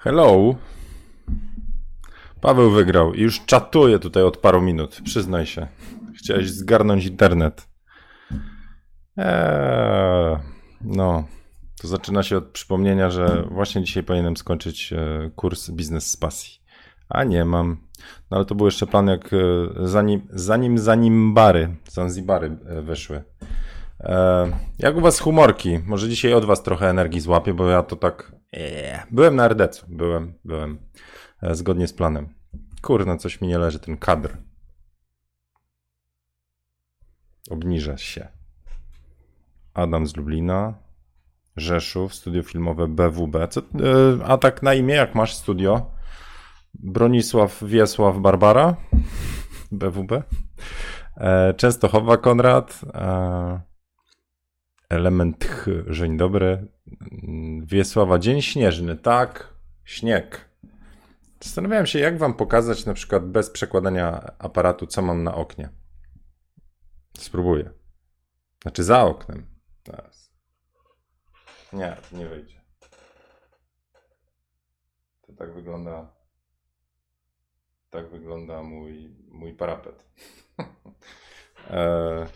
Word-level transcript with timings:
Hello. 0.00 0.54
Paweł 2.40 2.70
wygrał 2.70 3.14
i 3.14 3.20
już 3.20 3.44
czatuje 3.46 3.98
tutaj 3.98 4.22
od 4.22 4.36
paru 4.36 4.62
minut. 4.62 5.00
Przyznaj 5.04 5.46
się. 5.46 5.66
Chciałeś 6.18 6.50
zgarnąć 6.50 7.04
internet. 7.04 7.68
Eee, 9.16 10.36
no, 10.80 11.24
to 11.80 11.88
zaczyna 11.88 12.22
się 12.22 12.36
od 12.36 12.44
przypomnienia, 12.44 13.10
że 13.10 13.44
właśnie 13.50 13.84
dzisiaj 13.84 14.02
powinienem 14.02 14.36
skończyć 14.36 14.92
e, 14.92 15.30
kurs 15.36 15.70
biznes 15.70 16.10
z 16.10 16.16
pasji. 16.16 16.60
A 17.08 17.24
nie 17.24 17.44
mam. 17.44 17.76
No 18.30 18.36
ale 18.36 18.44
to 18.44 18.54
był 18.54 18.66
jeszcze 18.66 18.86
plan, 18.86 19.06
jak 19.06 19.32
e, 19.32 19.36
zanim, 19.86 20.28
zanim, 20.30 20.78
zanim 20.78 21.34
bary, 21.34 21.76
Zanzibary 21.88 22.56
e, 22.66 22.82
wyszły. 22.82 23.22
Jak 24.78 24.96
u 24.96 25.00
was 25.00 25.20
humorki? 25.20 25.78
Może 25.86 26.08
dzisiaj 26.08 26.34
od 26.34 26.44
was 26.44 26.62
trochę 26.62 26.90
energii 26.90 27.20
złapię, 27.20 27.54
bo 27.54 27.68
ja 27.68 27.82
to 27.82 27.96
tak... 27.96 28.32
Byłem 29.10 29.36
na 29.36 29.48
RDC, 29.48 29.86
byłem, 29.88 30.34
byłem. 30.44 30.78
Zgodnie 31.42 31.88
z 31.88 31.92
planem. 31.92 32.34
Kurna, 32.82 33.16
coś 33.16 33.40
mi 33.40 33.48
nie 33.48 33.58
leży, 33.58 33.78
ten 33.78 33.96
kadr. 33.96 34.36
Obniża 37.50 37.96
się. 37.96 38.28
Adam 39.74 40.06
z 40.06 40.16
Lublina, 40.16 40.74
Rzeszów, 41.56 42.14
studio 42.14 42.42
filmowe 42.42 42.88
BWB. 42.88 43.48
Co, 43.50 43.62
a 44.24 44.38
tak 44.38 44.62
na 44.62 44.74
imię, 44.74 44.94
jak 44.94 45.14
masz 45.14 45.34
studio? 45.34 45.90
Bronisław 46.74 47.64
Wiesław 47.64 48.18
Barbara, 48.18 48.76
BWB. 49.72 50.22
E, 51.16 51.54
Częstochowa 51.54 52.16
Konrad. 52.16 52.80
Element 54.88 55.44
Ch, 55.44 55.66
Dzień 55.90 56.16
dobry. 56.16 56.66
Wiesława, 57.62 58.18
dzień 58.18 58.42
śnieżny, 58.42 58.96
tak, 58.96 59.54
śnieg. 59.84 60.48
Zastanawiałem 61.40 61.86
się, 61.86 61.98
jak 61.98 62.18
wam 62.18 62.34
pokazać 62.34 62.86
na 62.86 62.94
przykład 62.94 63.26
bez 63.26 63.50
przekładania 63.50 64.36
aparatu, 64.38 64.86
co 64.86 65.02
mam 65.02 65.24
na 65.24 65.34
oknie. 65.34 65.68
Spróbuję. 67.18 67.70
Znaczy 68.62 68.84
za 68.84 69.02
oknem. 69.02 69.46
Teraz. 69.82 70.32
Nie, 71.72 71.96
nie 72.12 72.28
wyjdzie. 72.28 72.60
To 75.26 75.32
tak 75.32 75.54
wygląda. 75.54 76.14
Tak 77.90 78.10
wygląda 78.10 78.62
mój, 78.62 79.16
mój 79.30 79.54
parapet. 79.54 80.04
e, 81.70 82.26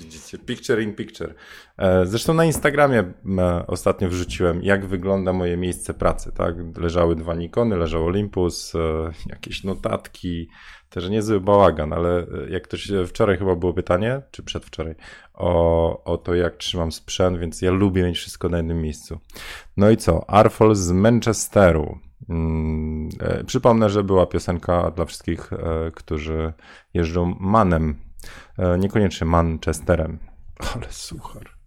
widzicie, 0.00 0.38
picture 0.38 0.82
in 0.82 0.94
picture. 0.94 1.34
E, 1.78 2.06
zresztą 2.06 2.34
na 2.34 2.44
Instagramie 2.44 3.12
e, 3.38 3.66
ostatnio 3.66 4.08
wrzuciłem, 4.08 4.62
jak 4.62 4.86
wygląda 4.86 5.32
moje 5.32 5.56
miejsce 5.56 5.94
pracy. 5.94 6.32
Tak? 6.32 6.54
Leżały 6.76 7.16
dwa 7.16 7.34
Nikony, 7.34 7.76
leżał 7.76 8.06
Olympus, 8.06 8.74
e, 8.74 8.78
jakieś 9.26 9.64
notatki, 9.64 10.48
też 10.90 11.08
niezły 11.08 11.40
bałagan, 11.40 11.92
ale 11.92 12.26
jak 12.50 12.62
ktoś 12.62 12.92
wczoraj 13.06 13.38
chyba 13.38 13.56
było 13.56 13.72
pytanie, 13.72 14.22
czy 14.30 14.42
przedwczoraj, 14.42 14.94
o, 15.34 16.04
o 16.04 16.18
to, 16.18 16.34
jak 16.34 16.56
trzymam 16.56 16.92
sprzęt, 16.92 17.38
więc 17.38 17.62
ja 17.62 17.70
lubię 17.70 18.02
mieć 18.02 18.18
wszystko 18.18 18.48
na 18.48 18.56
jednym 18.56 18.82
miejscu. 18.82 19.18
No 19.76 19.90
i 19.90 19.96
co? 19.96 20.30
Arfol 20.30 20.74
z 20.74 20.90
Manchesteru. 20.90 21.98
Hmm, 22.26 23.08
przypomnę, 23.46 23.90
że 23.90 24.04
była 24.04 24.26
piosenka 24.26 24.90
dla 24.90 25.04
wszystkich, 25.04 25.50
którzy 25.94 26.52
jeżdżą 26.94 27.36
manem 27.40 28.07
niekoniecznie 28.78 29.26
Manchesterem. 29.26 30.18
Ale 30.74 30.86
suchar. 30.90 31.58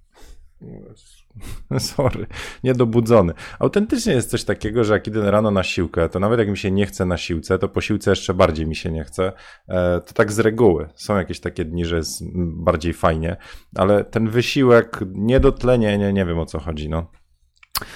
Sorry, 1.80 2.28
niedobudzony. 2.64 3.34
Autentycznie 3.60 4.14
jest 4.14 4.30
coś 4.30 4.44
takiego, 4.44 4.84
że 4.84 4.94
jak 4.94 5.08
idę 5.08 5.32
rano 5.32 5.52
na 5.52 5.64
siłkę, 5.64 6.10
to 6.10 6.20
nawet 6.20 6.40
jak 6.40 6.50
mi 6.50 6.58
się 6.58 6.72
nie 6.72 6.86
chce 6.86 7.06
na 7.06 7.18
siłce, 7.18 7.60
to 7.60 7.70
po 7.70 7.82
siłce 7.82 8.12
jeszcze 8.12 8.34
bardziej 8.34 8.68
mi 8.68 8.76
się 8.76 8.92
nie 8.92 9.04
chce. 9.04 9.32
E, 9.68 10.02
to 10.02 10.14
tak 10.14 10.32
z 10.32 10.40
reguły. 10.40 10.90
Są 10.96 11.18
jakieś 11.18 11.40
takie 11.40 11.66
dni, 11.66 11.86
że 11.86 11.96
jest 11.96 12.24
bardziej 12.36 12.94
fajnie, 12.94 13.38
ale 13.76 14.04
ten 14.04 14.30
wysiłek, 14.30 15.00
niedotlenie, 15.12 15.98
nie, 15.98 16.14
nie 16.14 16.26
wiem 16.26 16.40
o 16.40 16.46
co 16.46 16.60
chodzi, 16.60 16.90
no. 16.90 17.12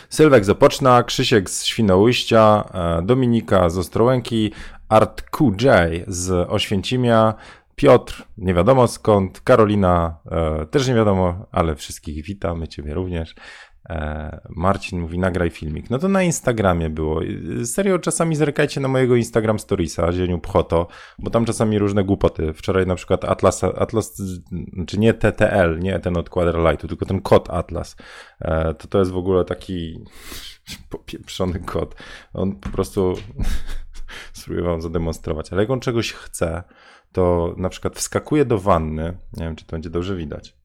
Sylwek 0.09 0.45
z 0.45 0.49
Opoczna, 0.49 1.03
Krzysiek 1.03 1.49
z 1.49 1.65
Świnoujścia, 1.65 2.69
e, 2.73 3.05
Dominika 3.05 3.69
z 3.69 3.77
Ostrołęki, 3.77 4.51
Art 4.89 5.21
QJ 5.21 5.67
z 6.07 6.31
Oświęcimia, 6.49 7.33
Piotr, 7.75 8.23
nie 8.37 8.53
wiadomo 8.53 8.87
skąd, 8.87 9.41
Karolina, 9.41 10.19
e, 10.31 10.65
też 10.65 10.87
nie 10.87 10.93
wiadomo, 10.93 11.45
ale 11.51 11.75
wszystkich 11.75 12.25
witam, 12.25 12.59
my 12.59 12.67
Ciebie 12.67 12.93
również. 12.93 13.35
E, 13.89 14.39
Marcin 14.49 14.99
mówi, 14.99 15.19
nagraj 15.19 15.49
filmik. 15.49 15.89
No 15.89 15.99
to 15.99 16.07
na 16.07 16.23
Instagramie 16.23 16.89
było. 16.89 17.21
Serio, 17.65 17.99
czasami 17.99 18.35
zerkajcie 18.35 18.81
na 18.81 18.87
mojego 18.87 19.15
Instagram 19.15 19.59
Storiesa, 19.59 20.11
Zieniu 20.11 20.39
Pchoto, 20.39 20.87
bo 21.19 21.29
tam 21.29 21.45
czasami 21.45 21.79
różne 21.79 22.03
głupoty. 22.03 22.53
Wczoraj 22.53 22.87
na 22.87 22.95
przykład 22.95 23.25
Atlas, 23.25 23.63
Atlas 23.63 24.21
czy 24.87 24.99
nie 24.99 25.13
TTL, 25.13 25.79
nie 25.79 25.99
ten 25.99 26.17
od 26.17 26.29
Quadralightu, 26.29 26.87
tylko 26.87 27.05
ten 27.05 27.21
kod 27.21 27.49
Atlas. 27.49 27.95
E, 28.41 28.73
to 28.73 28.87
to 28.87 28.99
jest 28.99 29.11
w 29.11 29.17
ogóle 29.17 29.45
taki 29.45 29.99
popieprzony 30.89 31.59
kod. 31.59 31.95
On 32.33 32.55
po 32.55 32.69
prostu 32.69 33.13
spróbuję 34.33 34.65
wam 34.65 34.81
zademonstrować, 34.81 35.53
ale 35.53 35.61
jak 35.61 35.71
on 35.71 35.79
czegoś 35.79 36.13
chce, 36.13 36.63
to 37.15 37.55
na 37.57 37.69
przykład 37.69 37.95
wskakuje 37.95 38.45
do 38.45 38.59
wanny, 38.59 39.17
nie 39.33 39.45
wiem, 39.45 39.55
czy 39.55 39.65
to 39.65 39.71
będzie 39.71 39.89
dobrze 39.89 40.15
widać. 40.15 40.57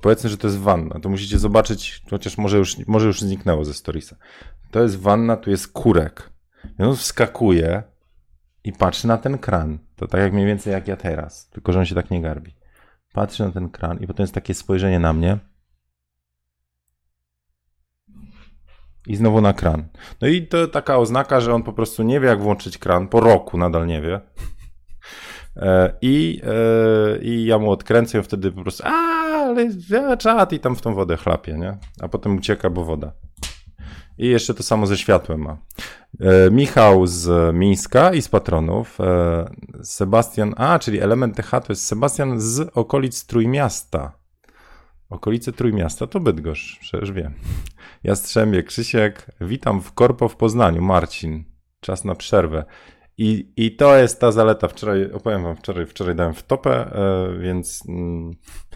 Powiedzmy, 0.00 0.30
że 0.30 0.36
to 0.36 0.46
jest 0.46 0.58
wanna, 0.58 1.00
to 1.00 1.08
musicie 1.08 1.38
zobaczyć, 1.38 2.02
chociaż 2.10 2.38
może 2.38 2.58
już, 2.58 2.86
może 2.86 3.06
już 3.06 3.20
zniknęło 3.20 3.64
ze 3.64 3.74
storiesa. 3.74 4.16
To 4.70 4.82
jest 4.82 5.00
wanna, 5.00 5.36
tu 5.36 5.50
jest 5.50 5.72
kurek. 5.72 6.30
I 6.78 6.82
on 6.82 6.96
wskakuje 6.96 7.82
i 8.64 8.72
patrzy 8.72 9.08
na 9.08 9.18
ten 9.18 9.38
kran. 9.38 9.78
To 9.96 10.06
tak 10.06 10.20
jak 10.20 10.32
mniej 10.32 10.46
więcej 10.46 10.72
jak 10.72 10.88
ja 10.88 10.96
teraz, 10.96 11.48
tylko 11.48 11.72
że 11.72 11.78
on 11.78 11.84
się 11.84 11.94
tak 11.94 12.10
nie 12.10 12.22
garbi. 12.22 12.54
Patrzy 13.12 13.44
na 13.44 13.52
ten 13.52 13.70
kran 13.70 13.98
i 13.98 14.06
potem 14.06 14.24
jest 14.24 14.34
takie 14.34 14.54
spojrzenie 14.54 14.98
na 14.98 15.12
mnie. 15.12 15.38
I 19.06 19.16
znowu 19.16 19.40
na 19.40 19.52
kran. 19.52 19.88
No 20.20 20.28
i 20.28 20.46
to 20.46 20.68
taka 20.68 20.98
oznaka, 20.98 21.40
że 21.40 21.54
on 21.54 21.62
po 21.62 21.72
prostu 21.72 22.02
nie 22.02 22.20
wie, 22.20 22.28
jak 22.28 22.40
włączyć 22.40 22.78
kran. 22.78 23.08
Po 23.08 23.20
roku 23.20 23.58
nadal 23.58 23.86
nie 23.86 24.02
wie. 24.02 24.20
E, 25.56 25.92
I, 26.02 26.42
e, 26.44 27.18
I 27.22 27.44
ja 27.44 27.58
mu 27.58 27.70
odkręcę 27.70 28.22
wtedy 28.22 28.52
po 28.52 28.62
prostu, 28.62 28.82
a, 28.86 28.90
ale 28.90 30.16
czat 30.16 30.52
i 30.52 30.60
tam 30.60 30.76
w 30.76 30.80
tą 30.80 30.94
wodę 30.94 31.16
chlapie, 31.16 31.52
nie? 31.58 31.78
A 32.00 32.08
potem 32.08 32.36
ucieka, 32.36 32.70
bo 32.70 32.84
woda. 32.84 33.12
I 34.18 34.28
jeszcze 34.28 34.54
to 34.54 34.62
samo 34.62 34.86
ze 34.86 34.96
światłem 34.96 35.40
ma. 35.40 35.56
E, 36.20 36.50
Michał 36.50 37.06
z 37.06 37.54
Mińska 37.54 38.12
i 38.12 38.22
z 38.22 38.28
patronów. 38.28 38.98
Sebastian, 39.82 40.54
a, 40.56 40.78
czyli 40.78 41.00
element 41.00 41.36
TH 41.36 41.50
to 41.50 41.66
jest 41.68 41.86
Sebastian 41.86 42.40
z 42.40 42.70
okolic 42.74 43.26
Trójmiasta. 43.26 44.12
Okolice 45.10 45.52
Trójmiasta 45.52 46.06
to 46.06 46.20
Bydgoszcz, 46.20 46.80
przecież 46.80 47.12
wiem. 47.12 47.34
Jastrzębie, 48.04 48.62
Krzysiek, 48.62 49.26
witam 49.40 49.82
w 49.82 49.92
Korpo 49.92 50.28
w 50.28 50.36
Poznaniu, 50.36 50.82
Marcin. 50.82 51.44
Czas 51.80 52.04
na 52.04 52.14
przerwę. 52.14 52.64
I, 53.18 53.52
I 53.56 53.76
to 53.76 53.96
jest 53.96 54.20
ta 54.20 54.32
zaleta. 54.32 54.68
Wczoraj, 54.68 55.12
opowiem 55.12 55.42
wam, 55.42 55.56
wczoraj, 55.56 55.86
wczoraj 55.86 56.14
dałem 56.14 56.34
w 56.34 56.42
topę, 56.42 56.70
e, 56.70 57.38
więc 57.38 57.82
mm, 57.88 58.30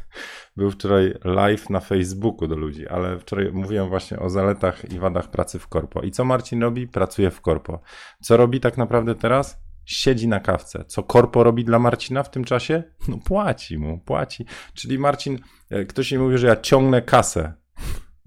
był 0.57 0.71
wczoraj 0.71 1.15
live 1.25 1.71
na 1.71 1.81
Facebooku 1.81 2.49
do 2.49 2.57
ludzi, 2.57 2.89
ale 2.89 3.19
wczoraj 3.19 3.53
mówiłem 3.53 3.89
właśnie 3.89 4.19
o 4.19 4.31
zaletach 4.31 4.93
i 4.93 4.99
wadach 4.99 5.31
pracy 5.31 5.59
w 5.59 5.69
korpo. 5.69 6.03
I 6.03 6.11
co 6.11 6.25
Marcin 6.25 6.63
robi? 6.63 6.89
Pracuje 6.89 7.31
w 7.31 7.41
korpo. 7.41 7.81
Co 8.21 8.37
robi 8.37 8.61
tak 8.61 8.79
naprawdę 8.79 9.15
teraz? 9.15 9.61
Siedzi 9.85 10.29
na 10.29 10.41
kawce. 10.41 10.85
Co 10.85 11.03
korpo 11.03 11.45
robi 11.45 11.65
dla 11.65 11.79
Marcina 11.79 12.23
w 12.23 12.31
tym 12.31 12.45
czasie? 12.45 12.83
No 13.09 13.19
płaci 13.25 13.79
mu, 13.79 13.99
płaci. 13.99 14.47
Czyli 14.75 14.99
Marcin, 14.99 15.39
e, 15.71 15.85
ktoś 15.85 16.13
mi 16.13 16.19
mówi, 16.19 16.39
że 16.39 16.47
ja 16.47 16.57
ciągnę 16.57 17.03
kasę 17.03 17.60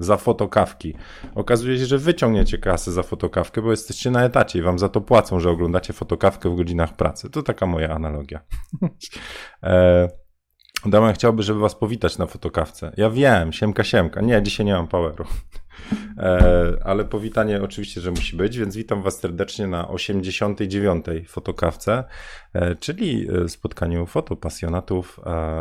za 0.04 0.18
fotokawki. 0.18 0.96
Okazuje 1.36 1.78
się, 1.78 1.86
że 1.86 1.98
wyciągniecie 1.98 2.58
kasę 2.58 2.92
za 2.92 3.04
fotokawkę, 3.04 3.62
bo 3.62 3.72
jesteście 3.72 4.12
na 4.12 4.24
etacie 4.24 4.60
i 4.60 4.62
wam 4.62 4.80
za 4.80 4.90
to 4.90 5.02
płacą, 5.02 5.40
że 5.40 5.50
oglądacie 5.50 5.94
fotokawkę 5.94 6.50
w 6.50 6.56
godzinach 6.56 6.96
pracy. 6.96 7.30
To 7.30 7.44
taka 7.44 7.66
moja 7.66 7.90
analogia. 7.90 8.40
e, 9.64 10.10
Damian 10.86 11.14
chciałby, 11.14 11.44
żeby 11.44 11.60
was 11.60 11.76
powitać 11.76 12.18
na 12.18 12.26
fotokawce. 12.26 12.94
Ja 12.98 13.10
wiem, 13.10 13.54
siemka, 13.54 13.84
siemka. 13.84 14.22
Nie, 14.22 14.44
dzisiaj 14.44 14.66
nie 14.66 14.74
mam 14.74 14.88
poweru. 14.88 15.26
E, 16.18 16.76
ale 16.84 17.06
powitanie 17.06 17.62
oczywiście, 17.62 18.02
że 18.02 18.12
musi 18.12 18.38
być, 18.38 18.58
więc 18.58 18.76
witam 18.76 19.02
Was 19.02 19.20
serdecznie 19.20 19.68
na 19.68 19.88
89. 19.88 21.06
fotokawce, 21.28 22.04
czyli 22.80 23.28
e, 23.44 23.50
spotkaniu 23.50 24.06
fotopasjonatów 24.06 25.20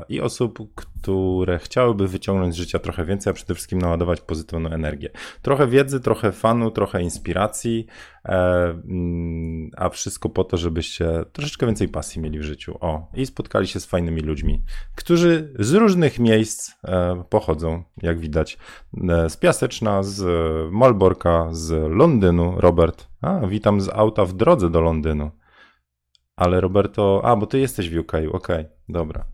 i 0.09 0.21
osób, 0.21 0.59
które 0.75 1.59
chciałyby 1.59 2.09
wyciągnąć 2.09 2.55
z 2.55 2.57
życia 2.57 2.79
trochę 2.79 3.05
więcej, 3.05 3.31
a 3.31 3.35
przede 3.35 3.55
wszystkim 3.55 3.79
naładować 3.79 4.21
pozytywną 4.21 4.71
energię. 4.71 5.11
Trochę 5.43 5.67
wiedzy, 5.67 6.01
trochę 6.01 6.33
fanu, 6.33 6.71
trochę 6.71 7.03
inspiracji, 7.03 7.87
mm, 8.25 9.71
a 9.77 9.89
wszystko 9.89 10.29
po 10.29 10.45
to, 10.45 10.57
żebyście 10.57 11.09
troszeczkę 11.33 11.67
więcej 11.67 11.89
pasji 11.89 12.23
mieli 12.23 12.39
w 12.39 12.43
życiu. 12.43 12.79
O, 12.81 13.11
i 13.15 13.27
spotkali 13.27 13.67
się 13.67 13.81
z 13.81 13.87
fajnymi 13.87 14.21
ludźmi, 14.21 14.63
którzy 14.95 15.53
z 15.59 15.73
różnych 15.73 16.19
miejsc 16.19 16.73
pochodzą, 17.31 17.83
jak 18.03 18.19
widać. 18.19 18.59
Z 19.29 19.37
Piaseczna, 19.37 20.03
z 20.03 20.23
Malborka, 20.73 21.49
z 21.53 21.93
Londynu. 21.93 22.55
Robert, 22.57 23.09
a, 23.21 23.47
witam 23.47 23.81
z 23.81 23.89
auta 23.89 24.25
w 24.25 24.33
drodze 24.33 24.71
do 24.71 24.81
Londynu. 24.81 25.31
Ale 26.43 26.61
Roberto, 26.61 27.21
a, 27.25 27.37
bo 27.37 27.47
ty 27.47 27.59
jesteś 27.59 27.91
w 27.91 27.99
UK, 27.99 28.13
okej, 28.13 28.29
okay, 28.29 28.69
dobra. 28.89 29.25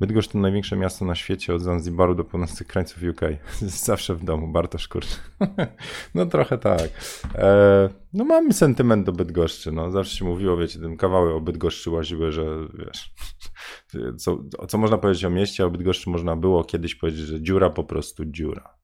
Bydgoszcz 0.00 0.30
to 0.30 0.38
największe 0.38 0.76
miasto 0.76 1.04
na 1.04 1.14
świecie 1.14 1.54
od 1.54 1.62
Zanzibaru 1.62 2.14
do 2.14 2.24
północnych 2.24 2.68
krańców 2.68 3.02
UK. 3.10 3.20
Zawsze 3.88 4.14
w 4.14 4.24
domu, 4.24 4.48
Bartosz 4.48 4.88
kurczę. 4.88 5.16
no 6.14 6.26
trochę 6.26 6.58
tak. 6.58 6.88
E, 7.34 7.88
no 8.12 8.24
mamy 8.24 8.52
sentyment 8.52 9.06
do 9.06 9.12
Bydgoszczy, 9.12 9.72
no 9.72 9.90
zawsze 9.90 10.16
się 10.16 10.24
mówiło, 10.24 10.56
wiecie, 10.56 10.78
tym 10.78 10.96
kawały 10.96 11.34
o 11.34 11.40
Bydgoszczy 11.40 11.90
łaziły, 11.90 12.32
że 12.32 12.44
wiesz, 12.78 13.14
co, 14.22 14.38
co 14.68 14.78
można 14.78 14.98
powiedzieć 14.98 15.24
o 15.24 15.30
mieście, 15.30 15.66
o 15.66 15.70
Bydgoszczy 15.70 16.10
można 16.10 16.36
było 16.36 16.64
kiedyś 16.64 16.94
powiedzieć, 16.94 17.20
że 17.20 17.42
dziura 17.42 17.70
po 17.70 17.84
prostu 17.84 18.24
dziura. 18.24 18.83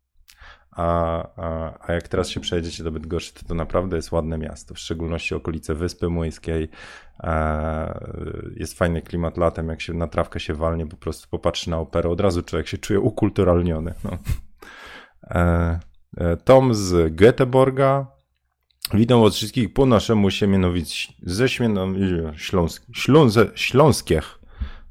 A, 0.70 1.28
a, 1.36 1.74
a 1.86 1.92
jak 1.92 2.08
teraz 2.08 2.28
się 2.28 2.40
przejedziecie 2.40 2.84
do 2.84 2.92
Bydgoszczy, 2.92 3.34
to, 3.34 3.48
to 3.48 3.54
naprawdę 3.54 3.96
jest 3.96 4.12
ładne 4.12 4.38
miasto, 4.38 4.74
w 4.74 4.78
szczególności 4.78 5.34
okolice 5.34 5.74
Wyspy 5.74 6.08
Młyńskiej. 6.08 6.68
E, 7.20 8.08
jest 8.56 8.78
fajny 8.78 9.02
klimat 9.02 9.36
latem, 9.36 9.68
jak 9.68 9.80
się 9.80 9.94
na 9.94 10.06
trawkę 10.06 10.40
się 10.40 10.54
walnie, 10.54 10.86
po 10.86 10.96
prostu 10.96 11.28
popatrzy 11.30 11.70
na 11.70 11.78
operę, 11.78 12.08
od 12.08 12.20
razu 12.20 12.42
człowiek 12.42 12.68
się 12.68 12.78
czuje 12.78 13.00
ukulturalniony. 13.00 13.94
No. 14.04 14.18
E, 15.30 15.80
e, 16.16 16.36
Tom 16.36 16.74
z 16.74 17.14
Göteborga. 17.14 18.06
Witam 18.94 19.20
od 19.20 19.34
wszystkich 19.34 19.72
po 19.72 19.86
naszemu 19.86 20.30
Siemianowic 20.30 21.08
ze 21.22 21.48
Śląsk, 22.36 22.86
Śląze, 22.92 23.50
Śląskich. 23.54 24.39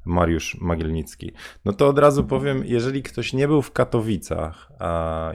Mariusz 0.05 0.57
Magielnicki. 0.61 1.31
No 1.65 1.73
to 1.73 1.87
od 1.87 1.99
razu 1.99 2.23
powiem, 2.23 2.63
jeżeli 2.65 3.03
ktoś 3.03 3.33
nie 3.33 3.47
był 3.47 3.61
w 3.61 3.71
Katowicach 3.71 4.71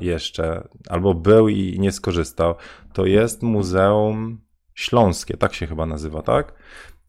jeszcze, 0.01 0.69
albo 0.89 1.15
był 1.15 1.49
i 1.49 1.81
nie 1.81 1.93
skorzystał, 1.93 2.55
to 2.93 3.07
jest 3.07 3.43
Muzeum 3.43 4.41
Śląskie, 4.75 5.37
tak 5.37 5.55
się 5.55 5.67
chyba 5.67 5.87
nazywa, 5.87 6.23
tak? 6.23 6.55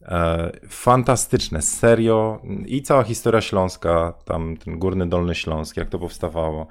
E, 0.02 0.50
fantastyczne, 0.68 1.62
serio. 1.62 2.42
I 2.66 2.82
cała 2.82 3.02
historia 3.02 3.40
śląska, 3.40 4.12
tam 4.24 4.56
ten 4.56 4.78
górny, 4.78 5.08
dolny 5.08 5.34
Śląsk, 5.34 5.76
jak 5.76 5.88
to 5.88 5.98
powstawało. 5.98 6.66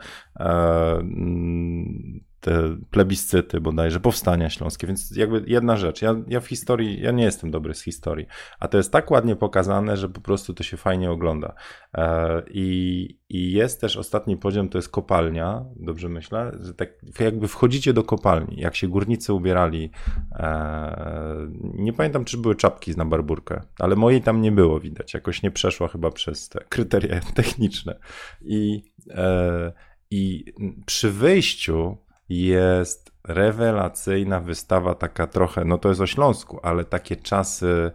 Te 2.45 2.77
plebiscyty 2.91 3.61
bodajże, 3.61 3.99
powstania 3.99 4.49
śląskie, 4.49 4.87
więc 4.87 5.11
jakby 5.15 5.43
jedna 5.47 5.77
rzecz, 5.77 6.01
ja, 6.01 6.15
ja 6.27 6.39
w 6.39 6.47
historii, 6.47 7.01
ja 7.01 7.11
nie 7.11 7.23
jestem 7.23 7.51
dobry 7.51 7.73
z 7.73 7.83
historii, 7.83 8.27
a 8.59 8.67
to 8.67 8.77
jest 8.77 8.91
tak 8.91 9.11
ładnie 9.11 9.35
pokazane, 9.35 9.97
że 9.97 10.09
po 10.09 10.21
prostu 10.21 10.53
to 10.53 10.63
się 10.63 10.77
fajnie 10.77 11.11
ogląda. 11.11 11.55
E, 11.93 12.43
I, 12.49 13.19
i 13.29 13.51
jest 13.51 13.81
też 13.81 13.97
ostatni 13.97 14.37
poziom, 14.37 14.69
to 14.69 14.77
jest 14.77 14.89
kopalnia, 14.89 15.65
dobrze 15.75 16.09
myślę, 16.09 16.51
że 16.61 16.73
tak 16.73 16.89
jakby 17.19 17.47
wchodzicie 17.47 17.93
do 17.93 18.03
kopalni, 18.03 18.55
jak 18.59 18.75
się 18.75 18.87
górnicy 18.87 19.33
ubierali, 19.33 19.91
e, 20.31 21.47
nie 21.73 21.93
pamiętam, 21.93 22.25
czy 22.25 22.37
były 22.37 22.55
czapki 22.55 22.91
na 22.97 23.05
barburkę, 23.05 23.61
ale 23.79 23.95
mojej 23.95 24.21
tam 24.21 24.41
nie 24.41 24.51
było 24.51 24.79
widać, 24.79 25.13
jakoś 25.13 25.43
nie 25.43 25.51
przeszła 25.51 25.87
chyba 25.87 26.11
przez 26.11 26.49
te 26.49 26.63
kryteria 26.69 27.19
techniczne. 27.35 27.99
I, 28.41 28.83
e, 29.09 29.71
i 30.11 30.53
przy 30.85 31.11
wyjściu 31.11 32.04
jest 32.29 33.11
rewelacyjna 33.23 34.39
wystawa, 34.39 34.95
taka 34.95 35.27
trochę, 35.27 35.65
no 35.65 35.77
to 35.77 35.89
jest 35.89 36.01
o 36.01 36.07
Śląsku, 36.07 36.59
ale 36.63 36.85
takie 36.85 37.15
czasy 37.15 37.91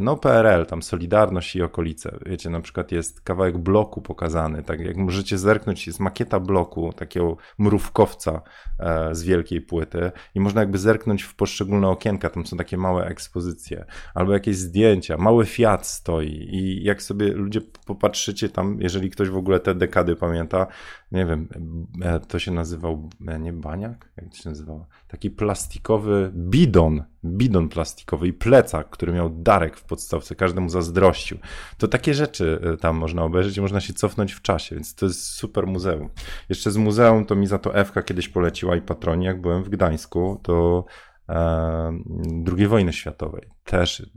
no 0.00 0.16
PRL, 0.16 0.66
tam 0.66 0.82
Solidarność 0.82 1.56
i 1.56 1.62
okolice. 1.62 2.18
Wiecie, 2.26 2.50
na 2.50 2.60
przykład 2.60 2.92
jest 2.92 3.20
kawałek 3.20 3.58
bloku 3.58 4.02
pokazany, 4.02 4.62
tak 4.62 4.80
jak 4.80 4.96
możecie 4.96 5.38
zerknąć, 5.38 5.86
jest 5.86 6.00
makieta 6.00 6.40
bloku, 6.40 6.92
takiego 6.92 7.36
mrówkowca 7.58 8.42
e, 8.78 9.14
z 9.14 9.22
wielkiej 9.22 9.60
płyty 9.60 10.10
i 10.34 10.40
można 10.40 10.60
jakby 10.60 10.78
zerknąć 10.78 11.22
w 11.22 11.34
poszczególne 11.34 11.88
okienka, 11.88 12.30
tam 12.30 12.46
są 12.46 12.56
takie 12.56 12.76
małe 12.76 13.06
ekspozycje, 13.06 13.84
albo 14.14 14.32
jakieś 14.32 14.56
zdjęcia, 14.56 15.16
mały 15.16 15.46
Fiat 15.46 15.86
stoi 15.86 16.48
i 16.50 16.84
jak 16.84 17.02
sobie 17.02 17.32
ludzie 17.32 17.60
popatrzycie 17.86 18.48
tam, 18.48 18.80
jeżeli 18.80 19.10
ktoś 19.10 19.28
w 19.28 19.36
ogóle 19.36 19.60
te 19.60 19.74
dekady 19.74 20.16
pamięta, 20.16 20.66
nie 21.12 21.26
wiem, 21.26 21.48
e, 22.02 22.20
to 22.20 22.38
się 22.38 22.50
nazywał, 22.50 23.10
nie 23.40 23.52
baniak? 23.52 24.12
Jak 24.16 24.28
to 24.28 24.36
się 24.36 24.48
nazywało? 24.48 24.86
Taki 25.08 25.30
plastikowy 25.30 26.32
bidon 26.34 27.04
bidon 27.24 27.68
plastikowy 27.68 28.28
i 28.28 28.32
plecak, 28.32 28.90
który 28.90 29.12
miał 29.12 29.30
Darek 29.30 29.76
w 29.76 29.84
podstawce, 29.84 30.34
każdemu 30.34 30.68
zazdrościł. 30.68 31.38
To 31.78 31.88
takie 31.88 32.14
rzeczy 32.14 32.60
e, 32.62 32.76
tam 32.76 32.96
można 32.96 33.24
obejrzeć 33.24 33.56
i 33.56 33.60
można 33.60 33.80
się 33.80 33.92
cofnąć 33.92 34.32
w 34.32 34.42
czasie, 34.42 34.74
więc 34.74 34.94
to 34.94 35.06
jest 35.06 35.26
super 35.26 35.66
muzeum. 35.66 36.08
Jeszcze 36.48 36.70
z 36.70 36.76
muzeum 36.76 37.24
to 37.24 37.36
mi 37.36 37.46
za 37.46 37.58
to 37.58 37.74
Ewka 37.74 38.02
kiedyś 38.02 38.28
poleciła 38.28 38.76
i 38.76 38.82
patroni, 38.82 39.24
jak 39.24 39.40
byłem 39.40 39.64
w 39.64 39.68
Gdańsku, 39.68 40.40
to 40.42 40.84
e, 41.28 41.98
II 42.56 42.66
wojny 42.66 42.92
światowej. 42.92 43.48
Też 43.64 44.10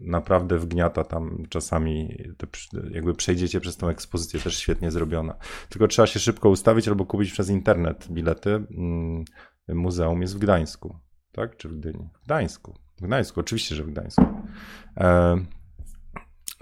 naprawdę 0.00 0.58
wgniata 0.58 1.04
tam 1.04 1.42
czasami, 1.48 2.24
jakby 2.90 3.14
przejdziecie 3.14 3.60
przez 3.60 3.76
tą 3.76 3.88
ekspozycję, 3.88 4.40
też 4.40 4.58
świetnie 4.58 4.90
zrobiona. 4.90 5.34
Tylko 5.68 5.88
trzeba 5.88 6.06
się 6.06 6.20
szybko 6.20 6.48
ustawić 6.48 6.88
albo 6.88 7.06
kupić 7.06 7.32
przez 7.32 7.48
internet 7.48 8.08
bilety. 8.10 8.50
Mm, 8.50 9.24
muzeum 9.68 10.22
jest 10.22 10.36
w 10.36 10.38
Gdańsku 10.38 10.96
tak? 11.40 11.56
Czy 11.56 11.68
w 11.68 11.78
Gdyni? 11.78 12.08
W 12.22 12.24
Gdańsku. 12.24 12.74
W 13.00 13.06
Gdańsku, 13.06 13.40
oczywiście, 13.40 13.74
że 13.74 13.84
w 13.84 13.90
Gdańsku. 13.90 14.24
E, 14.96 15.36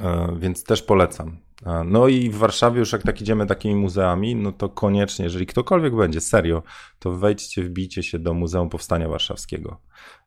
e, 0.01 0.37
więc 0.39 0.65
też 0.65 0.83
polecam. 0.83 1.39
E, 1.67 1.85
no 1.85 2.09
i 2.09 2.31
w 2.31 2.37
Warszawie 2.37 2.79
już 2.79 2.93
jak 2.93 3.03
tak 3.03 3.21
idziemy 3.21 3.47
takimi 3.47 3.75
muzeami, 3.75 4.37
no 4.37 4.53
to 4.53 4.69
koniecznie, 4.69 5.25
jeżeli 5.25 5.47
ktokolwiek 5.47 5.97
będzie, 5.97 6.21
serio, 6.21 6.63
to 6.99 7.13
wejdźcie, 7.13 7.63
wbijcie 7.63 8.03
się 8.03 8.19
do 8.19 8.35
Muzeum 8.35 8.69
Powstania 8.69 9.09
Warszawskiego. 9.09 9.81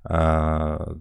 E, 0.09 0.95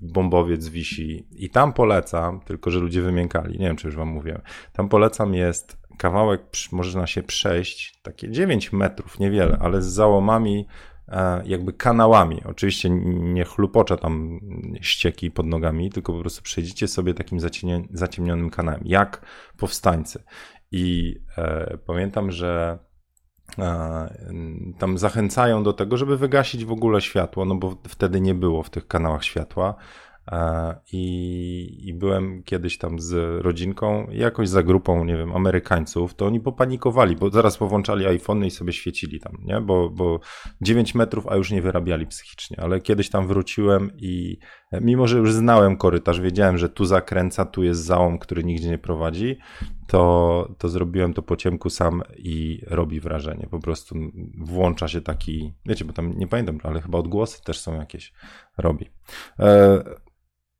bombowiec 0.00 0.68
wisi 0.68 1.26
i 1.30 1.50
tam 1.50 1.72
polecam, 1.72 2.40
tylko 2.40 2.70
że 2.70 2.78
ludzie 2.78 3.02
wymiękali, 3.02 3.58
nie 3.58 3.66
wiem 3.66 3.76
czy 3.76 3.86
już 3.86 3.96
wam 3.96 4.08
mówiłem, 4.08 4.40
tam 4.72 4.88
polecam 4.88 5.34
jest 5.34 5.76
kawałek, 5.98 6.42
można 6.72 7.06
się 7.06 7.22
przejść, 7.22 8.00
takie 8.02 8.30
9 8.30 8.72
metrów, 8.72 9.18
niewiele, 9.18 9.58
ale 9.60 9.82
z 9.82 9.86
załomami 9.86 10.66
jakby 11.44 11.72
kanałami. 11.72 12.42
Oczywiście 12.44 12.90
nie 12.90 13.44
chlupocza 13.44 13.96
tam 13.96 14.40
ścieki 14.80 15.30
pod 15.30 15.46
nogami, 15.46 15.90
tylko 15.90 16.12
po 16.12 16.20
prostu 16.20 16.42
przejdziecie 16.42 16.88
sobie 16.88 17.14
takim 17.14 17.38
zaciemnionym 17.90 18.50
kanałem, 18.50 18.80
jak 18.84 19.26
powstańcy. 19.56 20.22
I 20.72 21.16
e, 21.38 21.78
pamiętam, 21.86 22.30
że 22.30 22.78
e, 23.58 24.74
tam 24.78 24.98
zachęcają 24.98 25.62
do 25.62 25.72
tego, 25.72 25.96
żeby 25.96 26.16
wygasić 26.16 26.64
w 26.64 26.72
ogóle 26.72 27.00
światło, 27.00 27.44
no 27.44 27.54
bo 27.54 27.76
wtedy 27.88 28.20
nie 28.20 28.34
było 28.34 28.62
w 28.62 28.70
tych 28.70 28.86
kanałach 28.86 29.24
światła. 29.24 29.74
E, 30.32 30.74
I, 30.92 31.88
I, 31.88 31.94
byłem 31.94 32.42
kiedyś 32.42 32.78
tam 32.78 33.00
z 33.00 33.42
rodzinką, 33.44 34.06
jakoś 34.10 34.48
za 34.48 34.62
grupą, 34.62 35.04
nie 35.04 35.16
wiem, 35.16 35.36
Amerykańców, 35.36 36.14
to 36.14 36.26
oni 36.26 36.40
popanikowali, 36.40 37.16
bo 37.16 37.30
zaraz 37.30 37.56
powłączali 37.56 38.06
iPhony 38.06 38.46
i 38.46 38.50
sobie 38.50 38.72
świecili 38.72 39.20
tam, 39.20 39.38
nie? 39.44 39.60
Bo, 39.60 39.90
bo 39.90 40.20
9 40.60 40.94
metrów, 40.94 41.26
a 41.26 41.36
już 41.36 41.50
nie 41.50 41.62
wyrabiali 41.62 42.06
psychicznie. 42.06 42.60
Ale 42.60 42.80
kiedyś 42.80 43.10
tam 43.10 43.26
wróciłem 43.26 43.90
i 43.96 44.38
mimo, 44.80 45.06
że 45.06 45.18
już 45.18 45.32
znałem 45.32 45.76
korytarz, 45.76 46.20
wiedziałem, 46.20 46.58
że 46.58 46.68
tu 46.68 46.84
zakręca, 46.84 47.44
tu 47.44 47.62
jest 47.62 47.84
załom, 47.84 48.18
który 48.18 48.44
nigdzie 48.44 48.68
nie 48.68 48.78
prowadzi, 48.78 49.38
to, 49.86 50.54
to 50.58 50.68
zrobiłem 50.68 51.14
to 51.14 51.22
po 51.22 51.36
ciemku 51.36 51.70
sam 51.70 52.02
i 52.18 52.62
robi 52.66 53.00
wrażenie. 53.00 53.46
Po 53.50 53.60
prostu 53.60 53.94
włącza 54.38 54.88
się 54.88 55.00
taki, 55.00 55.52
wiecie, 55.66 55.84
bo 55.84 55.92
tam 55.92 56.18
nie 56.18 56.26
pamiętam, 56.26 56.58
ale 56.62 56.80
chyba 56.80 56.98
odgłosy 56.98 57.42
też 57.42 57.60
są 57.60 57.74
jakieś, 57.74 58.12
robi. 58.58 58.90
E, 59.38 59.82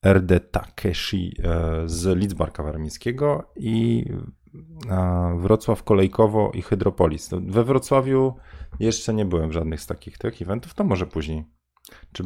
RD 0.04 0.40
Takeshi 0.40 1.36
e, 1.44 1.82
z 1.86 2.18
Lidzbarka 2.18 2.62
Warmińskiego 2.62 3.52
i 3.56 4.04
e, 4.90 5.36
Wrocław 5.40 5.82
Kolejkowo 5.82 6.50
i 6.54 6.62
Hydropolis. 6.62 7.30
We 7.46 7.64
Wrocławiu 7.64 8.34
jeszcze 8.80 9.14
nie 9.14 9.24
byłem 9.24 9.50
w 9.50 9.52
żadnych 9.52 9.80
z 9.80 9.86
takich 9.86 10.18
tych 10.18 10.42
eventów, 10.42 10.74
to 10.74 10.84
może 10.84 11.06
później. 11.06 11.44
Czy, 12.12 12.24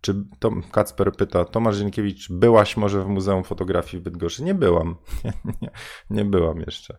czy 0.00 0.14
Tom, 0.38 0.62
Kacper 0.62 1.12
pyta, 1.12 1.44
Tomasz 1.44 1.76
Zienkiewicz, 1.76 2.32
byłaś 2.32 2.76
może 2.76 3.04
w 3.04 3.08
Muzeum 3.08 3.44
Fotografii 3.44 4.00
w 4.00 4.04
Bydgoszczy? 4.04 4.44
Nie 4.44 4.54
byłam. 4.54 4.96
Nie, 5.24 5.32
nie, 5.62 5.70
nie 6.10 6.24
byłam 6.24 6.60
jeszcze. 6.60 6.98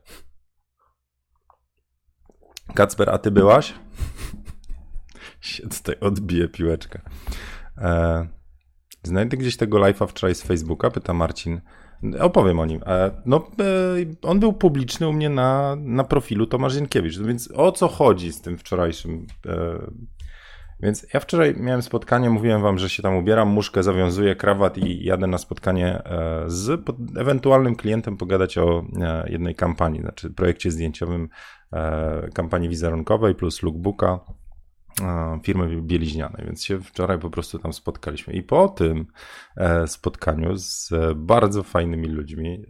Kacper, 2.73 3.09
a 3.09 3.17
ty 3.17 3.31
byłaś? 3.31 3.73
Się 5.41 5.69
tutaj 5.69 5.95
odbije 5.99 6.47
piłeczkę. 6.47 7.01
E, 7.77 8.27
Znajdę 9.03 9.37
gdzieś 9.37 9.57
tego 9.57 9.77
live'a 9.77 10.07
wczoraj 10.07 10.35
z 10.35 10.43
Facebooka, 10.43 10.91
pyta 10.91 11.13
Marcin. 11.13 11.61
Opowiem 12.19 12.59
o 12.59 12.65
nim. 12.65 12.81
E, 12.85 13.21
no, 13.25 13.37
e, 13.37 13.65
on 14.21 14.39
był 14.39 14.53
publiczny 14.53 15.07
u 15.07 15.13
mnie 15.13 15.29
na, 15.29 15.75
na 15.79 16.03
profilu 16.03 16.47
Tomasz 16.47 16.73
Zienkiewicz, 16.73 17.17
no 17.17 17.27
więc 17.27 17.51
o 17.55 17.71
co 17.71 17.87
chodzi 17.87 18.31
z 18.31 18.41
tym 18.41 18.57
wczorajszym 18.57 19.27
e, 19.45 19.79
Więc 20.79 21.05
ja 21.13 21.19
wczoraj 21.19 21.55
miałem 21.57 21.81
spotkanie, 21.81 22.29
mówiłem 22.29 22.61
wam, 22.61 22.79
że 22.79 22.89
się 22.89 23.03
tam 23.03 23.15
ubieram, 23.15 23.47
muszkę 23.47 23.83
zawiązuję, 23.83 24.35
krawat 24.35 24.77
i 24.77 25.03
jadę 25.03 25.27
na 25.27 25.37
spotkanie 25.37 26.03
e, 26.03 26.43
z 26.47 26.89
ewentualnym 27.17 27.75
klientem 27.75 28.17
pogadać 28.17 28.57
o 28.57 28.85
e, 29.01 29.29
jednej 29.29 29.55
kampanii, 29.55 30.01
znaczy 30.01 30.29
projekcie 30.29 30.71
zdjęciowym 30.71 31.29
e, 31.73 32.29
kampanii 32.33 32.69
wizerunkowej 32.69 33.35
plus 33.35 33.63
lookbooka 33.63 34.19
firmy 35.43 35.81
bieliźnianej, 35.81 36.45
więc 36.45 36.63
się 36.63 36.79
wczoraj 36.79 37.19
po 37.19 37.29
prostu 37.29 37.59
tam 37.59 37.73
spotkaliśmy. 37.73 38.33
I 38.33 38.43
po 38.43 38.69
tym 38.69 39.05
spotkaniu 39.85 40.55
z 40.55 40.89
bardzo 41.15 41.63
fajnymi 41.63 42.07
ludźmi, 42.07 42.65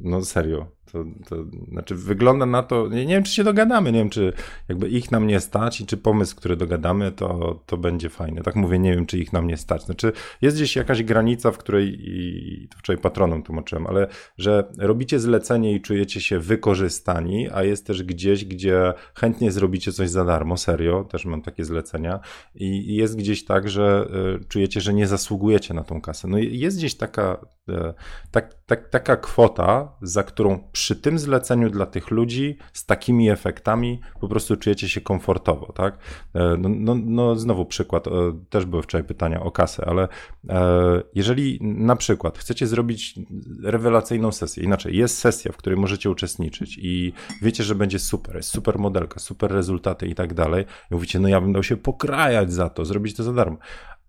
no 0.00 0.24
serio, 0.24 0.66
to, 0.92 1.04
to, 1.28 1.36
znaczy 1.68 1.94
wygląda 1.94 2.46
na 2.46 2.62
to, 2.62 2.88
nie, 2.88 3.06
nie, 3.06 3.14
wiem 3.14 3.22
czy 3.22 3.32
się 3.32 3.44
dogadamy, 3.44 3.92
nie 3.92 3.98
wiem 3.98 4.10
czy 4.10 4.32
jakby 4.68 4.88
ich 4.88 5.10
nam 5.10 5.26
nie 5.26 5.40
stać 5.40 5.80
i 5.80 5.86
czy 5.86 5.96
pomysł, 5.96 6.36
który 6.36 6.56
dogadamy, 6.56 7.12
to, 7.12 7.60
to 7.66 7.76
będzie 7.76 8.08
fajny. 8.08 8.42
Tak 8.42 8.56
mówię, 8.56 8.78
nie 8.78 8.94
wiem 8.94 9.06
czy 9.06 9.18
ich 9.18 9.32
nam 9.32 9.46
nie 9.46 9.56
stać. 9.56 9.84
Znaczy 9.84 10.12
jest 10.42 10.56
gdzieś 10.56 10.76
jakaś 10.76 11.02
granica, 11.02 11.50
w 11.50 11.58
której, 11.58 11.98
i 12.00 12.68
to 12.68 12.78
wczoraj 12.78 13.02
patronom 13.02 13.42
tłumaczyłem, 13.42 13.86
ale 13.86 14.06
że 14.38 14.64
robicie 14.78 15.20
zlecenie 15.20 15.74
i 15.74 15.80
czujecie 15.80 16.20
się 16.20 16.38
wykorzystani, 16.38 17.48
a 17.52 17.62
jest 17.62 17.86
też 17.86 18.02
gdzieś, 18.02 18.44
gdzie 18.44 18.92
chętnie 19.14 19.52
zrobicie 19.52 19.92
coś 19.92 20.10
za 20.10 20.24
darmo, 20.24 20.56
serio, 20.56 21.04
też 21.04 21.24
mam 21.24 21.42
takie 21.42 21.64
zlecenia 21.64 22.20
i, 22.54 22.66
i 22.66 22.94
jest 22.94 23.16
gdzieś 23.16 23.44
tak, 23.44 23.68
że 23.68 24.08
y, 24.42 24.44
czujecie, 24.44 24.80
że 24.80 24.94
nie 24.94 25.06
zasługujecie 25.06 25.74
na 25.74 25.84
tą 25.84 26.00
kasę. 26.00 26.28
No 26.28 26.38
jest 26.38 26.76
gdzieś 26.76 26.94
taka, 26.94 27.46
y, 27.68 27.94
tak, 28.30 28.54
tak, 28.66 28.88
taka 28.88 29.16
kwota, 29.16 29.96
za 30.02 30.22
którą 30.22 30.58
przy 30.82 30.96
tym 30.96 31.18
zleceniu 31.18 31.70
dla 31.70 31.86
tych 31.86 32.10
ludzi 32.10 32.58
z 32.72 32.86
takimi 32.86 33.30
efektami 33.30 34.00
po 34.20 34.28
prostu 34.28 34.56
czujecie 34.56 34.88
się 34.88 35.00
komfortowo, 35.00 35.72
tak? 35.72 35.98
E, 36.34 36.56
no, 36.58 36.68
no, 36.68 36.94
no 36.94 37.36
znowu 37.36 37.66
przykład, 37.66 38.06
e, 38.06 38.10
też 38.50 38.64
były 38.64 38.82
wczoraj 38.82 39.06
pytania 39.06 39.40
o 39.42 39.50
kasę, 39.50 39.84
ale 39.86 40.08
e, 40.48 41.02
jeżeli 41.14 41.58
na 41.60 41.96
przykład 41.96 42.38
chcecie 42.38 42.66
zrobić 42.66 43.14
rewelacyjną 43.62 44.32
sesję, 44.32 44.62
inaczej 44.64 44.96
jest 44.96 45.18
sesja, 45.18 45.52
w 45.52 45.56
której 45.56 45.78
możecie 45.78 46.10
uczestniczyć 46.10 46.78
i 46.78 47.12
wiecie, 47.42 47.64
że 47.64 47.74
będzie 47.74 47.98
super, 47.98 48.36
jest 48.36 48.50
super 48.50 48.78
modelka, 48.78 49.20
super 49.20 49.52
rezultaty 49.52 50.06
i 50.06 50.14
tak 50.14 50.34
dalej, 50.34 50.64
i 50.90 50.94
mówicie, 50.94 51.20
no 51.20 51.28
ja 51.28 51.40
bym 51.40 51.52
dał 51.52 51.62
się 51.62 51.76
pokrajać 51.76 52.52
za 52.52 52.68
to, 52.68 52.84
zrobić 52.84 53.16
to 53.16 53.22
za 53.22 53.32
darmo, 53.32 53.56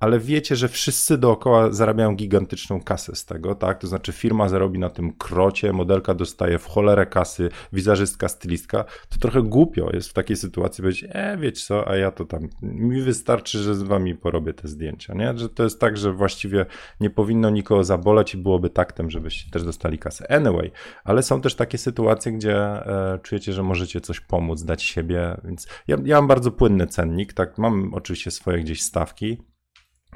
ale 0.04 0.20
wiecie, 0.20 0.56
że 0.56 0.68
wszyscy 0.68 1.18
dookoła 1.18 1.72
zarabiają 1.72 2.16
gigantyczną 2.16 2.82
kasę 2.82 3.16
z 3.16 3.26
tego, 3.26 3.56
tak? 3.56 3.80
To 3.80 3.88
znaczy 3.88 4.12
firma 4.12 4.50
zarobi 4.50 4.80
na 4.80 4.90
tym 4.90 5.14
krocie, 5.14 5.74
modelka 5.74 6.14
dostaje 6.14 6.60
w 6.60 6.66
cholerę 6.66 7.06
kasy, 7.06 7.50
wizerzystka, 7.74 8.28
stylistka. 8.28 8.86
To 9.10 9.20
trochę 9.20 9.42
głupio 9.42 9.90
jest 9.94 10.10
w 10.10 10.14
takiej 10.14 10.36
sytuacji 10.36 10.82
powiedzieć, 10.82 11.06
e, 11.10 11.38
wiecie 11.38 11.62
co, 11.62 11.88
a 11.88 11.96
ja 11.96 12.12
to 12.12 12.26
tam, 12.26 12.50
mi 12.62 13.02
wystarczy, 13.02 13.60
że 13.60 13.76
z 13.76 13.84
wami 13.84 14.16
porobię 14.16 14.54
te 14.54 14.68
zdjęcia, 14.68 15.14
nie? 15.14 15.38
Że 15.38 15.50
to 15.50 15.64
jest 15.64 15.80
tak, 15.80 15.98
że 15.98 16.14
właściwie 16.14 16.66
nie 17.00 17.10
powinno 17.10 17.50
nikogo 17.50 17.84
zaboleć 17.84 18.34
i 18.34 18.38
byłoby 18.38 18.70
taktem, 18.70 19.12
żebyście 19.12 19.52
też 19.52 19.64
dostali 19.64 20.00
kasę. 20.00 20.32
Anyway, 20.32 20.72
ale 21.04 21.24
są 21.24 21.42
też 21.42 21.56
takie 21.56 21.78
sytuacje, 21.78 22.32
gdzie 22.32 22.56
e, 22.56 23.20
czujecie, 23.24 23.54
że 23.54 23.64
możecie 23.64 24.02
coś 24.02 24.20
pomóc, 24.20 24.64
dać 24.64 24.84
siebie, 24.84 25.38
więc 25.44 25.68
ja, 25.88 25.98
ja 26.06 26.16
mam 26.16 26.28
bardzo 26.28 26.52
płynny 26.52 26.88
cennik, 26.88 27.34
tak? 27.34 27.58
Mam 27.58 27.94
oczywiście 27.94 28.32
swoje 28.32 28.60
gdzieś 28.60 28.82
stawki, 28.82 29.53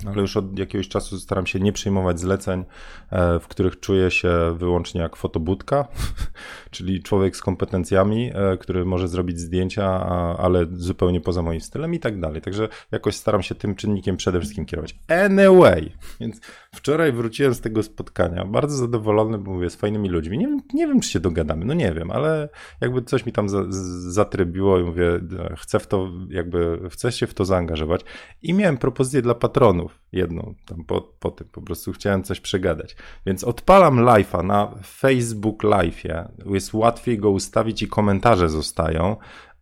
ale 0.05 0.21
już 0.21 0.37
od 0.37 0.59
jakiegoś 0.59 0.87
czasu 0.87 1.19
staram 1.19 1.45
się 1.45 1.59
nie 1.59 1.73
przyjmować 1.73 2.19
zleceń, 2.19 2.65
e, 3.11 3.39
w 3.39 3.47
których 3.47 3.79
czuję 3.79 4.11
się 4.11 4.55
wyłącznie 4.57 5.01
jak 5.01 5.15
fotobudka, 5.15 5.87
czyli 6.71 7.03
człowiek 7.03 7.35
z 7.35 7.41
kompetencjami, 7.41 8.31
e, 8.33 8.57
który 8.57 8.85
może 8.85 9.07
zrobić 9.07 9.39
zdjęcia, 9.39 10.05
ale 10.37 10.65
zupełnie 10.71 11.21
poza 11.21 11.41
moim 11.41 11.61
stylem 11.61 11.93
i 11.93 11.99
tak 11.99 12.19
dalej. 12.19 12.41
Także 12.41 12.67
jakoś 12.91 13.15
staram 13.15 13.43
się 13.43 13.55
tym 13.55 13.75
czynnikiem 13.75 14.17
przede 14.17 14.39
wszystkim 14.39 14.65
kierować. 14.65 14.95
Anyway, 15.25 15.91
więc 16.19 16.41
wczoraj 16.77 17.11
wróciłem 17.11 17.53
z 17.53 17.61
tego 17.61 17.83
spotkania, 17.83 18.45
bardzo 18.45 18.75
zadowolony, 18.77 19.37
bo 19.37 19.51
mówię, 19.51 19.69
z 19.69 19.75
fajnymi 19.75 20.09
ludźmi. 20.09 20.37
Nie, 20.37 20.47
nie 20.73 20.87
wiem, 20.87 20.99
czy 20.99 21.09
się 21.09 21.19
dogadamy, 21.19 21.65
no 21.65 21.73
nie 21.73 21.93
wiem, 21.93 22.11
ale 22.11 22.49
jakby 22.81 23.01
coś 23.01 23.25
mi 23.25 23.31
tam 23.31 23.49
za, 23.49 23.63
zatrybiło 24.11 24.79
i 24.79 24.83
mówię, 24.83 25.19
chcę 25.57 25.79
w 25.79 25.87
to, 25.87 26.09
jakby 26.29 26.79
chcę 26.89 27.11
się 27.11 27.27
w 27.27 27.33
to 27.33 27.45
zaangażować. 27.45 28.01
I 28.41 28.53
miałem 28.53 28.77
propozycję 28.77 29.21
dla 29.21 29.35
patronów, 29.35 29.99
jedną 30.11 30.55
tam 30.65 30.83
po, 30.85 31.01
po 31.01 31.31
tym, 31.31 31.47
po 31.51 31.61
prostu 31.61 31.93
chciałem 31.93 32.23
coś 32.23 32.39
przegadać. 32.39 32.95
Więc 33.25 33.43
odpalam 33.43 33.97
live'a 33.97 34.43
na 34.43 34.75
Facebook 34.85 35.63
Live'ie, 35.63 36.27
jest 36.45 36.73
łatwiej 36.73 37.17
go 37.17 37.29
ustawić 37.29 37.81
i 37.81 37.87
komentarze 37.87 38.49
zostają, 38.49 39.15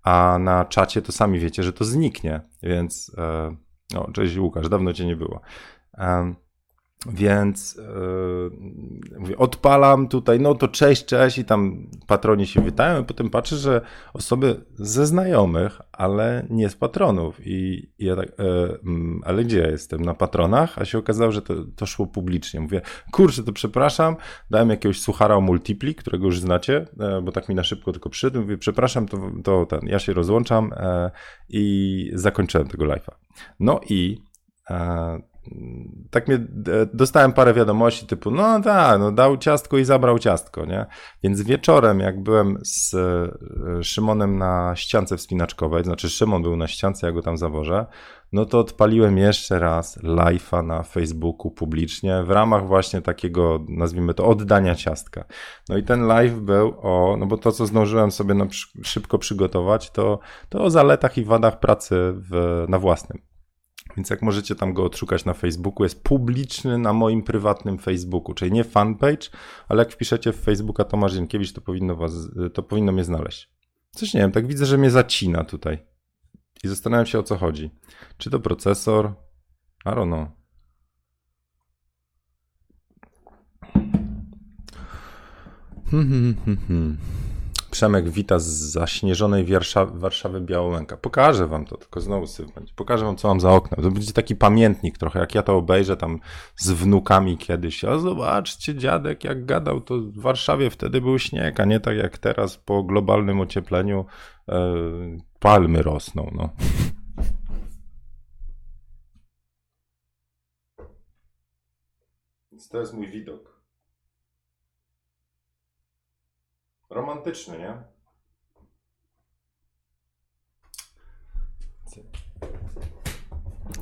a 0.04 0.38
na 0.40 0.66
czacie 0.66 1.02
to 1.02 1.12
sami 1.12 1.40
wiecie, 1.40 1.64
że 1.64 1.74
to 1.74 1.86
zniknie, 1.86 2.42
więc 2.64 3.12
e, 3.18 3.56
no, 3.94 4.10
cześć 4.14 4.38
Łukasz, 4.38 4.70
dawno 4.70 4.94
cię 4.94 5.06
nie 5.06 5.16
było. 5.16 5.42
E, 5.98 6.36
więc 7.14 7.76
yy, 7.76 9.20
mówię, 9.20 9.38
odpalam 9.38 10.08
tutaj, 10.08 10.40
no 10.40 10.56
to 10.56 10.68
cześć, 10.68 11.06
cześć 11.06 11.38
i 11.38 11.46
tam 11.46 11.90
patroni 12.08 12.48
się 12.48 12.62
witają, 12.62 13.02
i 13.02 13.06
potem 13.06 13.30
patrzę, 13.30 13.56
że 13.56 13.82
osoby 14.14 14.66
ze 14.76 15.06
znajomych, 15.06 15.82
ale 15.92 16.46
nie 16.50 16.70
z 16.70 16.76
patronów. 16.76 17.48
I, 17.48 17.90
i 18.00 18.06
ja 18.06 18.16
tak, 18.16 18.28
yy, 18.40 18.80
ale 19.24 19.44
gdzie 19.44 19.60
ja 19.60 19.68
jestem? 19.68 20.02
Na 20.02 20.14
patronach? 20.14 20.78
A 20.78 20.86
się 20.86 20.98
okazało, 20.98 21.32
że 21.32 21.42
to, 21.42 21.54
to 21.76 21.86
szło 21.86 22.08
publicznie. 22.08 22.60
Mówię, 22.60 22.82
kurczę, 23.12 23.44
to 23.44 23.54
przepraszam, 23.54 24.16
dałem 24.50 24.70
jakiegoś 24.70 25.02
suchara 25.02 25.36
o 25.36 25.42
multipli, 25.42 25.96
którego 25.96 26.26
już 26.26 26.40
znacie, 26.40 26.86
yy, 27.00 27.22
bo 27.22 27.32
tak 27.32 27.50
mi 27.50 27.56
na 27.56 27.64
szybko 27.64 27.92
tylko 27.92 28.10
przyszedł. 28.10 28.42
Mówię, 28.42 28.58
przepraszam, 28.58 29.08
to, 29.08 29.32
to 29.44 29.66
ten, 29.66 29.80
ja 29.84 30.00
się 30.00 30.14
rozłączam 30.14 30.72
i 31.50 32.12
zakończyłem 32.14 32.68
tego 32.68 32.86
live'a. 32.86 33.12
No 33.60 33.80
i 33.90 34.18
tak 36.12 36.28
mnie, 36.28 36.38
e, 36.38 36.86
dostałem 36.94 37.34
parę 37.34 37.54
wiadomości 37.54 38.08
typu, 38.08 38.32
no 38.32 38.62
tak, 38.62 39.00
no 39.00 39.12
dał 39.12 39.38
ciastko 39.38 39.78
i 39.78 39.86
zabrał 39.86 40.20
ciastko, 40.20 40.66
nie? 40.66 40.86
Więc 41.24 41.42
wieczorem, 41.42 42.00
jak 42.00 42.24
byłem 42.24 42.58
z 42.64 42.94
e, 42.94 43.84
Szymonem 43.84 44.38
na 44.38 44.76
ściance 44.76 45.18
wspinaczkowej, 45.18 45.84
znaczy 45.84 46.10
Szymon 46.10 46.42
był 46.42 46.56
na 46.56 46.68
ściance, 46.68 47.08
ja 47.08 47.14
go 47.14 47.22
tam 47.22 47.38
zawożę, 47.38 47.86
no 48.32 48.46
to 48.46 48.60
odpaliłem 48.60 49.18
jeszcze 49.18 49.60
raz 49.60 50.04
live'a 50.04 50.66
na 50.66 50.84
Facebooku 50.84 51.52
publicznie 51.52 52.24
w 52.24 52.30
ramach 52.30 52.68
właśnie 52.68 53.02
takiego, 53.02 53.66
nazwijmy 53.70 54.14
to, 54.14 54.26
oddania 54.26 54.76
ciastka. 54.76 55.26
No 55.70 55.78
i 55.78 55.84
ten 55.84 56.08
live 56.08 56.40
był 56.40 56.74
o, 56.82 57.18
no 57.20 57.26
bo 57.26 57.38
to, 57.38 57.52
co 57.52 57.66
zdążyłem 57.66 58.12
sobie 58.12 58.34
na, 58.34 58.48
szybko 58.84 59.18
przygotować, 59.18 59.92
to, 59.92 60.20
to 60.50 60.64
o 60.64 60.70
zaletach 60.70 61.18
i 61.18 61.24
wadach 61.24 61.60
pracy 61.60 61.96
w, 62.16 62.66
na 62.70 62.80
własnym. 62.80 63.35
Więc 63.98 64.10
jak 64.10 64.22
możecie 64.22 64.56
tam 64.56 64.74
go 64.74 64.84
odszukać 64.84 65.26
na 65.26 65.34
Facebooku, 65.34 65.84
jest 65.84 66.04
publiczny 66.04 66.78
na 66.78 66.94
moim 66.94 67.24
prywatnym 67.24 67.78
Facebooku, 67.78 68.34
czyli 68.34 68.52
nie 68.52 68.64
fanpage, 68.64 69.30
ale 69.68 69.84
jak 69.84 69.92
wpiszecie 69.92 70.34
w 70.34 70.42
Facebooka 70.42 70.84
Tomasz 70.84 71.14
Dzienkiewicz, 71.14 71.54
to 71.54 71.62
powinno, 71.62 71.96
was, 71.96 72.14
to 72.54 72.64
powinno 72.64 72.92
mnie 72.92 73.04
znaleźć. 73.04 73.50
Coś 73.92 74.14
nie 74.14 74.22
wiem, 74.22 74.32
tak 74.32 74.48
widzę, 74.48 74.66
że 74.66 74.78
mnie 74.78 74.92
zacina 74.92 75.44
tutaj. 75.44 75.86
I 76.64 76.68
zastanawiam 76.68 77.06
się 77.06 77.20
o 77.20 77.24
co 77.24 77.38
chodzi. 77.38 77.72
Czy 78.18 78.30
to 78.30 78.40
procesor? 78.40 79.14
I 79.86 79.90
don't 79.90 80.08
know. 80.08 80.28
Hmm, 85.92 86.10
hmm, 86.10 86.36
hmm, 86.46 86.58
hmm. 86.68 86.98
Przemek 87.76 88.10
wita 88.10 88.40
z 88.40 88.46
zaśnieżonej 88.46 89.46
Warszawy, 89.46 90.00
Warszawy 90.00 90.42
Białomęka. 90.42 90.98
Pokażę 90.98 91.48
wam 91.48 91.66
to, 91.66 91.78
tylko 91.78 92.02
znowu 92.02 92.26
będzie. 92.56 92.74
Pokażę 92.76 93.06
wam, 93.06 93.16
co 93.16 93.28
mam 93.28 93.40
za 93.40 93.52
oknem. 93.52 93.84
To 93.84 93.92
będzie 93.92 94.14
taki 94.14 94.36
pamiętnik 94.36 94.98
trochę, 94.98 95.20
jak 95.20 95.36
ja 95.36 95.44
to 95.44 95.56
obejrzę 95.56 95.98
tam 95.98 96.20
z 96.56 96.72
wnukami 96.72 97.38
kiedyś. 97.38 97.84
A 97.84 98.00
zobaczcie, 98.00 98.76
dziadek 98.76 99.24
jak 99.24 99.46
gadał, 99.46 99.82
to 99.82 99.98
w 99.98 100.20
Warszawie 100.20 100.70
wtedy 100.70 101.02
był 101.02 101.20
śnieg, 101.20 101.60
a 101.60 101.66
nie 101.66 101.80
tak 101.80 101.98
jak 101.98 102.18
teraz 102.18 102.58
po 102.58 102.84
globalnym 102.84 103.40
ociepleniu 103.40 104.06
e, 104.50 104.76
palmy 105.40 105.82
rosną, 105.82 106.32
no. 106.36 106.50
Więc 112.52 112.70
to 112.72 112.80
jest 112.80 112.94
mój 112.94 113.12
widok. 113.12 113.55
Romantyczny, 116.96 117.58
nie? 117.58 117.74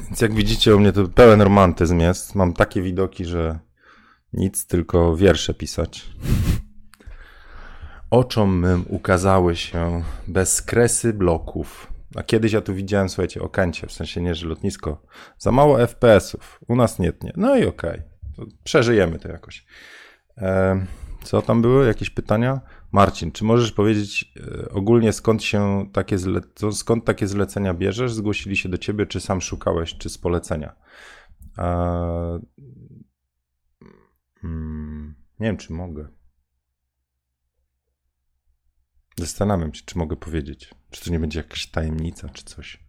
Więc 0.05 0.21
jak 0.21 0.33
widzicie, 0.33 0.75
u 0.75 0.79
mnie 0.79 0.93
to 0.93 1.07
pełen 1.07 1.41
romantyzm 1.41 1.99
jest. 1.99 2.35
Mam 2.35 2.53
takie 2.53 2.81
widoki, 2.81 3.25
że 3.25 3.59
nic, 4.33 4.67
tylko 4.67 5.15
wiersze 5.15 5.53
pisać. 5.53 6.09
Oczom 8.09 8.59
mym 8.59 8.85
ukazały 8.87 9.55
się 9.55 10.03
bezkresy 10.27 11.13
bloków. 11.13 11.93
A 12.15 12.23
kiedyś 12.23 12.53
ja 12.53 12.61
tu 12.61 12.73
widziałem, 12.73 13.09
słuchajcie, 13.09 13.41
Okęcie, 13.41 13.87
w 13.87 13.91
sensie 13.91 14.21
nie, 14.21 14.35
że 14.35 14.47
lotnisko. 14.47 15.01
Za 15.37 15.51
mało 15.51 15.87
FPS-ów. 15.87 16.59
U 16.67 16.75
nas 16.75 16.99
nie 16.99 17.13
tnie. 17.13 17.33
No 17.35 17.55
i 17.55 17.65
okej. 17.65 18.01
Okay. 18.37 18.53
Przeżyjemy 18.63 19.19
to 19.19 19.27
jakoś. 19.27 19.65
E, 20.37 20.85
co 21.23 21.41
tam 21.41 21.61
były? 21.61 21.87
Jakieś 21.87 22.09
pytania? 22.09 22.61
Marcin, 22.93 23.31
czy 23.31 23.43
możesz 23.43 23.71
powiedzieć 23.71 24.33
e, 24.37 24.69
ogólnie 24.69 25.13
skąd 25.13 25.43
się 25.43 25.89
takie, 25.93 26.17
zle... 26.17 26.41
skąd 26.71 27.05
takie 27.05 27.27
zlecenia 27.27 27.73
bierzesz? 27.73 28.13
Zgłosili 28.13 28.57
się 28.57 28.69
do 28.69 28.77
ciebie, 28.77 29.05
czy 29.05 29.21
sam 29.21 29.41
szukałeś, 29.41 29.97
czy 29.97 30.09
z 30.09 30.17
polecenia? 30.17 30.75
Hmm, 34.41 35.15
nie 35.39 35.47
wiem, 35.47 35.57
czy 35.57 35.73
mogę. 35.73 36.07
Zastanawiam 39.17 39.73
się, 39.73 39.83
czy 39.85 39.97
mogę 39.97 40.15
powiedzieć. 40.15 40.75
Czy 40.89 41.03
to 41.05 41.11
nie 41.11 41.19
będzie 41.19 41.39
jakaś 41.39 41.67
tajemnica, 41.67 42.29
czy 42.29 42.43
coś. 42.43 42.82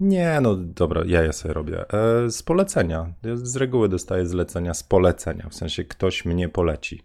Nie, 0.00 0.38
no 0.42 0.56
dobra, 0.56 1.02
ja 1.06 1.22
ja 1.22 1.32
sobie 1.32 1.54
robię. 1.54 1.84
E, 1.90 2.30
z 2.30 2.42
polecenia. 2.42 3.14
Z 3.34 3.56
reguły 3.56 3.88
dostaję 3.88 4.26
zlecenia 4.26 4.74
z 4.74 4.82
polecenia, 4.82 5.48
w 5.50 5.54
sensie 5.54 5.84
ktoś 5.84 6.24
mnie 6.24 6.48
poleci. 6.48 7.02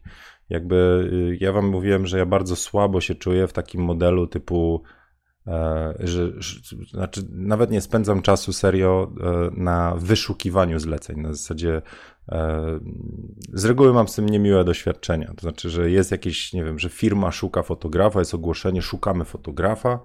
Jakby 0.49 1.09
y, 1.13 1.37
ja 1.39 1.51
wam 1.51 1.67
mówiłem, 1.67 2.07
że 2.07 2.17
ja 2.17 2.25
bardzo 2.25 2.55
słabo 2.55 3.01
się 3.01 3.15
czuję 3.15 3.47
w 3.47 3.53
takim 3.53 3.81
modelu 3.83 4.27
typu 4.27 4.83
E, 5.47 5.93
że, 5.99 6.31
znaczy 6.91 7.27
nawet 7.31 7.71
nie 7.71 7.81
spędzam 7.81 8.21
czasu 8.21 8.53
serio 8.53 9.11
e, 9.21 9.49
na 9.61 9.95
wyszukiwaniu 9.97 10.79
zleceń. 10.79 11.21
Na 11.21 11.33
zasadzie 11.33 11.81
z 13.53 13.65
reguły 13.65 13.93
mam 13.93 14.07
z 14.07 14.15
tym 14.15 14.29
niemiłe 14.29 14.63
doświadczenia. 14.63 15.33
To 15.35 15.41
znaczy, 15.41 15.69
że 15.69 15.91
jest 15.91 16.11
jakieś, 16.11 16.53
nie 16.53 16.63
wiem, 16.63 16.79
że 16.79 16.89
firma 16.89 17.31
szuka 17.31 17.63
fotografa, 17.63 18.19
jest 18.19 18.33
ogłoszenie, 18.33 18.81
szukamy 18.81 19.25
fotografa. 19.25 19.99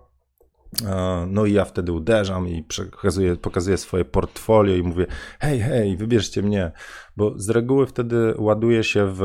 No 1.26 1.46
i 1.46 1.52
ja 1.52 1.64
wtedy 1.64 1.92
uderzam 1.92 2.48
i 2.48 2.64
pokazuję, 2.92 3.36
pokazuję 3.36 3.76
swoje 3.76 4.04
portfolio 4.04 4.74
i 4.74 4.82
mówię: 4.82 5.06
hej, 5.40 5.60
hej, 5.60 5.96
wybierzcie 5.96 6.42
mnie, 6.42 6.72
bo 7.16 7.38
z 7.38 7.50
reguły 7.50 7.86
wtedy 7.86 8.34
ładuję 8.38 8.84
się 8.84 9.12
w 9.12 9.22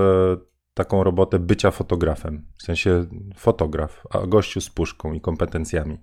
taką 0.73 1.03
robotę 1.03 1.39
bycia 1.39 1.71
fotografem, 1.71 2.45
w 2.57 2.63
sensie 2.63 3.05
fotograf, 3.35 4.03
a 4.09 4.27
gościu 4.27 4.61
z 4.61 4.69
puszką 4.69 5.13
i 5.13 5.21
kompetencjami. 5.21 5.97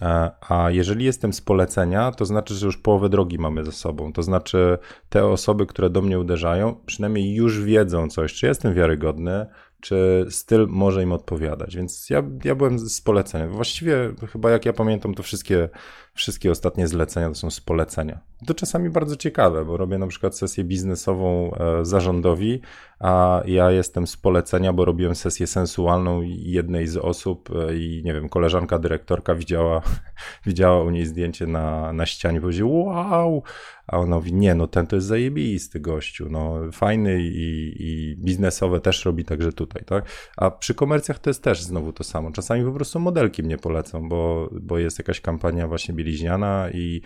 A, 0.00 0.30
a 0.48 0.70
jeżeli 0.70 1.04
jestem 1.04 1.32
z 1.32 1.40
polecenia, 1.40 2.12
to 2.12 2.24
znaczy, 2.24 2.54
że 2.54 2.66
już 2.66 2.78
połowę 2.78 3.08
drogi 3.08 3.38
mamy 3.38 3.64
ze 3.64 3.72
sobą. 3.72 4.12
To 4.12 4.22
znaczy, 4.22 4.78
te 5.08 5.26
osoby, 5.26 5.66
które 5.66 5.90
do 5.90 6.02
mnie 6.02 6.18
uderzają, 6.18 6.76
przynajmniej 6.86 7.34
już 7.34 7.62
wiedzą 7.62 8.08
coś, 8.08 8.34
czy 8.34 8.46
jestem 8.46 8.74
wiarygodny, 8.74 9.46
czy 9.80 10.26
styl 10.30 10.66
może 10.70 11.02
im 11.02 11.12
odpowiadać. 11.12 11.76
Więc 11.76 12.10
ja, 12.10 12.22
ja 12.44 12.54
byłem 12.54 12.78
z 12.78 13.00
polecenia. 13.00 13.48
Właściwie 13.48 14.14
chyba 14.32 14.50
jak 14.50 14.66
ja 14.66 14.72
pamiętam, 14.72 15.14
to 15.14 15.22
wszystkie, 15.22 15.68
wszystkie 16.14 16.50
ostatnie 16.50 16.88
zlecenia 16.88 17.28
to 17.28 17.34
są 17.34 17.50
z 17.50 17.60
polecenia. 17.60 18.20
To 18.46 18.54
czasami 18.54 18.90
bardzo 18.90 19.16
ciekawe, 19.16 19.64
bo 19.64 19.76
robię 19.76 19.98
na 19.98 20.06
przykład 20.06 20.36
sesję 20.36 20.64
biznesową 20.64 21.54
e, 21.54 21.84
zarządowi, 21.84 22.60
a 23.00 23.42
ja 23.46 23.70
jestem 23.70 24.06
z 24.06 24.16
polecenia, 24.16 24.72
bo 24.72 24.84
robiłem 24.84 25.14
sesję 25.14 25.46
sensualną 25.46 26.20
jednej 26.26 26.86
z 26.86 26.96
osób 26.96 27.50
e, 27.50 27.76
i 27.76 28.02
nie 28.04 28.14
wiem, 28.14 28.28
koleżanka 28.28 28.78
dyrektorka 28.78 29.34
widziała, 29.34 29.82
widziała 30.46 30.84
u 30.84 30.90
niej 30.90 31.06
zdjęcie 31.06 31.46
na, 31.46 31.92
na 31.92 32.06
ścianie 32.06 32.38
i 32.38 32.40
powiedziała 32.40 32.72
wow, 32.72 33.42
a 33.86 33.98
ona 33.98 34.16
mówi, 34.16 34.32
nie, 34.32 34.54
no 34.54 34.66
ten 34.66 34.86
to 34.86 34.96
jest 34.96 35.08
zajebisty 35.08 35.80
gościu, 35.80 36.28
no 36.30 36.58
fajny 36.72 37.22
i, 37.22 37.74
i 37.78 38.16
biznesowe 38.16 38.80
też 38.80 39.04
robi 39.04 39.24
także 39.24 39.52
tutaj, 39.52 39.84
tak? 39.86 40.04
A 40.36 40.50
przy 40.50 40.74
komercjach 40.74 41.18
to 41.18 41.30
jest 41.30 41.42
też 41.42 41.62
znowu 41.62 41.92
to 41.92 42.04
samo. 42.04 42.30
Czasami 42.32 42.64
po 42.64 42.72
prostu 42.72 43.00
modelki 43.00 43.42
mnie 43.42 43.56
polecą, 43.56 44.08
bo, 44.08 44.48
bo 44.60 44.78
jest 44.78 44.98
jakaś 44.98 45.20
kampania 45.20 45.68
właśnie 45.68 45.94
bieliźniana 46.04 46.70
i 46.70 47.02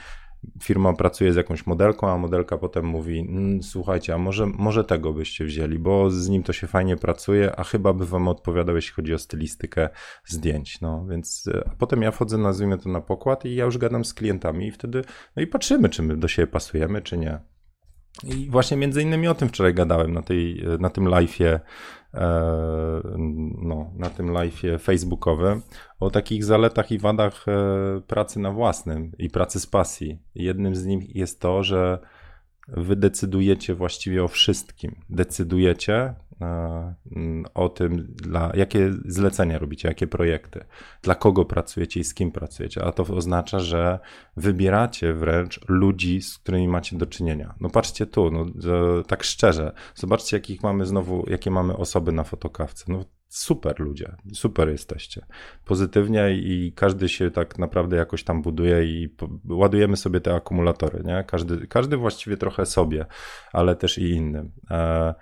firma 0.62 0.92
pracuje 0.92 1.32
z 1.32 1.36
jakąś 1.36 1.66
modelką, 1.66 2.10
a 2.10 2.18
modelka 2.18 2.58
potem 2.58 2.86
mówi: 2.86 3.18
mm, 3.18 3.62
Słuchajcie, 3.62 4.14
a 4.14 4.18
może, 4.18 4.46
może 4.46 4.84
tego 4.84 5.12
byście 5.12 5.44
wzięli, 5.44 5.78
bo 5.78 6.10
z 6.10 6.28
nim 6.28 6.42
to 6.42 6.52
się 6.52 6.66
fajnie 6.66 6.96
pracuje, 6.96 7.56
a 7.56 7.64
chyba 7.64 7.92
by 7.92 8.06
wam 8.06 8.28
odpowiadał, 8.28 8.76
jeśli 8.76 8.92
chodzi 8.92 9.14
o 9.14 9.18
stylistykę 9.18 9.88
zdjęć. 10.26 10.80
No 10.80 11.06
więc 11.10 11.48
e, 11.54 11.68
a 11.72 11.76
potem 11.76 12.02
ja 12.02 12.10
wchodzę, 12.10 12.38
nazwijmy 12.38 12.78
to 12.78 12.88
na 12.88 13.00
pokład 13.00 13.44
i 13.44 13.54
ja 13.54 13.64
już 13.64 13.78
gadam 13.78 14.04
z 14.04 14.14
klientami 14.14 14.66
i 14.66 14.70
wtedy 14.70 15.02
no 15.36 15.42
i 15.42 15.46
patrzymy, 15.46 15.88
czy 15.88 16.02
my 16.02 16.16
do 16.16 16.28
siebie 16.28 16.46
pasujemy, 16.46 17.02
czy 17.02 17.18
nie. 17.18 17.38
I 18.22 18.50
właśnie 18.50 18.76
między 18.76 19.02
innymi 19.02 19.28
o 19.28 19.34
tym 19.34 19.48
wczoraj 19.48 19.74
gadałem 19.74 20.12
na, 20.12 20.22
tej, 20.22 20.64
na 20.78 20.90
tym 20.90 21.04
live'ie, 21.04 21.44
e, 21.44 21.60
no, 23.62 23.90
na 23.96 24.10
tym 24.10 24.26
live'ie 24.26 24.78
facebookowym, 24.78 25.62
o 26.00 26.10
takich 26.10 26.44
zaletach 26.44 26.90
i 26.90 26.98
wadach 26.98 27.48
e, 27.48 28.00
pracy 28.06 28.40
na 28.40 28.52
własnym 28.52 29.12
i 29.18 29.30
pracy 29.30 29.60
z 29.60 29.66
pasji. 29.66 30.18
Jednym 30.34 30.74
z 30.74 30.86
nich 30.86 31.16
jest 31.16 31.40
to, 31.40 31.62
że 31.62 31.98
wy 32.68 32.96
decydujecie 32.96 33.74
właściwie 33.74 34.24
o 34.24 34.28
wszystkim. 34.28 34.96
Decydujecie 35.10 35.94
e, 35.94 36.14
o 37.54 37.68
tym, 37.68 38.06
dla, 38.14 38.52
jakie 38.54 38.92
zlecenia 39.06 39.58
robicie, 39.58 39.88
jakie 39.88 40.06
projekty, 40.06 40.64
dla 41.02 41.14
kogo 41.14 41.44
pracujecie 41.44 42.00
i 42.00 42.04
z 42.04 42.14
kim 42.14 42.32
pracujecie. 42.32 42.84
A 42.84 42.92
to 42.92 43.02
oznacza, 43.02 43.58
że 43.58 43.98
wybieracie 44.36 45.12
wręcz 45.12 45.60
ludzi, 45.68 46.22
z 46.22 46.38
którymi 46.38 46.68
macie 46.68 46.96
do 46.96 47.06
czynienia. 47.06 47.54
No 47.60 47.70
patrzcie 47.70 48.06
tu, 48.06 48.30
no, 48.30 48.46
tak 49.06 49.22
szczerze, 49.22 49.72
zobaczcie, 49.94 50.36
jakich 50.36 50.62
mamy 50.62 50.86
znowu, 50.86 51.24
jakie 51.30 51.50
mamy 51.50 51.76
osoby 51.76 52.12
na 52.12 52.24
fotokawce. 52.24 52.84
No, 52.88 53.04
super 53.34 53.80
ludzie, 53.80 54.16
super 54.32 54.68
jesteście. 54.68 55.26
Pozytywnie 55.64 56.34
i 56.34 56.72
każdy 56.76 57.08
się 57.08 57.30
tak 57.30 57.58
naprawdę 57.58 57.96
jakoś 57.96 58.24
tam 58.24 58.42
buduje 58.42 58.84
i 58.84 59.16
ładujemy 59.48 59.96
sobie 59.96 60.20
te 60.20 60.34
akumulatory, 60.34 61.02
nie? 61.04 61.24
Każdy, 61.26 61.66
każdy 61.66 61.96
właściwie 61.96 62.36
trochę 62.36 62.66
sobie, 62.66 63.06
ale 63.52 63.76
też 63.76 63.98
i 63.98 64.10
innym. 64.10 64.52
E, 64.70 65.14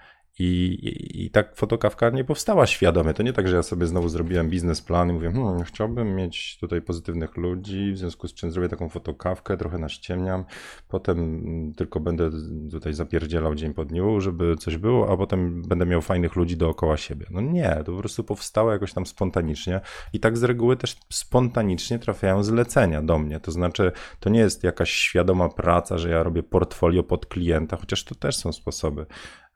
i, 0.42 0.74
i, 0.88 1.24
I, 1.24 1.30
tak 1.30 1.56
fotokawka 1.56 2.10
nie 2.10 2.24
powstała 2.24 2.66
świadomie. 2.66 3.14
To 3.14 3.22
nie 3.22 3.32
tak, 3.32 3.48
że 3.48 3.56
ja 3.56 3.62
sobie 3.62 3.86
znowu 3.86 4.08
zrobiłem 4.08 4.50
biznesplan 4.50 5.10
i 5.10 5.12
mówię, 5.12 5.32
hmm, 5.32 5.62
chciałbym 5.62 6.16
mieć 6.16 6.58
tutaj 6.60 6.82
pozytywnych 6.82 7.36
ludzi, 7.36 7.92
w 7.92 7.98
związku 7.98 8.28
z 8.28 8.34
czym 8.34 8.52
zrobię 8.52 8.68
taką 8.68 8.88
fotokawkę, 8.88 9.56
trochę 9.56 9.78
naściemniam, 9.78 10.44
potem 10.88 11.42
tylko 11.76 12.00
będę 12.00 12.30
tutaj 12.70 12.94
zapierdzielał 12.94 13.54
dzień 13.54 13.74
po 13.74 13.84
dniu, 13.84 14.20
żeby 14.20 14.56
coś 14.56 14.76
było, 14.76 15.12
a 15.12 15.16
potem 15.16 15.62
będę 15.62 15.86
miał 15.86 16.00
fajnych 16.00 16.36
ludzi 16.36 16.56
dookoła 16.56 16.96
siebie. 16.96 17.26
No 17.30 17.40
nie, 17.40 17.82
to 17.86 17.92
po 17.92 17.98
prostu 17.98 18.24
powstało 18.24 18.72
jakoś 18.72 18.92
tam 18.92 19.06
spontanicznie 19.06 19.80
i 20.12 20.20
tak 20.20 20.38
z 20.38 20.42
reguły 20.42 20.76
też 20.76 20.96
spontanicznie 21.08 21.98
trafiają 21.98 22.42
zlecenia 22.42 23.02
do 23.02 23.18
mnie. 23.18 23.40
To 23.40 23.52
znaczy, 23.52 23.92
to 24.20 24.30
nie 24.30 24.40
jest 24.40 24.64
jakaś 24.64 24.90
świadoma 24.90 25.48
praca, 25.48 25.98
że 25.98 26.10
ja 26.10 26.22
robię 26.22 26.42
portfolio 26.42 27.02
pod 27.02 27.26
klienta, 27.26 27.76
chociaż 27.76 28.04
to 28.04 28.14
też 28.14 28.36
są 28.36 28.52
sposoby. 28.52 29.06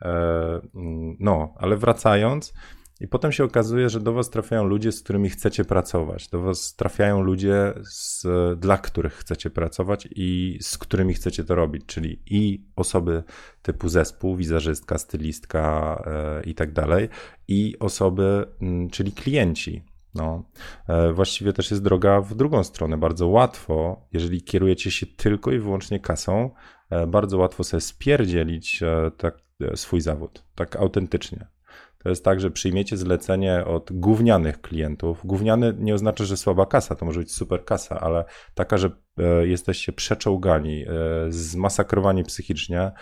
E, 0.02 0.09
mm, 0.74 1.16
no, 1.20 1.54
ale 1.56 1.76
wracając, 1.76 2.52
i 3.00 3.09
potem 3.09 3.32
się 3.32 3.44
okazuje, 3.44 3.90
że 3.90 4.00
do 4.00 4.12
Was 4.12 4.30
trafiają 4.30 4.64
ludzie, 4.64 4.92
z 4.92 5.02
którymi 5.02 5.30
chcecie 5.30 5.64
pracować. 5.64 6.28
Do 6.28 6.40
Was 6.40 6.74
trafiają 6.74 7.22
ludzie, 7.22 7.74
z, 7.90 8.26
dla 8.61 8.78
których 8.78 9.12
chcecie 9.12 9.50
pracować 9.50 10.09
i 10.11 10.59
z 10.61 10.78
którymi 10.78 11.14
chcecie 11.14 11.44
to 11.44 11.54
robić, 11.54 11.82
czyli 11.87 12.22
i 12.26 12.66
osoby 12.76 13.22
typu 13.62 13.88
zespół, 13.88 14.37
wizerzystka, 14.37 14.98
stylistka 14.98 15.96
e, 16.06 16.42
i 16.42 16.54
tak 16.54 16.72
dalej, 16.72 17.09
i 17.48 17.74
osoby, 17.80 18.46
m, 18.62 18.90
czyli 18.90 19.12
klienci. 19.12 19.85
No, 20.14 20.44
e, 20.88 21.12
właściwie 21.12 21.52
też 21.52 21.70
jest 21.70 21.82
droga 21.82 22.20
w 22.20 22.35
drugą 22.35 22.64
stronę. 22.64 22.96
Bardzo 22.96 23.28
łatwo, 23.28 24.06
jeżeli 24.12 24.42
kierujecie 24.42 24.90
się 24.90 25.06
tylko 25.06 25.52
i 25.52 25.59
wyłącznie 25.59 26.00
kasą, 26.00 26.50
bardzo 27.09 27.38
łatwo 27.38 27.64
sobie 27.64 27.80
spierdzielić 27.80 28.80
tak 29.16 29.45
swój 29.75 30.01
zawód, 30.01 30.45
tak 30.55 30.77
autentycznie. 30.77 31.47
To 31.99 32.09
jest 32.09 32.25
tak, 32.25 32.40
że 32.40 32.51
przyjmiecie 32.51 32.97
zlecenie 32.97 33.64
od 33.64 33.92
gównianych 33.92 34.61
klientów. 34.61 35.21
Gówniany 35.25 35.75
nie 35.79 35.95
oznacza, 35.95 36.25
że 36.25 36.37
słaba 36.37 36.66
kasa, 36.66 36.95
to 36.95 37.05
może 37.05 37.21
być 37.21 37.33
super 37.33 37.64
kasa, 37.64 38.01
ale 38.01 38.25
taka, 38.55 38.79
że 38.79 38.90
e, 39.19 39.47
jesteście 39.47 39.92
przeczołgani, 39.92 40.85
e, 40.88 40.92
zmasakrowani 41.29 42.25
psychicznie, 42.25 42.92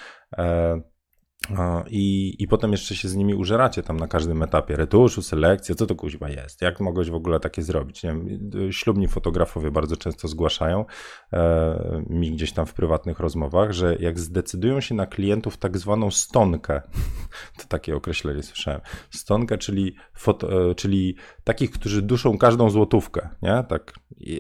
i, 1.91 2.37
I 2.39 2.49
potem 2.49 2.73
jeszcze 2.73 2.97
się 2.97 3.09
z 3.09 3.17
nimi 3.17 3.35
użeracie 3.35 3.83
tam 3.83 3.97
na 3.97 4.09
każdym 4.09 4.43
etapie. 4.43 4.77
Retuszu, 4.77 5.23
selekcja, 5.23 5.75
co 5.75 5.87
to 5.87 5.95
kuźba 5.95 6.29
jest, 6.29 6.63
jak 6.63 6.81
mogłeś 6.81 7.11
w 7.11 7.15
ogóle 7.15 7.41
takie 7.41 7.63
zrobić. 7.63 8.03
Nie 8.03 8.11
wiem, 8.11 8.29
ślubni 8.73 9.09
fotografowie 9.09 9.71
bardzo 9.71 9.97
często 9.97 10.29
zgłaszają 10.29 10.85
e, 11.33 12.05
mi 12.11 12.31
gdzieś 12.31 12.53
tam 12.53 12.67
w 12.67 12.75
prywatnych 12.75 13.21
rozmowach, 13.21 13.73
że 13.73 13.97
jak 14.01 14.19
zdecydują 14.19 14.81
się 14.81 14.95
na 14.95 15.07
klientów 15.07 15.57
tak 15.57 15.79
zwaną 15.79 16.11
stonkę, 16.11 16.83
to 17.59 17.65
takie 17.69 17.97
określenie 17.97 18.43
słyszałem, 18.43 18.81
stonkę, 19.11 19.59
czyli, 19.59 19.97
foto, 20.15 20.71
e, 20.71 20.75
czyli 20.75 21.17
takich, 21.45 21.71
którzy 21.71 22.03
duszą 22.03 22.39
każdą 22.39 22.71
złotówkę, 22.71 23.29
nie? 23.43 23.65
Tak, 23.69 23.95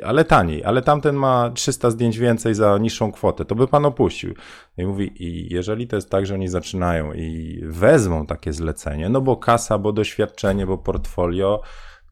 ale 0.04 0.24
taniej, 0.24 0.64
ale 0.64 0.82
tamten 0.82 1.16
ma 1.16 1.50
300 1.50 1.90
zdjęć 1.90 2.18
więcej 2.18 2.54
za 2.54 2.78
niższą 2.78 3.12
kwotę, 3.12 3.44
to 3.44 3.54
by 3.54 3.68
pan 3.68 3.86
opuścił. 3.86 4.34
I 4.78 4.86
mówi, 4.86 5.24
i 5.24 5.54
jeżeli 5.54 5.86
to 5.86 5.96
jest 5.96 6.10
tak, 6.10 6.26
że 6.26 6.34
oni 6.34 6.48
zaczynają 6.48 7.12
i 7.12 7.60
wezmą 7.64 8.26
takie 8.26 8.52
zlecenie, 8.52 9.08
no 9.08 9.20
bo 9.20 9.36
kasa, 9.36 9.78
bo 9.78 9.92
doświadczenie, 9.92 10.66
bo 10.66 10.78
portfolio, 10.78 11.62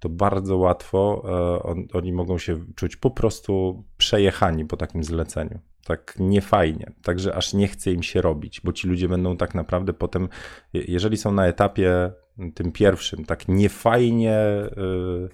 to 0.00 0.09
bardzo 0.09 0.57
łatwo 0.57 1.22
e, 1.24 1.62
on, 1.62 1.87
oni 1.92 2.12
mogą 2.12 2.38
się 2.38 2.64
czuć 2.76 2.96
po 2.96 3.11
prostu 3.11 3.85
przejechani 3.96 4.64
po 4.64 4.76
takim 4.76 5.05
zleceniu. 5.05 5.59
tak 5.85 6.14
niefajnie, 6.18 6.92
także 7.02 7.35
aż 7.35 7.52
nie 7.52 7.68
chce 7.68 7.92
im 7.92 8.02
się 8.02 8.22
robić, 8.22 8.61
bo 8.61 8.72
ci 8.72 8.88
ludzie 8.88 9.09
będą 9.09 9.37
tak 9.37 9.55
naprawdę 9.55 9.92
potem, 9.92 10.28
jeżeli 10.72 11.16
są 11.16 11.33
na 11.33 11.46
etapie 11.46 12.12
tym 12.55 12.73
pierwszym, 12.73 13.25
tak 13.25 13.49
niefajnie 13.49 14.38
yy, 14.77 15.29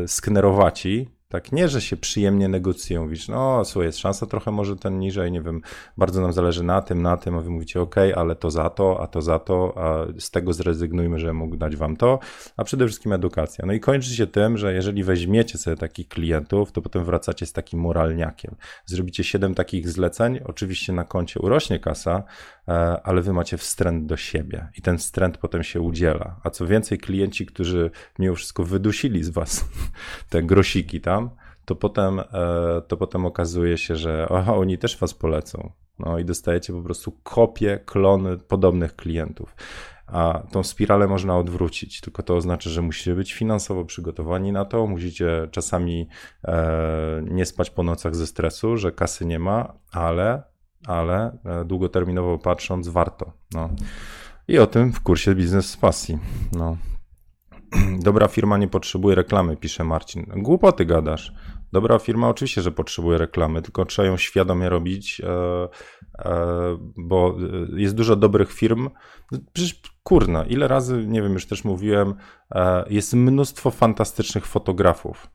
yy, 0.00 0.08
sknerowaci, 0.08 1.08
tak, 1.32 1.52
nie, 1.52 1.68
że 1.68 1.80
się 1.80 1.96
przyjemnie 1.96 2.48
negocjują, 2.48 3.02
mówisz, 3.02 3.28
no 3.28 3.64
słuchaj, 3.64 3.86
jest 3.86 3.98
szansa 3.98 4.26
trochę 4.26 4.50
może 4.50 4.76
ten 4.76 4.98
niżej, 4.98 5.32
nie 5.32 5.42
wiem, 5.42 5.60
bardzo 5.96 6.20
nam 6.20 6.32
zależy 6.32 6.62
na 6.62 6.82
tym, 6.82 7.02
na 7.02 7.16
tym, 7.16 7.34
a 7.34 7.40
wy 7.40 7.50
mówicie, 7.50 7.80
ok, 7.80 7.94
ale 8.16 8.34
to 8.34 8.50
za 8.50 8.70
to, 8.70 9.00
a 9.00 9.06
to 9.06 9.22
za 9.22 9.38
to, 9.38 9.74
a 9.76 10.20
z 10.20 10.30
tego 10.30 10.52
zrezygnujmy, 10.52 11.18
że 11.18 11.32
mógł 11.32 11.56
dać 11.56 11.76
wam 11.76 11.96
to, 11.96 12.18
a 12.56 12.64
przede 12.64 12.86
wszystkim 12.86 13.12
edukacja. 13.12 13.66
No 13.66 13.72
i 13.72 13.80
kończy 13.80 14.14
się 14.14 14.26
tym, 14.26 14.58
że 14.58 14.74
jeżeli 14.74 15.04
weźmiecie 15.04 15.58
sobie 15.58 15.76
takich 15.76 16.08
klientów, 16.08 16.72
to 16.72 16.82
potem 16.82 17.04
wracacie 17.04 17.46
z 17.46 17.52
takim 17.52 17.80
moralniakiem. 17.80 18.54
Zrobicie 18.86 19.24
7 19.24 19.54
takich 19.54 19.88
zleceń, 19.88 20.40
oczywiście 20.44 20.92
na 20.92 21.04
koncie 21.04 21.40
urośnie 21.40 21.78
kasa, 21.78 22.22
e, 22.68 22.72
ale 23.02 23.22
wy 23.22 23.32
macie 23.32 23.56
wstręt 23.56 24.06
do 24.06 24.16
siebie 24.16 24.68
i 24.78 24.82
ten 24.82 24.98
wstręt 24.98 25.38
potem 25.38 25.62
się 25.62 25.80
udziela. 25.80 26.40
A 26.44 26.50
co 26.50 26.66
więcej, 26.66 26.98
klienci, 26.98 27.46
którzy 27.46 27.90
mimo 28.18 28.34
wszystko 28.34 28.64
wydusili 28.64 29.24
z 29.24 29.30
was 29.30 29.64
te 30.30 30.42
grosiki 30.42 31.00
tam, 31.00 31.21
to 31.64 31.76
potem, 31.76 32.20
e, 32.20 32.24
to 32.88 32.96
potem 32.96 33.26
okazuje 33.26 33.78
się, 33.78 33.96
że 33.96 34.26
aha, 34.30 34.56
oni 34.56 34.78
też 34.78 34.98
was 34.98 35.14
polecą. 35.14 35.72
No 35.98 36.18
i 36.18 36.24
dostajecie 36.24 36.72
po 36.72 36.82
prostu 36.82 37.12
kopie, 37.22 37.80
klony 37.86 38.38
podobnych 38.38 38.96
klientów. 38.96 39.56
A 40.06 40.42
tą 40.50 40.62
spiralę 40.62 41.06
można 41.06 41.38
odwrócić, 41.38 42.00
tylko 42.00 42.22
to 42.22 42.36
oznacza, 42.36 42.70
że 42.70 42.82
musicie 42.82 43.14
być 43.14 43.32
finansowo 43.32 43.84
przygotowani 43.84 44.52
na 44.52 44.64
to, 44.64 44.86
musicie 44.86 45.48
czasami 45.50 46.08
e, 46.44 47.22
nie 47.30 47.46
spać 47.46 47.70
po 47.70 47.82
nocach 47.82 48.16
ze 48.16 48.26
stresu, 48.26 48.76
że 48.76 48.92
kasy 48.92 49.26
nie 49.26 49.38
ma, 49.38 49.72
ale, 49.92 50.42
ale 50.86 51.38
e, 51.44 51.64
długoterminowo 51.64 52.38
patrząc, 52.38 52.88
warto. 52.88 53.32
No. 53.54 53.70
I 54.48 54.58
o 54.58 54.66
tym 54.66 54.92
w 54.92 55.00
kursie 55.00 55.34
Biznes 55.34 55.70
z 55.70 55.76
Pasji. 55.76 56.18
No. 56.52 56.76
Dobra 58.08 58.28
firma 58.28 58.58
nie 58.58 58.68
potrzebuje 58.68 59.14
reklamy, 59.14 59.56
pisze 59.56 59.84
Marcin. 59.84 60.26
Głupoty 60.36 60.84
gadasz. 60.86 61.32
Dobra 61.72 61.98
firma 61.98 62.28
oczywiście, 62.28 62.62
że 62.62 62.72
potrzebuje 62.72 63.18
reklamy, 63.18 63.62
tylko 63.62 63.84
trzeba 63.84 64.08
ją 64.08 64.16
świadomie 64.16 64.68
robić, 64.68 65.20
e, 65.20 65.68
e, 66.18 66.78
bo 66.96 67.36
jest 67.76 67.94
dużo 67.94 68.16
dobrych 68.16 68.52
firm. 68.52 68.90
Przecież 69.52 69.82
kurna, 70.02 70.44
ile 70.44 70.68
razy, 70.68 71.06
nie 71.06 71.22
wiem, 71.22 71.32
już 71.32 71.46
też 71.46 71.64
mówiłem, 71.64 72.14
e, 72.50 72.84
jest 72.90 73.14
mnóstwo 73.14 73.70
fantastycznych 73.70 74.46
fotografów 74.46 75.26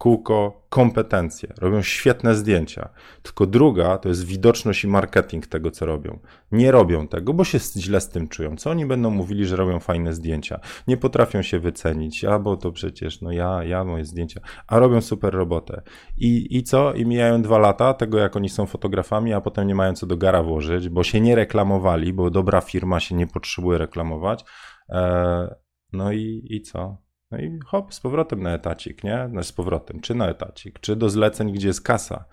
kółko 0.00 0.66
kompetencje, 0.68 1.52
robią 1.58 1.82
świetne 1.82 2.34
zdjęcia. 2.34 2.88
Tylko 3.22 3.46
druga 3.46 3.98
to 3.98 4.08
jest 4.08 4.24
widoczność 4.24 4.84
i 4.84 4.88
marketing 4.88 5.46
tego, 5.46 5.70
co 5.70 5.86
robią. 5.86 6.18
Nie 6.52 6.70
robią 6.70 7.08
tego, 7.08 7.34
bo 7.34 7.44
się 7.44 7.58
źle 7.76 8.00
z 8.00 8.08
tym 8.08 8.28
czują. 8.28 8.56
Co 8.56 8.70
oni 8.70 8.86
będą 8.86 9.10
mówili, 9.10 9.46
że 9.46 9.56
robią 9.56 9.80
fajne 9.80 10.12
zdjęcia? 10.12 10.60
Nie 10.88 10.96
potrafią 10.96 11.42
się 11.42 11.58
wycenić, 11.58 12.24
a 12.24 12.38
bo 12.38 12.56
to 12.56 12.72
przecież, 12.72 13.20
no 13.20 13.32
ja, 13.32 13.64
ja 13.64 13.84
moje 13.84 14.04
zdjęcia, 14.04 14.40
a 14.66 14.78
robią 14.78 15.00
super 15.00 15.34
robotę. 15.34 15.82
I, 16.16 16.56
I 16.56 16.62
co? 16.62 16.92
I 16.92 17.06
mijają 17.06 17.42
dwa 17.42 17.58
lata 17.58 17.94
tego, 17.94 18.18
jak 18.18 18.36
oni 18.36 18.48
są 18.48 18.66
fotografami, 18.66 19.32
a 19.32 19.40
potem 19.40 19.66
nie 19.66 19.74
mają 19.74 19.94
co 19.94 20.06
do 20.06 20.16
gara 20.16 20.42
włożyć, 20.42 20.88
bo 20.88 21.04
się 21.04 21.20
nie 21.20 21.34
reklamowali, 21.34 22.12
bo 22.12 22.30
dobra 22.30 22.60
firma 22.60 23.00
się 23.00 23.14
nie 23.14 23.26
potrzebuje 23.26 23.78
reklamować. 23.78 24.44
Eee, 24.88 25.48
no 25.92 26.12
i, 26.12 26.46
i 26.50 26.62
co? 26.62 27.09
No 27.30 27.38
i 27.38 27.58
hop, 27.66 27.94
z 27.94 28.00
powrotem 28.00 28.42
na 28.42 28.54
etacik, 28.54 29.04
nie? 29.04 29.28
No 29.32 29.42
z 29.42 29.52
powrotem, 29.52 30.00
czy 30.00 30.14
na 30.14 30.28
etacik, 30.28 30.80
czy 30.80 30.96
do 30.96 31.10
zleceń, 31.10 31.52
gdzie 31.52 31.68
jest 31.68 31.82
kasa. 31.82 32.24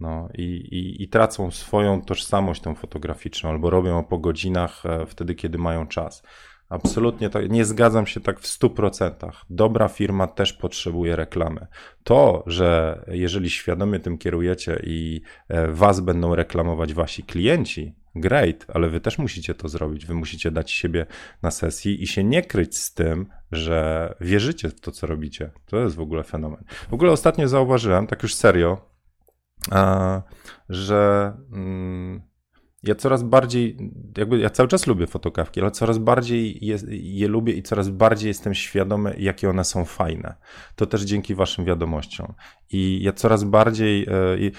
No 0.00 0.28
i, 0.34 0.42
i, 0.42 1.02
i 1.02 1.08
tracą 1.08 1.50
swoją 1.50 2.02
tożsamość 2.02 2.62
tą 2.62 2.74
fotograficzną, 2.74 3.50
albo 3.50 3.70
robią 3.70 4.04
po 4.04 4.18
godzinach 4.18 4.86
e, 4.86 5.06
wtedy, 5.06 5.34
kiedy 5.34 5.58
mają 5.58 5.86
czas. 5.86 6.22
Absolutnie 6.68 7.30
tak, 7.30 7.50
nie 7.50 7.64
zgadzam 7.64 8.06
się 8.06 8.20
tak 8.20 8.40
w 8.40 8.46
100%. 8.46 9.30
Dobra 9.50 9.88
firma 9.88 10.26
też 10.26 10.52
potrzebuje 10.52 11.16
reklamy. 11.16 11.66
To, 12.04 12.42
że 12.46 13.00
jeżeli 13.08 13.50
świadomie 13.50 14.00
tym 14.00 14.18
kierujecie 14.18 14.80
i 14.84 15.20
e, 15.48 15.68
was 15.68 16.00
będą 16.00 16.34
reklamować 16.34 16.94
wasi 16.94 17.22
klienci, 17.22 17.94
great, 18.20 18.66
ale 18.68 18.88
wy 18.88 19.00
też 19.00 19.18
musicie 19.18 19.54
to 19.54 19.68
zrobić. 19.68 20.06
Wy 20.06 20.14
musicie 20.14 20.50
dać 20.50 20.70
siebie 20.70 21.06
na 21.42 21.50
sesji 21.50 22.02
i 22.02 22.06
się 22.06 22.24
nie 22.24 22.42
kryć 22.42 22.78
z 22.78 22.94
tym, 22.94 23.26
że 23.52 24.14
wierzycie 24.20 24.68
w 24.68 24.80
to, 24.80 24.90
co 24.90 25.06
robicie. 25.06 25.50
To 25.66 25.80
jest 25.80 25.96
w 25.96 26.00
ogóle 26.00 26.24
fenomen. 26.24 26.64
W 26.90 26.94
ogóle 26.94 27.12
ostatnio 27.12 27.48
zauważyłem, 27.48 28.06
tak 28.06 28.22
już 28.22 28.34
serio, 28.34 28.90
że. 30.68 31.32
Ja 32.82 32.94
coraz 32.94 33.22
bardziej, 33.22 33.76
jakby 34.16 34.38
ja 34.38 34.50
cały 34.50 34.68
czas 34.68 34.86
lubię 34.86 35.06
fotokawki, 35.06 35.60
ale 35.60 35.70
coraz 35.70 35.98
bardziej 35.98 36.64
je, 36.66 36.78
je, 36.90 37.28
lubię 37.28 37.52
i 37.52 37.62
coraz 37.62 37.88
bardziej 37.88 38.28
jestem 38.28 38.54
świadomy, 38.54 39.16
jakie 39.18 39.50
one 39.50 39.64
są 39.64 39.84
fajne. 39.84 40.34
To 40.76 40.86
też 40.86 41.02
dzięki 41.02 41.34
waszym 41.34 41.64
wiadomościom. 41.64 42.34
I 42.72 43.02
ja 43.02 43.12
coraz 43.12 43.44
bardziej, 43.44 44.06
e, 44.06 44.50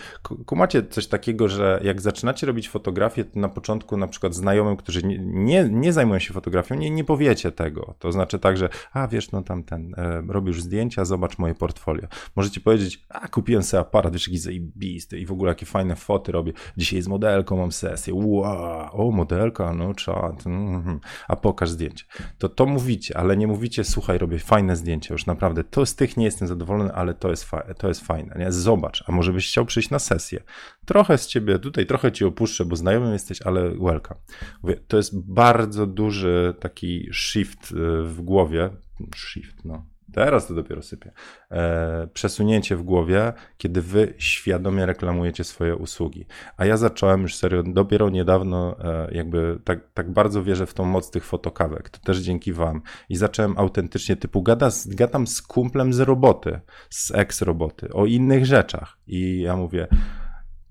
kumacie 0.46 0.84
coś 0.84 1.08
takiego, 1.08 1.48
że 1.48 1.80
jak 1.84 2.02
zaczynacie 2.02 2.48
robić 2.48 2.70
fotografię, 2.70 3.26
to 3.26 3.40
na 3.40 3.50
początku 3.50 3.98
na 3.98 4.08
przykład 4.08 4.36
znajomym, 4.36 4.78
którzy 4.78 5.02
nie, 5.04 5.70
nie, 5.72 5.94
zajmują 5.94 6.20
się 6.20 6.34
fotografią, 6.34 6.76
nie, 6.76 6.90
nie 6.90 7.04
powiecie 7.04 7.52
tego. 7.52 7.96
To 8.00 8.12
znaczy 8.12 8.40
tak, 8.40 8.58
że 8.58 8.70
a 8.94 9.08
wiesz, 9.08 9.32
no 9.32 9.42
tam 9.42 9.64
ten, 9.64 9.94
e, 9.98 10.24
robisz 10.28 10.62
zdjęcia, 10.62 11.06
zobacz 11.06 11.38
moje 11.38 11.56
portfolio. 11.56 12.08
Możecie 12.36 12.62
powiedzieć, 12.62 13.06
a 13.10 13.28
kupiłem 13.28 13.64
sobie 13.64 13.82
aparat, 13.82 14.14
wiesz, 14.14 14.28
jaki 14.28 14.38
zajebisty 14.38 15.20
i 15.20 15.26
w 15.26 15.32
ogóle 15.32 15.50
jakie 15.50 15.66
fajne 15.66 15.96
foty 15.96 16.32
robię. 16.32 16.54
Dzisiaj 16.78 17.02
z 17.02 17.08
modelką 17.08 17.58
mam 17.58 17.72
sesję, 17.72 18.07
wow, 18.14 19.08
o 19.08 19.12
modelka, 19.12 19.74
no 19.74 19.94
czad, 19.94 20.48
mm, 20.48 21.00
a 21.28 21.36
pokaż 21.36 21.70
zdjęcie. 21.70 22.06
To 22.38 22.50
to 22.50 22.66
mówicie, 22.66 23.18
ale 23.18 23.38
nie 23.38 23.48
mówicie, 23.48 23.84
słuchaj, 23.84 24.18
robię 24.18 24.40
fajne 24.40 24.76
zdjęcia, 24.76 25.14
już 25.14 25.26
naprawdę, 25.26 25.64
to 25.64 25.86
z 25.86 25.96
tych 25.96 26.18
nie 26.18 26.26
jestem 26.26 26.48
zadowolony, 26.48 26.94
ale 26.94 27.14
to 27.14 27.30
jest, 27.30 27.52
to 27.78 27.88
jest 27.88 28.02
fajne, 28.02 28.36
nie? 28.40 28.52
Zobacz, 28.52 29.04
a 29.08 29.12
może 29.12 29.34
byś 29.34 29.48
chciał 29.48 29.66
przyjść 29.66 29.90
na 29.90 30.00
sesję. 30.00 30.44
Trochę 30.86 31.18
z 31.18 31.28
ciebie 31.28 31.60
tutaj, 31.60 31.86
trochę 31.86 32.12
ci 32.12 32.26
opuszczę, 32.26 32.66
bo 32.66 32.76
znajomym 32.76 33.14
jesteś, 33.14 33.42
ale 33.42 33.70
welcome. 33.70 34.20
Mówię, 34.64 34.76
to 34.88 34.98
jest 34.98 35.20
bardzo 35.20 35.88
duży 35.88 36.54
taki 36.60 37.10
shift 37.14 37.72
y, 37.72 38.04
w 38.04 38.22
głowie, 38.22 38.70
shift, 39.16 39.66
no, 39.66 39.86
Teraz 40.18 40.48
to 40.48 40.54
dopiero 40.54 40.82
sypie. 40.82 41.12
E, 41.52 42.08
przesunięcie 42.14 42.76
w 42.76 42.84
głowie, 42.84 43.34
kiedy 43.58 43.82
wy 43.82 44.14
świadomie 44.18 44.86
reklamujecie 44.86 45.44
swoje 45.44 45.76
usługi. 45.76 46.26
A 46.58 46.66
ja 46.66 46.78
zacząłem 46.78 47.22
już 47.22 47.36
serio, 47.36 47.64
dopiero 47.64 48.10
niedawno, 48.10 48.76
e, 48.80 49.08
jakby 49.12 49.60
tak, 49.64 49.80
tak 49.94 50.12
bardzo 50.12 50.44
wierzę 50.44 50.66
w 50.66 50.74
tą 50.74 50.86
moc 50.86 51.12
tych 51.12 51.26
fotokawek. 51.26 51.90
To 51.90 52.00
też 52.00 52.18
dzięki 52.18 52.54
wam. 52.54 52.82
I 53.10 53.16
zacząłem 53.16 53.58
autentycznie 53.58 54.16
typu 54.16 54.42
gada, 54.42 54.70
gadam 54.88 55.28
z 55.28 55.42
kumplem 55.42 55.94
z 55.94 56.00
roboty, 56.00 56.60
z 56.90 57.12
ex-roboty, 57.12 57.94
o 57.94 58.06
innych 58.06 58.46
rzeczach. 58.46 58.98
I 59.08 59.42
ja 59.42 59.56
mówię, 59.56 59.88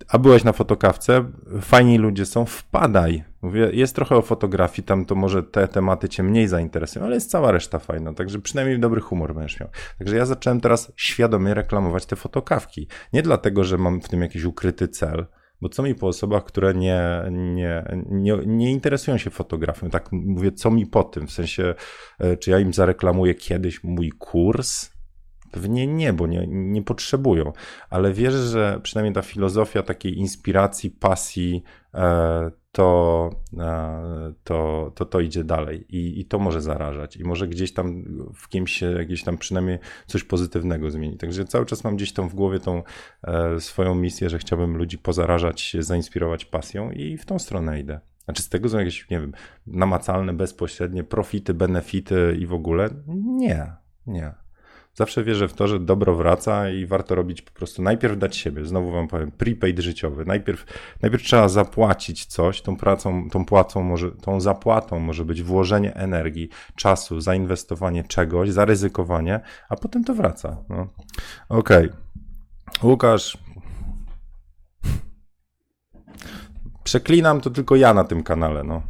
a 0.08 0.18
byłeś 0.18 0.44
na 0.44 0.52
fotokawce, 0.52 1.24
fajni 1.60 1.98
ludzie 1.98 2.26
są, 2.26 2.44
wpadaj. 2.44 3.24
Mówię, 3.42 3.70
jest 3.72 3.94
trochę 3.94 4.16
o 4.16 4.22
fotografii, 4.22 4.86
tam 4.86 5.04
to 5.04 5.14
może 5.14 5.42
te 5.42 5.68
tematy 5.68 6.08
cię 6.08 6.22
mniej 6.22 6.48
zainteresują, 6.48 7.04
ale 7.04 7.14
jest 7.14 7.30
cała 7.30 7.52
reszta 7.52 7.78
fajna, 7.78 8.14
także 8.14 8.38
przynajmniej 8.38 8.80
dobry 8.80 9.00
humor 9.00 9.34
będziesz 9.34 9.60
miał. 9.60 9.68
Także 9.98 10.16
ja 10.16 10.24
zacząłem 10.24 10.60
teraz 10.60 10.92
świadomie 10.96 11.54
reklamować 11.54 12.06
te 12.06 12.16
fotokawki. 12.16 12.88
Nie 13.12 13.22
dlatego, 13.22 13.64
że 13.64 13.78
mam 13.78 14.00
w 14.00 14.08
tym 14.08 14.22
jakiś 14.22 14.44
ukryty 14.44 14.88
cel, 14.88 15.26
bo 15.60 15.68
co 15.68 15.82
mi 15.82 15.94
po 15.94 16.06
osobach, 16.06 16.44
które 16.44 16.74
nie, 16.74 17.02
nie, 17.30 17.84
nie, 18.10 18.36
nie 18.46 18.72
interesują 18.72 19.18
się 19.18 19.30
fotografią, 19.30 19.90
tak 19.90 20.12
mówię, 20.12 20.52
co 20.52 20.70
mi 20.70 20.86
po 20.86 21.04
tym, 21.04 21.26
w 21.26 21.32
sensie, 21.32 21.74
e, 22.18 22.36
czy 22.36 22.50
ja 22.50 22.58
im 22.58 22.72
zareklamuję 22.72 23.34
kiedyś 23.34 23.84
mój 23.84 24.10
kurs, 24.18 24.95
Pewnie 25.56 25.86
nie, 25.86 26.12
bo 26.12 26.26
nie, 26.26 26.46
nie 26.48 26.82
potrzebują, 26.82 27.52
ale 27.90 28.12
wierzę, 28.12 28.42
że 28.42 28.80
przynajmniej 28.82 29.14
ta 29.14 29.22
filozofia 29.22 29.82
takiej 29.82 30.18
inspiracji, 30.18 30.90
pasji, 30.90 31.62
e, 31.94 32.50
to, 32.72 33.30
e, 33.58 34.32
to, 34.44 34.92
to, 34.94 35.04
to 35.04 35.20
idzie 35.20 35.44
dalej 35.44 35.86
I, 35.88 36.20
i 36.20 36.24
to 36.24 36.38
może 36.38 36.60
zarażać 36.60 37.16
i 37.16 37.24
może 37.24 37.48
gdzieś 37.48 37.72
tam 37.72 38.04
w 38.34 38.48
kimś 38.48 38.72
się 38.72 38.92
jakieś 38.92 39.24
tam 39.24 39.38
przynajmniej 39.38 39.78
coś 40.06 40.24
pozytywnego 40.24 40.90
zmieni. 40.90 41.16
Także 41.16 41.44
cały 41.44 41.66
czas 41.66 41.84
mam 41.84 41.96
gdzieś 41.96 42.12
tam 42.12 42.28
w 42.28 42.34
głowie 42.34 42.60
tą 42.60 42.82
e, 43.22 43.60
swoją 43.60 43.94
misję, 43.94 44.30
że 44.30 44.38
chciałbym 44.38 44.76
ludzi 44.76 44.98
pozarażać, 44.98 45.76
zainspirować 45.80 46.44
pasją 46.44 46.90
i 46.90 47.16
w 47.16 47.26
tą 47.26 47.38
stronę 47.38 47.80
idę. 47.80 48.00
Znaczy 48.24 48.42
z 48.42 48.48
tego 48.48 48.68
są 48.68 48.78
jakieś, 48.78 49.10
nie 49.10 49.20
wiem, 49.20 49.32
namacalne, 49.66 50.32
bezpośrednie 50.32 51.04
profity, 51.04 51.54
benefity 51.54 52.36
i 52.40 52.46
w 52.46 52.52
ogóle? 52.52 52.90
Nie, 53.24 53.72
nie. 54.06 54.45
Zawsze 54.96 55.24
wierzę 55.24 55.48
w 55.48 55.52
to, 55.52 55.68
że 55.68 55.80
dobro 55.80 56.14
wraca 56.14 56.70
i 56.70 56.87
warto 56.87 57.14
robić 57.14 57.42
po 57.42 57.52
prostu 57.52 57.82
najpierw 57.82 58.18
dać 58.18 58.37
siebie. 58.37 58.64
Znowu 58.64 58.92
wam 58.92 59.09
powiem, 59.09 59.30
prepaid 59.30 59.78
życiowy. 59.78 60.24
Najpierw, 60.24 60.64
najpierw 61.02 61.22
trzeba 61.22 61.48
zapłacić 61.48 62.26
coś, 62.26 62.62
tą 62.62 62.76
pracą, 62.76 63.30
tą 63.30 63.44
płacą 63.44 63.82
może, 63.82 64.12
tą 64.12 64.40
zapłatą 64.40 65.00
może 65.00 65.24
być 65.24 65.42
włożenie 65.42 65.94
energii, 65.94 66.48
czasu, 66.76 67.20
zainwestowanie 67.20 68.04
czegoś, 68.04 68.50
zaryzykowanie, 68.50 69.40
a 69.68 69.76
potem 69.76 70.04
to 70.04 70.14
wraca. 70.14 70.56
No. 70.68 70.88
Okej. 71.48 71.87
Okay. 71.87 72.90
Łukasz, 72.90 73.38
Przeklinam 76.87 77.40
to 77.40 77.50
tylko 77.50 77.76
ja 77.76 77.94
na 77.94 78.04
tym 78.04 78.22
kanale, 78.22 78.64
no. 78.64 78.82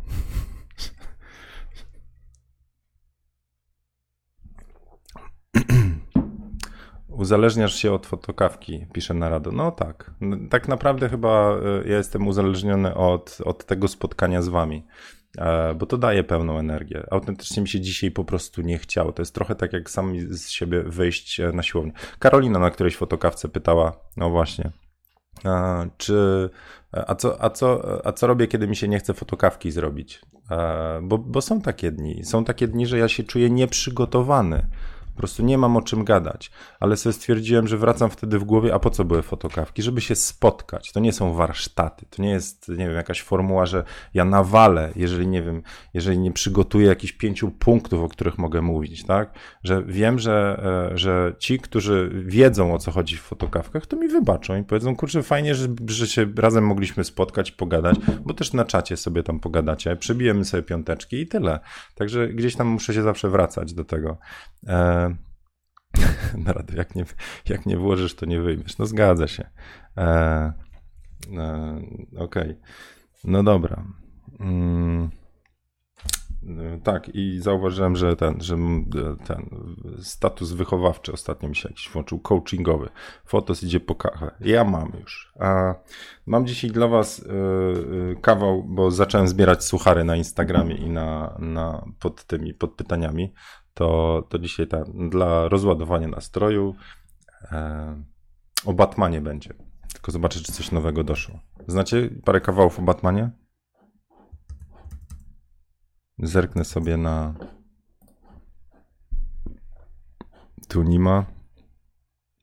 Uzależniasz 7.17 7.75
się 7.75 7.93
od 7.93 8.07
fotokawki, 8.07 8.87
pisze 8.93 9.15
Narado. 9.15 9.53
No 9.53 9.71
tak. 9.71 10.11
Tak 10.51 10.69
naprawdę 10.69 11.09
chyba 11.09 11.57
e, 11.57 11.89
ja 11.89 11.97
jestem 11.97 12.29
uzależniony 12.29 12.95
od, 12.95 13.39
od 13.45 13.65
tego 13.65 13.89
spotkania 13.89 14.43
z 14.43 14.49
wami, 14.49 14.87
e, 15.39 15.75
bo 15.75 15.87
to 15.87 15.99
daje 15.99 16.25
pełną 16.25 16.59
energię. 16.59 17.07
Autentycznie 17.11 17.63
mi 17.63 17.69
się 17.69 17.81
dzisiaj 17.81 18.11
po 18.11 18.25
prostu 18.25 18.63
nie 18.63 18.79
chciało. 18.79 19.13
To 19.13 19.23
jest 19.23 19.35
trochę 19.35 19.55
tak, 19.55 19.73
jak 19.73 19.91
sam 19.91 20.15
z 20.29 20.49
siebie 20.49 20.83
wyjść 20.83 21.41
e, 21.41 21.53
na 21.53 21.63
siłownię. 21.63 21.93
Karolina 22.19 22.59
na 22.59 22.71
którejś 22.71 22.97
fotokawce 22.97 23.49
pytała, 23.49 23.93
no 24.17 24.31
właśnie, 24.31 24.71
czy, 25.97 26.51
a, 26.93 27.15
co, 27.15 27.45
a, 27.45 27.51
co, 27.51 28.01
a 28.07 28.13
co 28.13 28.27
robię, 28.27 28.47
kiedy 28.47 28.69
mi 28.69 28.77
się 28.77 28.89
nie 28.89 28.99
chce 28.99 29.15
fotokawki 29.15 29.71
zrobić? 29.71 30.21
Bo, 31.03 31.19
bo 31.19 31.41
są 31.41 31.61
takie 31.61 31.91
dni. 31.93 32.25
Są 32.25 32.45
takie 32.45 32.69
dni, 32.69 32.87
że 32.87 32.99
ja 32.99 33.09
się 33.09 33.25
czuję 33.25 33.51
nieprzygotowany 33.51 34.67
po 35.17 35.21
prostu 35.21 35.43
nie 35.43 35.59
mam 35.59 35.77
o 35.77 35.83
czym 35.83 36.05
gadać. 36.05 36.51
Ale 36.81 36.97
sobie 36.97 37.13
stwierdziłem, 37.13 37.69
że 37.69 37.79
wracam 37.79 38.11
wtedy 38.11 38.39
w 38.39 38.45
głowie, 38.45 38.75
a 38.75 38.79
po 38.79 38.91
co 38.91 39.05
były 39.05 39.23
fotokawki? 39.23 39.83
Żeby 39.83 40.01
się 40.01 40.15
spotkać. 40.15 40.93
To 40.93 41.01
nie 41.01 41.13
są 41.13 41.33
warsztaty. 41.33 42.07
To 42.11 42.23
nie 42.23 42.31
jest, 42.31 42.69
nie 42.69 42.87
wiem, 42.87 42.93
jakaś 42.93 43.23
formuła, 43.23 43.67
że 43.67 43.85
ja 44.15 44.25
nawalę, 44.25 44.93
jeżeli 44.97 45.27
nie 45.27 45.43
wiem, 45.43 45.63
jeżeli 45.95 46.19
nie 46.19 46.33
przygotuję 46.33 46.87
jakichś 46.87 47.13
pięciu 47.13 47.51
punktów, 47.51 48.03
o 48.03 48.09
których 48.09 48.39
mogę 48.39 48.63
mówić, 48.63 49.05
tak? 49.05 49.35
Że 49.65 49.83
wiem, 49.87 50.19
że, 50.19 50.63
e, 50.93 50.99
że 50.99 51.35
ci, 51.39 51.59
którzy 51.59 52.11
wiedzą 52.27 52.75
o 52.75 52.79
co 52.79 52.91
chodzi 52.91 53.17
w 53.17 53.23
fotokawkach, 53.23 53.87
to 53.87 53.97
mi 53.97 54.09
wybaczą 54.09 54.57
i 54.57 54.65
powiedzą, 54.65 54.97
kurczę, 54.97 55.23
fajnie, 55.23 55.55
że, 55.55 55.69
że 55.87 56.07
się 56.07 56.27
razem 56.37 56.67
mogliśmy 56.67 57.05
spotkać, 57.05 57.51
pogadać, 57.51 57.97
bo 58.25 58.35
też 58.35 58.53
na 58.53 58.65
czacie 58.65 58.97
sobie 58.97 59.23
tam 59.23 59.41
pogadacie, 59.41 59.97
przebijemy 59.97 60.45
sobie 60.45 60.63
piąteczki 60.63 61.21
i 61.21 61.27
tyle. 61.27 61.61
Także 61.95 62.29
gdzieś 62.29 62.57
tam 62.57 62.67
muszę 62.67 62.95
się 62.95 63.03
zawsze 63.03 63.29
wracać 63.31 63.75
do 63.75 63.85
tego. 63.85 64.19
E, 66.35 66.39
Narady, 66.39 66.77
jak 66.77 66.95
nie, 66.95 67.05
jak 67.49 67.67
nie 67.67 67.77
włożysz, 67.77 68.15
to 68.15 68.27
nie 68.27 68.41
wyjmiesz. 68.41 68.79
No 68.79 68.87
zgadza 68.87 69.29
się. 69.29 69.51
E, 69.97 70.03
e, 70.03 70.53
Okej. 72.17 72.51
Okay. 72.51 72.57
No 73.25 73.43
dobra. 73.43 73.85
Mm. 74.41 75.11
Tak, 76.83 77.09
i 77.15 77.39
zauważyłem, 77.41 77.97
że 77.97 78.17
ten, 78.17 78.41
że 78.41 78.57
ten 79.27 79.51
status 80.01 80.53
wychowawczy 80.53 81.13
ostatnio 81.13 81.49
mi 81.49 81.57
się 81.57 81.69
jakiś 81.69 81.89
włączył, 81.89 82.19
coachingowy. 82.19 82.89
Fotos 83.25 83.63
idzie 83.63 83.81
po 83.81 83.95
kawę. 83.95 84.35
Ja 84.41 84.65
mam 84.65 84.93
już. 85.01 85.33
A 85.41 85.75
mam 86.27 86.47
dzisiaj 86.47 86.71
dla 86.71 86.89
Was 86.89 87.19
yy, 87.19 88.17
kawał, 88.23 88.65
bo 88.65 88.91
zacząłem 88.91 89.29
zbierać 89.29 89.65
suchary 89.65 90.05
na 90.05 90.17
Instagramie 90.17 90.77
i 90.77 90.91
na, 90.91 91.37
na 91.39 91.85
pod 92.01 92.25
tymi 92.25 92.55
pod 92.55 92.75
pytaniami 92.75 93.33
to, 93.77 94.23
to 94.29 94.39
dzisiaj 94.39 94.67
ten, 94.67 95.11
dla 95.11 95.49
rozładowania 95.49 96.09
nastroju 96.09 96.75
e, 97.53 98.03
o 98.65 98.73
Batmanie 98.73 99.21
będzie. 99.21 99.55
Tylko 99.93 100.13
zobaczę, 100.13 100.41
czy 100.41 100.53
coś 100.53 100.73
nowego 100.73 101.05
doszło. 101.05 101.41
Znacie 101.67 102.11
parę 102.25 102.41
kawałów 102.41 102.79
o 102.79 102.83
Batmanie? 102.83 103.31
Zerknę 106.19 106.65
sobie 106.65 106.97
na. 106.97 107.35
Tu 110.69 110.83
nie 110.83 111.01
ma. 111.01 111.25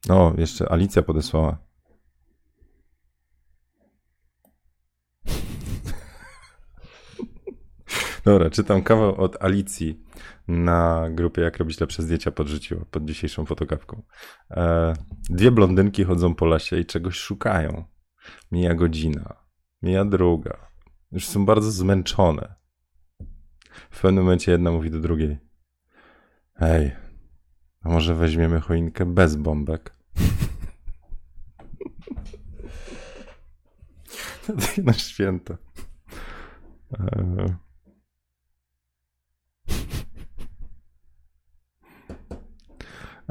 O, 0.09 0.33
jeszcze 0.37 0.71
Alicja 0.71 1.01
podesłała. 1.01 1.57
Dobra, 8.25 8.49
czytam 8.49 8.83
kawał 8.83 9.15
od 9.15 9.43
Alicji 9.43 10.02
na 10.47 11.09
grupie 11.11 11.41
Jak 11.41 11.57
robić 11.57 11.79
lepsze 11.79 12.03
zdjęcia 12.03 12.31
pod 12.31 12.47
życiu, 12.47 12.85
pod 12.91 13.05
dzisiejszą 13.05 13.45
fotokawką. 13.45 14.01
E, 14.51 14.93
dwie 15.29 15.51
blondynki 15.51 16.03
chodzą 16.03 16.35
po 16.35 16.45
lesie 16.45 16.77
i 16.77 16.85
czegoś 16.85 17.15
szukają. 17.15 17.83
Mija 18.51 18.73
godzina, 18.73 19.35
mija 19.81 20.05
druga. 20.05 20.57
Już 21.11 21.27
są 21.27 21.45
bardzo 21.45 21.71
zmęczone. 21.71 22.55
W 23.89 24.01
pewnym 24.01 24.23
momencie 24.23 24.51
jedna 24.51 24.71
mówi 24.71 24.91
do 24.91 24.99
drugiej: 24.99 25.37
Hej, 26.55 26.91
a 27.81 27.89
może 27.89 28.15
weźmiemy 28.15 28.59
choinkę 28.59 29.05
bez 29.05 29.35
bombek? 29.35 29.95
na 34.83 34.93
święto. 34.93 35.57
E, 36.93 37.62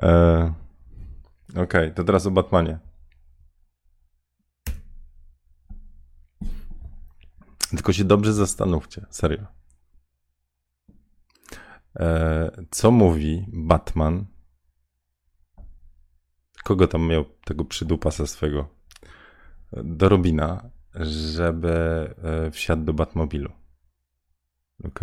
E, 0.02 0.52
Okej, 1.50 1.62
okay, 1.62 1.90
to 1.90 2.04
teraz 2.04 2.26
o 2.26 2.30
Batmanie. 2.30 2.78
Tylko 7.70 7.92
się 7.92 8.04
dobrze 8.04 8.32
zastanówcie, 8.32 9.06
serio. 9.10 9.46
E, 11.96 12.50
co 12.70 12.90
mówi 12.90 13.46
Batman? 13.52 14.26
Kogo 16.64 16.86
tam 16.86 17.08
miał 17.08 17.24
tego 17.24 17.64
przydupasa 17.64 18.26
swego? 18.26 18.68
Do 19.72 20.08
Robina, 20.08 20.70
żeby 20.94 21.70
e, 22.22 22.50
wsiadł 22.50 22.84
do 22.84 22.92
Batmobilu. 22.92 23.52
Ok? 24.84 25.00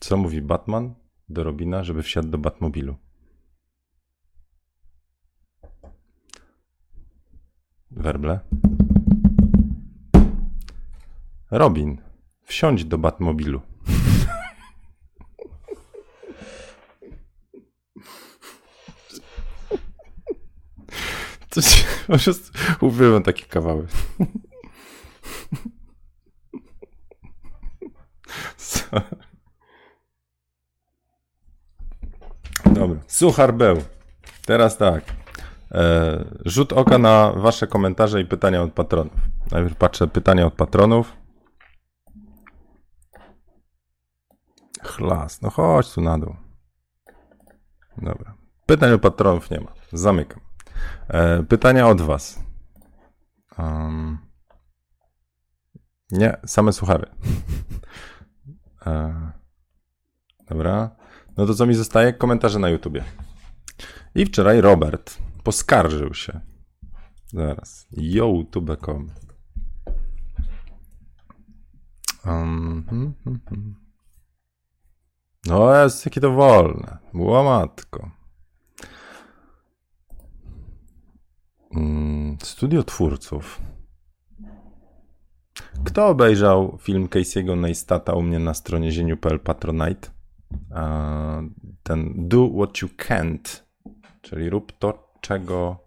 Co 0.00 0.16
mówi 0.16 0.42
Batman? 0.42 0.94
Do 1.28 1.44
Robina, 1.44 1.84
żeby 1.84 2.02
wsiadł 2.02 2.28
do 2.28 2.38
Batmobilu. 2.38 2.96
Werble. 7.90 8.40
Robin, 11.50 11.98
wsiądź 12.42 12.84
do 12.84 12.98
Batmobilu. 12.98 13.60
Coś, 21.50 21.84
po 22.06 22.18
prostu 22.18 22.52
uwielbiam 22.80 23.22
takie 23.22 23.44
kawały. 23.44 23.86
Dobra. 32.74 33.00
Suchar 33.06 33.54
był. 33.54 33.76
Teraz 34.46 34.76
tak. 34.76 35.04
E, 35.72 36.24
rzut 36.44 36.72
oka 36.72 36.98
na 36.98 37.32
wasze 37.36 37.66
komentarze 37.66 38.20
i 38.20 38.24
pytania 38.24 38.62
od 38.62 38.72
patronów. 38.72 39.12
Najpierw 39.50 39.76
patrzę 39.76 40.06
pytania 40.06 40.46
od 40.46 40.54
patronów. 40.54 41.16
Chlas, 44.82 45.42
no 45.42 45.50
chodź 45.50 45.92
tu 45.92 46.00
na 46.00 46.18
dół. 46.18 46.36
Dobra. 47.96 48.34
Pytań 48.66 48.92
od 48.92 49.02
patronów 49.02 49.50
nie 49.50 49.60
ma. 49.60 49.72
Zamykam. 49.92 50.40
E, 51.08 51.42
pytania 51.42 51.88
od 51.88 52.00
was. 52.00 52.38
Um, 53.58 54.18
nie, 56.10 56.36
same 56.46 56.72
suchary. 56.72 57.06
e, 58.86 59.32
dobra. 60.48 61.03
No 61.36 61.46
to 61.46 61.54
co 61.54 61.66
mi 61.66 61.74
zostaje? 61.74 62.12
Komentarze 62.12 62.58
na 62.58 62.68
YouTubie. 62.68 63.04
I 64.14 64.26
wczoraj 64.26 64.60
Robert 64.60 65.18
poskarżył 65.42 66.14
się. 66.14 66.40
Zaraz. 67.26 67.86
YouTube.com. 67.92 69.10
Um, 72.26 72.84
hmm, 72.88 73.14
hmm, 73.24 73.40
hmm. 73.48 73.74
No 75.46 75.82
jest, 75.82 76.06
jakie 76.06 76.20
to 76.20 76.30
wolne. 76.30 76.98
Łamatko. 77.14 78.10
Mm, 81.76 82.36
studio 82.42 82.82
twórców. 82.82 83.60
Kto 85.84 86.06
obejrzał 86.06 86.78
film 86.80 87.08
Casey'ego 87.08 87.56
Neistata 87.56 88.12
u 88.12 88.22
mnie 88.22 88.38
na 88.38 88.54
stronie 88.54 88.92
zieniu.pl 88.92 89.40
Patronite? 89.40 90.10
Ten 91.82 92.28
do 92.28 92.48
what 92.48 92.82
you 92.82 92.88
can't, 92.88 93.62
czyli 94.22 94.50
rób 94.50 94.72
to, 94.78 95.12
czego 95.20 95.78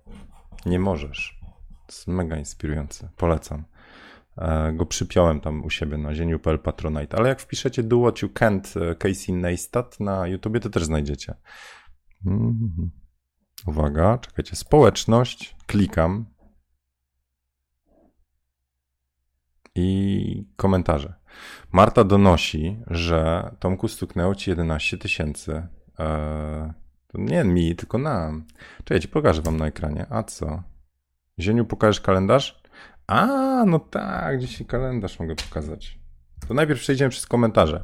nie 0.65 0.79
możesz. 0.79 1.39
To 1.69 1.93
jest 1.93 2.07
mega 2.07 2.37
inspirujące. 2.37 3.09
Polecam. 3.17 3.63
Go 4.73 4.85
przypiąłem 4.85 5.39
tam 5.39 5.63
u 5.63 5.69
siebie 5.69 5.97
na 5.97 6.15
zieniu.pl 6.15 6.59
Patronite. 6.59 7.17
Ale 7.17 7.29
jak 7.29 7.41
wpiszecie 7.41 7.83
do 7.83 7.99
what 7.99 8.21
you 8.21 8.29
can't 8.29 8.81
e, 8.81 8.95
Casey 8.95 9.33
Neistat 9.33 9.99
na 9.99 10.27
YouTubie, 10.27 10.59
to 10.59 10.69
też 10.69 10.85
znajdziecie. 10.85 11.35
Mm-hmm. 12.25 12.89
Uwaga, 13.67 14.17
czekajcie. 14.17 14.55
Społeczność. 14.55 15.55
Klikam. 15.67 16.25
i 19.77 20.45
komentarze. 20.55 21.13
Marta 21.71 22.03
donosi, 22.03 22.77
że 22.87 23.51
Tomku 23.59 23.87
stuknęło 23.87 24.35
ci 24.35 24.49
11 24.49 24.97
tysięcy. 24.97 25.67
Eee, 25.99 26.71
nie 27.13 27.43
mi, 27.43 27.75
tylko 27.75 27.97
nam. 27.97 28.45
Czekajcie, 28.77 29.07
pokażę 29.07 29.41
wam 29.41 29.57
na 29.57 29.67
ekranie. 29.67 30.05
A 30.09 30.23
co? 30.23 30.63
Zieniu, 31.39 31.65
pokażesz 31.65 32.01
kalendarz? 32.01 32.61
A, 33.07 33.25
no 33.65 33.79
tak, 33.79 34.39
dzisiaj 34.39 34.67
kalendarz 34.67 35.19
mogę 35.19 35.35
pokazać. 35.35 35.99
To 36.47 36.53
najpierw 36.53 36.79
przejdziemy 36.79 37.09
przez 37.09 37.25
komentarze. 37.25 37.83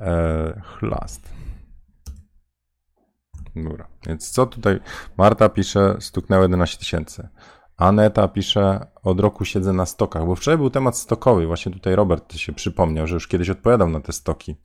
Eee, 0.00 0.52
chlast. 0.62 1.36
Dobra, 3.56 3.86
więc 4.06 4.30
co 4.30 4.46
tutaj? 4.46 4.80
Marta 5.16 5.48
pisze, 5.48 5.96
stuknęło 6.00 6.42
11 6.42 6.78
tysięcy. 6.78 7.28
Aneta 7.76 8.28
pisze, 8.28 8.86
od 9.02 9.20
roku 9.20 9.44
siedzę 9.44 9.72
na 9.72 9.86
stokach, 9.86 10.26
bo 10.26 10.34
wczoraj 10.34 10.58
był 10.58 10.70
temat 10.70 10.98
stokowy. 10.98 11.46
Właśnie 11.46 11.72
tutaj 11.72 11.96
Robert 11.96 12.36
się 12.36 12.52
przypomniał, 12.52 13.06
że 13.06 13.14
już 13.14 13.28
kiedyś 13.28 13.50
odpowiadał 13.50 13.88
na 13.88 14.00
te 14.00 14.12
stoki. 14.12 14.56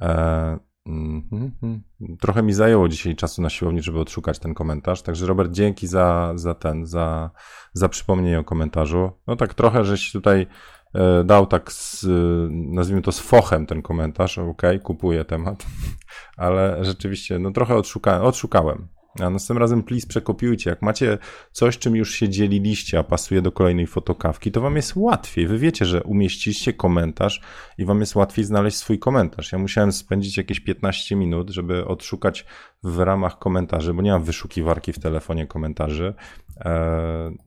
E, 0.00 0.58
mm, 0.86 1.52
mm. 1.62 1.82
Trochę 2.20 2.42
mi 2.42 2.52
zajęło 2.52 2.88
dzisiaj 2.88 3.16
czasu 3.16 3.42
na 3.42 3.50
siłowni, 3.50 3.82
żeby 3.82 4.00
odszukać 4.00 4.38
ten 4.38 4.54
komentarz. 4.54 5.02
Także 5.02 5.26
Robert, 5.26 5.52
dzięki 5.52 5.86
za, 5.86 6.32
za 6.34 6.54
ten, 6.54 6.86
za, 6.86 7.30
za 7.72 7.88
przypomnienie 7.88 8.40
o 8.40 8.44
komentarzu. 8.44 9.10
No 9.26 9.36
tak 9.36 9.54
trochę, 9.54 9.84
żeś 9.84 10.12
tutaj 10.12 10.46
e, 10.94 11.24
dał 11.24 11.46
tak 11.46 11.72
z, 11.72 12.06
nazwijmy 12.50 13.02
to 13.02 13.12
z 13.12 13.20
fochem 13.20 13.66
ten 13.66 13.82
komentarz. 13.82 14.38
Ok, 14.38 14.62
kupuję 14.82 15.24
temat. 15.24 15.66
Ale 16.36 16.84
rzeczywiście, 16.84 17.38
no 17.38 17.50
trochę 17.50 17.74
odszukałem. 17.74 18.22
odszukałem. 18.22 18.88
A 19.20 19.30
następnym 19.30 19.58
razem 19.58 19.82
please 19.82 20.06
przekopiujcie. 20.06 20.70
Jak 20.70 20.82
macie 20.82 21.18
coś, 21.52 21.78
czym 21.78 21.96
już 21.96 22.14
się 22.14 22.28
dzieliliście, 22.28 22.98
a 22.98 23.04
pasuje 23.04 23.42
do 23.42 23.52
kolejnej 23.52 23.86
fotokawki, 23.86 24.52
to 24.52 24.60
wam 24.60 24.76
jest 24.76 24.96
łatwiej. 24.96 25.46
Wy 25.46 25.58
wiecie, 25.58 25.84
że 25.84 26.02
umieściliście 26.02 26.72
komentarz 26.72 27.40
i 27.78 27.84
wam 27.84 28.00
jest 28.00 28.16
łatwiej 28.16 28.44
znaleźć 28.44 28.76
swój 28.76 28.98
komentarz. 28.98 29.52
Ja 29.52 29.58
musiałem 29.58 29.92
spędzić 29.92 30.36
jakieś 30.36 30.60
15 30.60 31.16
minut, 31.16 31.50
żeby 31.50 31.86
odszukać 31.86 32.44
w 32.84 32.98
ramach 32.98 33.38
komentarzy, 33.38 33.94
bo 33.94 34.02
nie 34.02 34.12
mam 34.12 34.24
wyszukiwarki 34.24 34.92
w 34.92 34.98
telefonie 34.98 35.46
komentarzy, 35.46 36.14
e, 36.60 36.70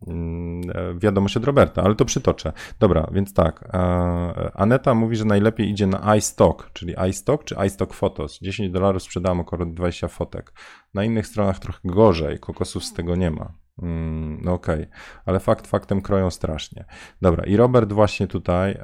mm, 0.08 0.62
e, 0.74 1.00
wiadomość 1.00 1.38
od 1.38 1.44
Roberta, 1.44 1.84
ale 1.84 1.96
to 1.96 2.06
przytoczę. 2.06 2.54
Dobra, 2.80 3.08
więc 3.12 3.34
tak. 3.34 3.70
E, 3.74 4.52
Aneta 4.54 4.94
mówi, 4.94 5.16
że 5.16 5.26
najlepiej 5.26 5.70
idzie 5.70 5.88
na 5.88 6.16
iStock, 6.16 6.70
czyli 6.74 6.96
iStock 7.10 7.44
czy 7.44 7.56
iStock 7.68 7.94
Photos. 7.94 8.40
10 8.40 8.72
dolarów 8.72 9.04
sprzedałem 9.04 9.40
około 9.40 9.66
20 9.66 10.08
fotek. 10.08 10.54
Na 10.94 11.04
innych 11.04 11.28
stronach 11.28 11.60
trochę 11.60 11.80
gorzej, 11.86 12.40
kokosów 12.40 12.84
z 12.84 12.94
tego 12.94 13.16
nie 13.16 13.32
ma. 13.32 13.54
Mm, 13.82 14.40
no 14.44 14.54
okej, 14.54 14.84
okay. 14.84 14.88
ale 15.26 15.40
fakt 15.40 15.68
faktem 15.68 16.02
kroją 16.02 16.32
strasznie. 16.32 16.86
Dobra, 17.22 17.46
i 17.46 17.56
Robert 17.56 17.94
właśnie 17.94 18.28
tutaj 18.28 18.78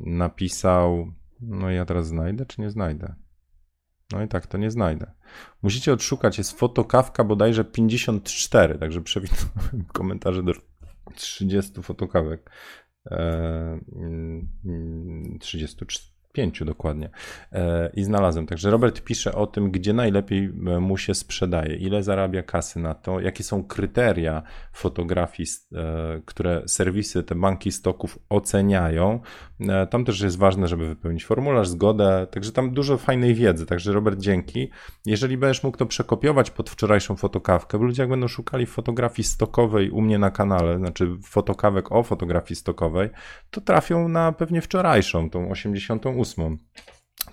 napisał, 0.00 1.12
no 1.40 1.70
ja 1.70 1.84
teraz 1.84 2.06
znajdę 2.06 2.46
czy 2.46 2.60
nie 2.60 2.70
znajdę? 2.70 3.14
No 4.12 4.22
i 4.22 4.28
tak 4.28 4.46
to 4.46 4.58
nie 4.58 4.70
znajdę. 4.70 5.10
Musicie 5.62 5.92
odszukać, 5.92 6.38
jest 6.38 6.58
fotokawka 6.58 7.24
bodajże 7.24 7.64
54, 7.64 8.78
także 8.78 9.00
przewidywałem 9.00 9.84
komentarze 9.92 10.42
do 10.42 10.52
30 11.14 11.82
fotokawek. 11.82 12.50
Eee, 13.10 13.80
34 15.40 16.15
pięciu 16.36 16.64
dokładnie. 16.64 17.10
E, 17.52 17.90
I 17.94 18.04
znalazłem. 18.04 18.46
Także 18.46 18.70
Robert 18.70 19.00
pisze 19.00 19.34
o 19.34 19.46
tym, 19.46 19.70
gdzie 19.70 19.92
najlepiej 19.92 20.44
e, 20.44 20.80
mu 20.80 20.96
się 20.96 21.14
sprzedaje, 21.14 21.76
ile 21.76 22.02
zarabia 22.02 22.42
kasy 22.42 22.80
na 22.80 22.94
to, 22.94 23.20
jakie 23.20 23.44
są 23.44 23.64
kryteria 23.64 24.42
fotografii, 24.72 25.48
e, 25.74 26.20
które 26.24 26.62
serwisy, 26.66 27.22
te 27.22 27.34
banki 27.34 27.72
stoków 27.72 28.18
oceniają. 28.28 29.20
Tam 29.90 30.04
też 30.04 30.20
jest 30.20 30.38
ważne, 30.38 30.68
żeby 30.68 30.88
wypełnić 30.88 31.24
formularz, 31.24 31.68
zgodę, 31.68 32.26
także 32.30 32.52
tam 32.52 32.70
dużo 32.70 32.98
fajnej 32.98 33.34
wiedzy. 33.34 33.66
Także 33.66 33.92
Robert, 33.92 34.18
dzięki. 34.20 34.70
Jeżeli 35.06 35.36
będziesz 35.36 35.62
mógł 35.62 35.78
to 35.78 35.86
przekopiować 35.86 36.50
pod 36.50 36.70
wczorajszą 36.70 37.16
fotokawkę, 37.16 37.78
bo 37.78 37.84
ludzie 37.84 38.02
jak 38.02 38.10
będą 38.10 38.28
szukali 38.28 38.66
fotografii 38.66 39.24
stokowej 39.24 39.90
u 39.90 40.00
mnie 40.00 40.18
na 40.18 40.30
kanale, 40.30 40.78
znaczy 40.78 41.16
fotokawek 41.22 41.92
o 41.92 42.02
fotografii 42.02 42.56
stokowej, 42.56 43.08
to 43.50 43.60
trafią 43.60 44.08
na 44.08 44.32
pewnie 44.32 44.60
wczorajszą, 44.60 45.30
tą 45.30 45.50
88 45.50 46.24
ósmą. 46.26 46.56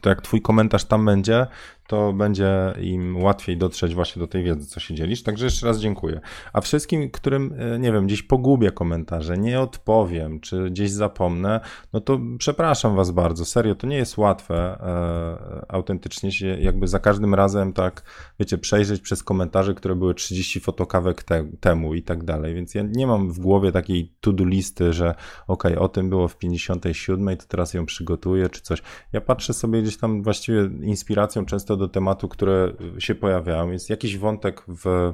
To 0.01 0.09
jak 0.09 0.21
twój 0.21 0.41
komentarz 0.41 0.85
tam 0.85 1.05
będzie, 1.05 1.47
to 1.93 2.13
będzie 2.13 2.73
im 2.81 3.23
łatwiej 3.23 3.57
dotrzeć 3.57 3.95
właśnie 3.95 4.19
do 4.19 4.27
tej 4.27 4.43
wiedzy, 4.43 4.67
co 4.67 4.79
się 4.79 4.95
dzielisz. 4.95 5.23
Także 5.23 5.45
jeszcze 5.45 5.65
raz 5.65 5.79
dziękuję. 5.79 6.21
A 6.53 6.61
wszystkim, 6.61 7.11
którym, 7.11 7.55
e, 7.57 7.79
nie 7.79 7.91
wiem, 7.91 8.05
gdzieś 8.05 8.23
pogubię 8.23 8.71
komentarze, 8.71 9.37
nie 9.37 9.59
odpowiem, 9.59 10.39
czy 10.39 10.69
gdzieś 10.69 10.91
zapomnę, 10.91 11.59
no 11.93 12.01
to 12.01 12.19
przepraszam 12.37 12.95
was 12.95 13.11
bardzo. 13.11 13.45
Serio, 13.45 13.75
to 13.75 13.87
nie 13.87 13.97
jest 13.97 14.17
łatwe 14.17 14.55
e, 14.55 15.65
autentycznie 15.71 16.31
się 16.31 16.47
jakby 16.47 16.87
za 16.87 16.99
każdym 16.99 17.35
razem 17.35 17.73
tak, 17.73 18.03
wiecie, 18.39 18.57
przejrzeć 18.57 19.01
przez 19.01 19.23
komentarze, 19.23 19.73
które 19.73 19.95
były 19.95 20.13
30 20.13 20.59
fotokawek 20.59 21.23
te, 21.23 21.47
temu 21.59 21.93
i 21.93 22.03
tak 22.03 22.23
dalej. 22.23 22.55
Więc 22.55 22.75
ja 22.75 22.83
nie 22.89 23.07
mam 23.07 23.31
w 23.31 23.39
głowie 23.39 23.71
takiej 23.71 24.13
to-do 24.21 24.45
listy, 24.45 24.93
że 24.93 25.15
ok, 25.47 25.63
o 25.77 25.89
tym 25.89 26.09
było 26.09 26.27
w 26.27 26.37
57, 26.37 27.37
to 27.37 27.45
teraz 27.47 27.73
ją 27.73 27.85
przygotuję, 27.85 28.49
czy 28.49 28.61
coś. 28.61 28.81
Ja 29.11 29.21
patrzę 29.21 29.53
sobie 29.53 29.81
gdzieś 29.81 29.97
tam 29.97 30.23
właściwie 30.23 30.69
inspiracją 30.81 31.45
często 31.45 31.77
do 31.77 31.82
do 31.83 31.89
tematu, 31.89 32.29
które 32.29 32.73
się 32.99 33.15
pojawiają. 33.15 33.71
Jest 33.71 33.89
jakiś 33.89 34.17
wątek 34.17 34.63
w. 34.67 35.13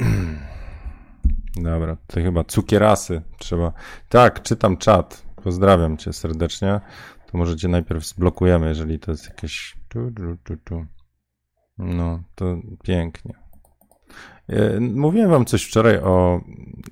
Dobra, 1.56 1.96
to 2.06 2.20
chyba 2.20 2.44
cukierasy 2.44 3.22
trzeba. 3.38 3.72
Tak, 4.08 4.42
czytam 4.42 4.76
czat. 4.76 5.26
Pozdrawiam 5.44 5.96
cię 5.96 6.12
serdecznie. 6.12 6.80
To 7.30 7.38
może 7.38 7.56
cię 7.56 7.68
najpierw 7.68 8.06
zblokujemy, 8.06 8.68
jeżeli 8.68 8.98
to 8.98 9.10
jest 9.10 9.28
jakieś. 9.28 9.76
No, 11.78 12.22
to 12.34 12.56
pięknie. 12.82 13.34
E, 14.48 14.80
mówiłem 14.80 15.30
wam 15.30 15.44
coś 15.44 15.64
wczoraj 15.64 15.98
o. 15.98 16.40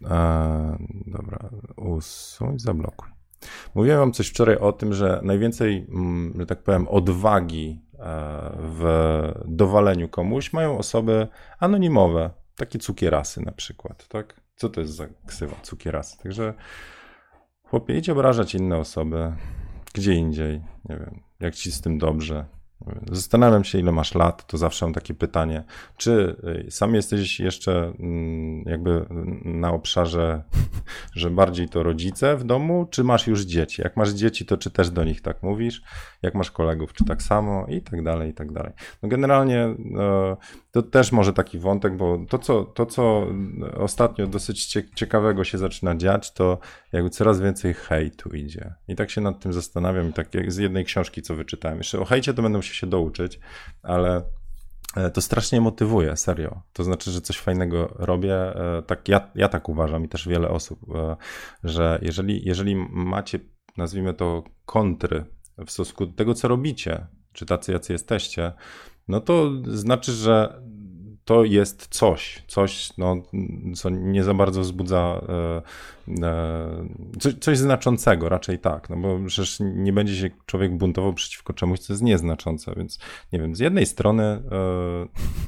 A, 0.09 0.49
dobra, 1.07 1.51
usuń, 1.77 2.59
zablokuj. 2.59 3.09
Mówiłem 3.75 3.99
wam 3.99 4.13
coś 4.13 4.29
wczoraj 4.29 4.57
o 4.57 4.73
tym, 4.73 4.93
że 4.93 5.21
najwięcej, 5.23 5.87
mm, 5.89 6.35
że 6.39 6.47
tak 6.47 6.63
powiem, 6.63 6.89
odwagi 6.89 7.88
w 8.59 8.85
dowaleniu 9.45 10.09
komuś 10.09 10.53
mają 10.53 10.79
osoby 10.79 11.29
anonimowe, 11.59 12.31
takie 12.57 12.79
cukierasy 12.79 13.41
na 13.41 13.53
przykład, 13.53 14.09
tak? 14.09 14.41
Co 14.57 14.69
to 14.69 14.81
jest 14.81 14.93
za 14.93 15.07
ksywa 15.27 15.57
cukierasy? 15.63 16.19
Także 16.19 16.55
chłopie, 17.65 17.99
idź 17.99 18.11
obrażać 18.11 18.55
inne 18.55 18.77
osoby, 18.77 19.33
gdzie 19.95 20.15
indziej, 20.15 20.63
nie 20.89 20.97
wiem, 20.97 21.21
jak 21.41 21.55
ci 21.55 21.73
z 21.73 21.81
tym 21.81 21.99
dobrze, 21.99 22.45
Zastanawiam 23.13 23.65
się, 23.65 23.79
ile 23.79 23.93
masz 23.93 24.15
lat, 24.15 24.47
to 24.47 24.59
zawsze 24.59 24.87
mam 24.87 24.93
takie 24.93 25.15
pytanie. 25.15 25.65
Czy 25.97 26.37
y, 26.67 26.71
sam 26.71 26.95
jesteś 26.95 27.41
jeszcze 27.41 27.93
mm, 28.01 28.63
jakby 28.67 29.07
na 29.45 29.73
obszarze, 29.73 30.43
że 31.15 31.31
bardziej 31.31 31.69
to 31.69 31.83
rodzice 31.83 32.37
w 32.37 32.45
domu, 32.45 32.87
czy 32.91 33.05
masz 33.05 33.27
już 33.27 33.43
dzieci? 33.43 33.83
Jak 33.83 33.97
masz 33.97 34.11
dzieci, 34.11 34.47
to 34.47 34.57
czy 34.57 34.71
też 34.71 34.91
do 34.91 35.05
nich 35.05 35.23
tak 35.23 35.43
mówisz? 35.43 35.83
Jak 36.23 36.35
masz 36.35 36.51
kolegów, 36.51 36.93
czy 36.93 37.05
tak 37.05 37.23
samo? 37.23 37.67
I 37.67 37.83
tak 37.83 38.03
dalej, 38.03 38.31
i 38.31 38.35
tak 38.35 38.53
dalej. 38.53 38.73
No 39.03 39.09
generalnie 39.09 39.75
no, 39.79 40.37
to 40.71 40.83
też 40.83 41.13
może 41.13 41.33
taki 41.33 41.59
wątek, 41.59 41.97
bo 41.97 42.19
to 42.29 42.39
co, 42.39 42.65
to, 42.65 42.87
co 42.87 43.27
ostatnio 43.77 44.27
dosyć 44.27 44.79
ciekawego 44.95 45.45
się 45.45 45.59
zaczyna 45.59 45.97
dziać, 45.97 46.33
to 46.33 46.59
jakby 46.93 47.11
coraz 47.11 47.41
więcej 47.41 47.75
hejtu 47.75 48.29
idzie. 48.29 48.75
I 48.89 48.97
tak 48.97 49.11
się 49.11 49.21
nad 49.21 49.41
tym 49.41 49.53
zastanawiam, 49.53 50.09
i 50.11 50.13
tak 50.13 50.29
z 50.49 50.57
jednej 50.57 50.85
książki, 50.85 51.23
co 51.23 51.35
wyczytałem. 51.35 51.79
Jeszcze 51.79 52.01
o 52.01 52.05
hejcie 52.05 52.35
to 52.35 52.43
będę 52.43 52.59
musiał 52.59 52.75
się 52.79 52.87
douczyć, 52.87 53.41
ale 53.83 54.23
e, 54.97 55.11
to 55.11 55.21
strasznie 55.21 55.61
motywuje, 55.61 56.17
serio. 56.17 56.63
To 56.73 56.85
znaczy, 56.85 57.11
że 57.11 57.21
coś 57.21 57.39
fajnego 57.39 57.95
robię. 57.99 58.35
E, 58.35 58.83
tak, 58.83 59.09
ja, 59.09 59.31
ja 59.35 59.49
tak 59.49 59.69
uważam 59.69 60.05
i 60.05 60.09
też 60.09 60.29
wiele 60.29 60.49
osób, 60.49 60.81
e, 60.95 61.17
że 61.65 61.99
jeżeli, 62.03 62.45
jeżeli 62.45 62.77
macie, 62.91 63.39
nazwijmy 63.77 64.15
to, 64.15 64.45
kontry 64.65 65.25
w 65.67 65.71
stosunku 65.71 66.07
do 66.07 66.13
tego, 66.13 66.35
co 66.35 66.49
robicie, 66.49 67.07
czy 67.33 67.47
tacy, 67.47 67.73
jacy 67.73 67.93
jesteście, 67.93 68.53
no 69.09 69.21
to 69.21 69.51
znaczy, 69.65 70.13
że 70.13 70.63
to 71.29 71.45
jest 71.45 71.87
coś, 71.87 72.43
coś, 72.47 72.97
no, 72.99 73.17
co 73.75 73.91
nie 73.91 74.25
za 74.25 74.35
bardzo 74.35 74.61
wzbudza 74.61 75.21
e, 75.29 75.63
e, 76.27 76.89
coś, 77.21 77.35
coś, 77.35 77.59
znaczącego, 77.59 78.29
raczej 78.29 78.59
tak, 78.59 78.91
no 78.91 78.97
bo 78.97 79.19
przecież 79.27 79.59
nie 79.61 79.93
będzie 79.93 80.17
się 80.17 80.31
człowiek 80.47 80.77
buntował 80.77 81.13
przeciwko 81.13 81.53
czemuś, 81.53 81.79
co 81.79 81.93
jest 81.93 82.03
nieznaczące, 82.03 82.75
więc 82.77 82.99
nie 83.33 83.39
wiem, 83.39 83.55
z 83.55 83.59
jednej 83.59 83.87
strony, 83.87 84.23
e, 84.23 84.43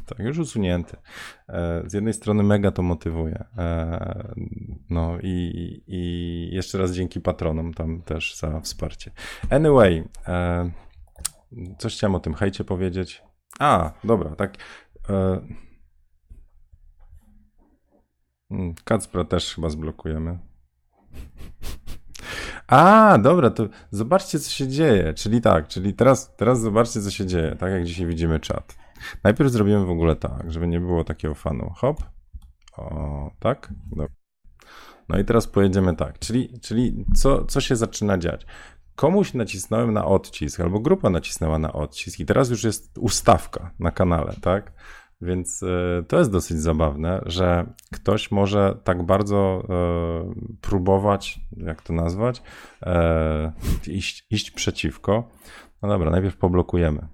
tak, 0.09 0.19
już 0.19 0.39
usunięty, 0.39 0.97
e, 1.49 1.83
z 1.87 1.93
jednej 1.93 2.15
strony 2.15 2.43
mega 2.43 2.71
to 2.71 2.83
motywuje, 2.83 3.45
e, 3.59 4.35
no 4.91 5.19
i, 5.23 5.83
i 5.87 6.49
jeszcze 6.53 6.79
raz 6.79 6.93
dzięki 6.93 7.21
patronom 7.21 7.75
tam 7.75 8.03
też 8.03 8.37
za 8.37 8.61
wsparcie. 8.61 9.11
Anyway, 9.51 10.05
e, 10.29 10.71
coś 11.79 11.97
chciałem 11.97 12.15
o 12.15 12.21
tym 12.21 12.35
hejcie 12.35 12.65
powiedzieć. 12.65 13.23
A, 13.59 13.93
dobra, 14.05 14.31
tak. 14.37 14.57
Hmm, 18.51 18.75
Kacpra 18.85 19.25
też 19.25 19.55
chyba 19.55 19.69
zblokujemy. 19.69 20.39
A, 22.67 23.19
dobra, 23.19 23.51
to 23.51 23.69
zobaczcie, 23.91 24.39
co 24.39 24.51
się 24.51 24.69
dzieje. 24.69 25.15
Czyli 25.15 25.41
tak, 25.41 25.69
czyli 25.69 25.95
teraz, 25.95 26.37
teraz 26.37 26.61
zobaczcie, 26.61 27.03
co 27.03 27.11
się 27.11 27.27
dzieje, 27.27 27.57
tak 27.59 27.73
jak 27.73 27.85
dzisiaj 27.85 28.07
widzimy 28.07 28.41
czat. 28.41 28.77
Najpierw 29.25 29.51
zrobimy 29.51 29.87
w 29.87 29.91
ogóle 29.91 30.17
tak, 30.17 30.53
żeby 30.53 30.69
nie 30.69 30.81
było 30.81 31.05
takiego 31.05 31.35
fanu. 31.35 31.73
Hop. 31.77 32.03
O, 32.77 33.31
tak? 33.39 33.73
Dobra. 33.91 34.07
No 35.09 35.19
i 35.19 35.25
teraz 35.25 35.47
pojedziemy 35.47 35.97
tak, 35.97 36.19
czyli, 36.19 36.61
czyli 36.61 37.05
co, 37.15 37.45
co 37.45 37.61
się 37.61 37.77
zaczyna 37.77 38.19
dziać? 38.19 38.47
Komuś 38.97 39.35
nacisnąłem 39.35 39.93
na 39.93 40.05
odcisk, 40.05 40.61
albo 40.61 40.81
grupa 40.81 41.11
nacisnęła 41.11 41.59
na 41.59 41.73
odcisk 41.73 42.21
i 42.21 42.27
teraz 42.27 42.51
już 42.51 42.65
jest 42.65 42.99
ustawka 42.99 43.71
na 43.79 43.91
kanale, 43.91 44.35
tak? 44.43 44.73
Więc 45.23 45.63
e, 45.63 46.03
to 46.09 46.19
jest 46.19 46.31
dosyć 46.31 46.59
zabawne, 46.59 47.21
że 47.27 47.67
ktoś 47.93 48.31
może 48.31 48.79
tak 48.85 49.03
bardzo 49.03 49.63
e, 49.69 50.35
próbować, 50.61 51.41
jak 51.57 51.83
to 51.83 51.93
nazwać, 51.93 52.43
e, 52.83 53.53
iść, 53.87 54.27
iść 54.31 54.51
przeciwko. 54.51 55.29
No 55.83 55.89
dobra, 55.89 56.11
najpierw 56.11 56.37
poblokujemy. 56.37 57.09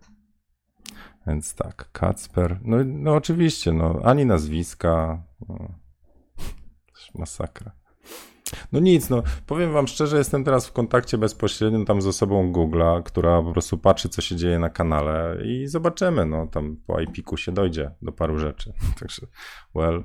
Więc 1.26 1.54
tak, 1.54 1.88
Kacper. 1.92 2.58
No, 2.62 2.76
no 2.84 3.14
oczywiście, 3.14 3.72
no, 3.72 4.00
ani 4.04 4.26
nazwiska. 4.26 5.22
No, 5.48 5.68
masakra. 7.18 7.72
No 8.72 8.80
nic, 8.80 9.10
no 9.10 9.22
powiem 9.46 9.72
wam 9.72 9.86
szczerze, 9.86 10.18
jestem 10.18 10.44
teraz 10.44 10.66
w 10.66 10.72
kontakcie 10.72 11.18
bezpośrednim 11.18 11.84
tam 11.84 12.02
z 12.02 12.06
osobą 12.06 12.52
Google'a, 12.52 13.02
która 13.02 13.42
po 13.42 13.52
prostu 13.52 13.78
patrzy, 13.78 14.08
co 14.08 14.22
się 14.22 14.36
dzieje 14.36 14.58
na 14.58 14.70
kanale 14.70 15.36
i 15.44 15.66
zobaczymy, 15.66 16.26
no 16.26 16.46
tam 16.46 16.76
po 16.86 17.00
IP-ku 17.00 17.36
się 17.36 17.52
dojdzie 17.52 17.90
do 18.02 18.12
paru 18.12 18.38
rzeczy. 18.38 18.72
Także, 19.00 19.26
well, 19.74 20.04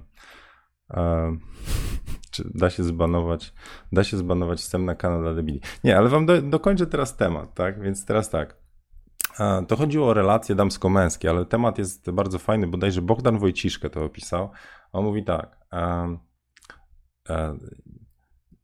uh, 0.90 0.98
czy 2.32 2.50
da 2.56 2.70
się 2.70 2.84
zbanować, 2.84 3.54
da 3.92 4.04
się 4.04 4.18
zbanować 4.18 4.60
wstęp 4.60 4.86
na 4.86 4.96
kanał 4.96 5.22
dla 5.22 5.34
debili. 5.34 5.62
Nie, 5.84 5.98
ale 5.98 6.10
wam 6.10 6.26
do, 6.26 6.42
dokończę 6.42 6.88
teraz 6.88 7.18
temat, 7.18 7.54
tak? 7.54 7.82
Więc 7.82 8.06
teraz 8.06 8.30
tak. 8.30 8.62
To 9.68 9.76
chodziło 9.76 10.08
o 10.08 10.14
relacje 10.14 10.56
damsko-męskie, 10.56 11.30
ale 11.30 11.46
temat 11.46 11.78
jest 11.78 12.12
bardzo 12.12 12.40
fajny, 12.40 12.68
bodajże 12.68 13.02
Bogdan 13.02 13.40
Wojciszkę 13.40 13.90
to 13.90 14.06
opisał. 14.06 14.50
On 14.92 15.06
mówi 15.06 15.24
tak, 15.24 15.58
uh, 15.72 16.20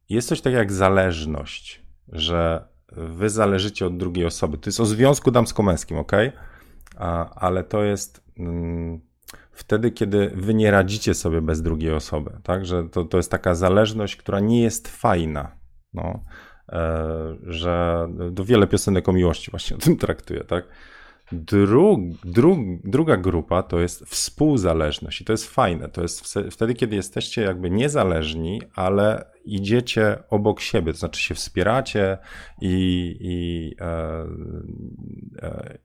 jest 0.08 0.28
coś 0.28 0.40
takiego 0.40 0.58
jak 0.58 0.72
zależność, 0.72 1.82
że 2.08 2.68
wy 2.92 3.30
zależycie 3.30 3.86
od 3.86 3.96
drugiej 3.96 4.26
osoby. 4.26 4.58
To 4.58 4.68
jest 4.68 4.80
o 4.80 4.86
związku 4.86 5.30
damsko-męskim, 5.30 5.96
ok? 5.96 6.12
Ale 7.34 7.64
to 7.64 7.82
jest 7.82 8.24
mm, 8.38 9.00
wtedy, 9.52 9.90
kiedy 9.90 10.32
wy 10.34 10.54
nie 10.54 10.70
radzicie 10.70 11.14
sobie 11.14 11.40
bez 11.40 11.62
drugiej 11.62 11.92
osoby, 11.92 12.30
tak? 12.42 12.66
Że 12.66 12.88
to, 12.88 13.04
to 13.04 13.16
jest 13.16 13.30
taka 13.30 13.54
zależność, 13.54 14.16
która 14.16 14.40
nie 14.40 14.62
jest 14.62 14.88
fajna. 14.88 15.56
No. 15.94 16.24
E, 16.68 17.36
że 17.42 18.06
to 18.36 18.44
wiele 18.44 18.66
piosenek 18.66 19.08
o 19.08 19.12
miłości 19.12 19.50
właśnie 19.50 19.76
o 19.76 19.80
tym 19.80 19.96
traktuje, 19.96 20.44
tak? 20.44 20.64
Dru, 21.32 21.98
dru, 22.24 22.56
druga 22.84 23.16
grupa 23.16 23.62
to 23.62 23.80
jest 23.80 24.04
współzależność 24.04 25.20
i 25.20 25.24
to 25.24 25.32
jest 25.32 25.50
fajne. 25.50 25.88
To 25.88 26.02
jest 26.02 26.38
wtedy, 26.50 26.74
kiedy 26.74 26.96
jesteście 26.96 27.42
jakby 27.42 27.70
niezależni, 27.70 28.62
ale 28.74 29.24
idziecie 29.44 30.18
obok 30.30 30.60
siebie, 30.60 30.92
to 30.92 30.98
znaczy 30.98 31.22
się 31.22 31.34
wspieracie 31.34 32.18
i, 32.60 33.16
i 33.20 33.74
e, 33.80 34.26
e, 35.42 35.78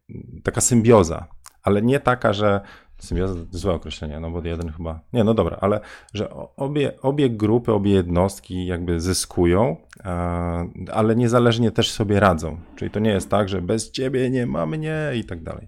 taka 0.43 0.61
symbioza, 0.61 1.27
ale 1.63 1.81
nie 1.81 1.99
taka, 1.99 2.33
że 2.33 2.61
symbioza 3.03 3.33
to 3.51 3.57
złe 3.57 3.73
określenie, 3.73 4.19
no 4.19 4.31
bo 4.31 4.41
jeden 4.43 4.71
chyba, 4.71 4.99
nie, 5.13 5.23
no 5.23 5.33
dobra, 5.33 5.57
ale 5.61 5.79
że 6.13 6.29
obie, 6.57 7.01
obie 7.01 7.29
grupy, 7.29 7.71
obie 7.71 7.91
jednostki 7.91 8.65
jakby 8.65 8.99
zyskują, 8.99 9.77
e, 10.05 10.67
ale 10.91 11.15
niezależnie 11.15 11.71
też 11.71 11.91
sobie 11.91 12.19
radzą. 12.19 12.57
Czyli 12.75 12.91
to 12.91 12.99
nie 12.99 13.09
jest 13.09 13.29
tak, 13.29 13.49
że 13.49 13.61
bez 13.61 13.91
ciebie 13.91 14.29
nie 14.29 14.45
ma 14.45 14.65
mnie 14.65 15.11
i 15.15 15.23
tak 15.23 15.43
dalej. 15.43 15.67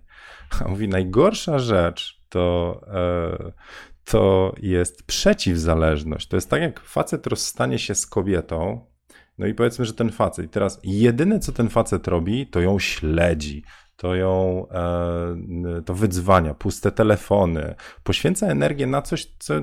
A 0.65 0.67
mówi, 0.67 0.87
najgorsza 0.87 1.59
rzecz 1.59 2.21
to, 2.29 2.81
e, 2.93 3.51
to 4.05 4.55
jest 4.61 5.03
przeciwzależność. 5.03 6.27
To 6.27 6.37
jest 6.37 6.49
tak, 6.49 6.61
jak 6.61 6.79
facet 6.79 7.27
rozstanie 7.27 7.79
się 7.79 7.95
z 7.95 8.07
kobietą, 8.07 8.85
no 9.37 9.47
i 9.47 9.53
powiedzmy, 9.53 9.85
że 9.85 9.93
ten 9.93 10.11
facet, 10.11 10.51
teraz 10.51 10.79
jedyne, 10.83 11.39
co 11.39 11.51
ten 11.51 11.69
facet 11.69 12.07
robi, 12.07 12.47
to 12.47 12.59
ją 12.59 12.79
śledzi, 12.79 13.63
to 14.05 14.15
ją 14.15 14.65
e, 14.71 15.81
to 15.85 15.93
wydzwania, 15.93 16.53
puste 16.53 16.91
telefony, 16.91 17.75
poświęca 18.03 18.47
energię 18.47 18.87
na 18.87 19.01
coś, 19.01 19.25
co 19.39 19.53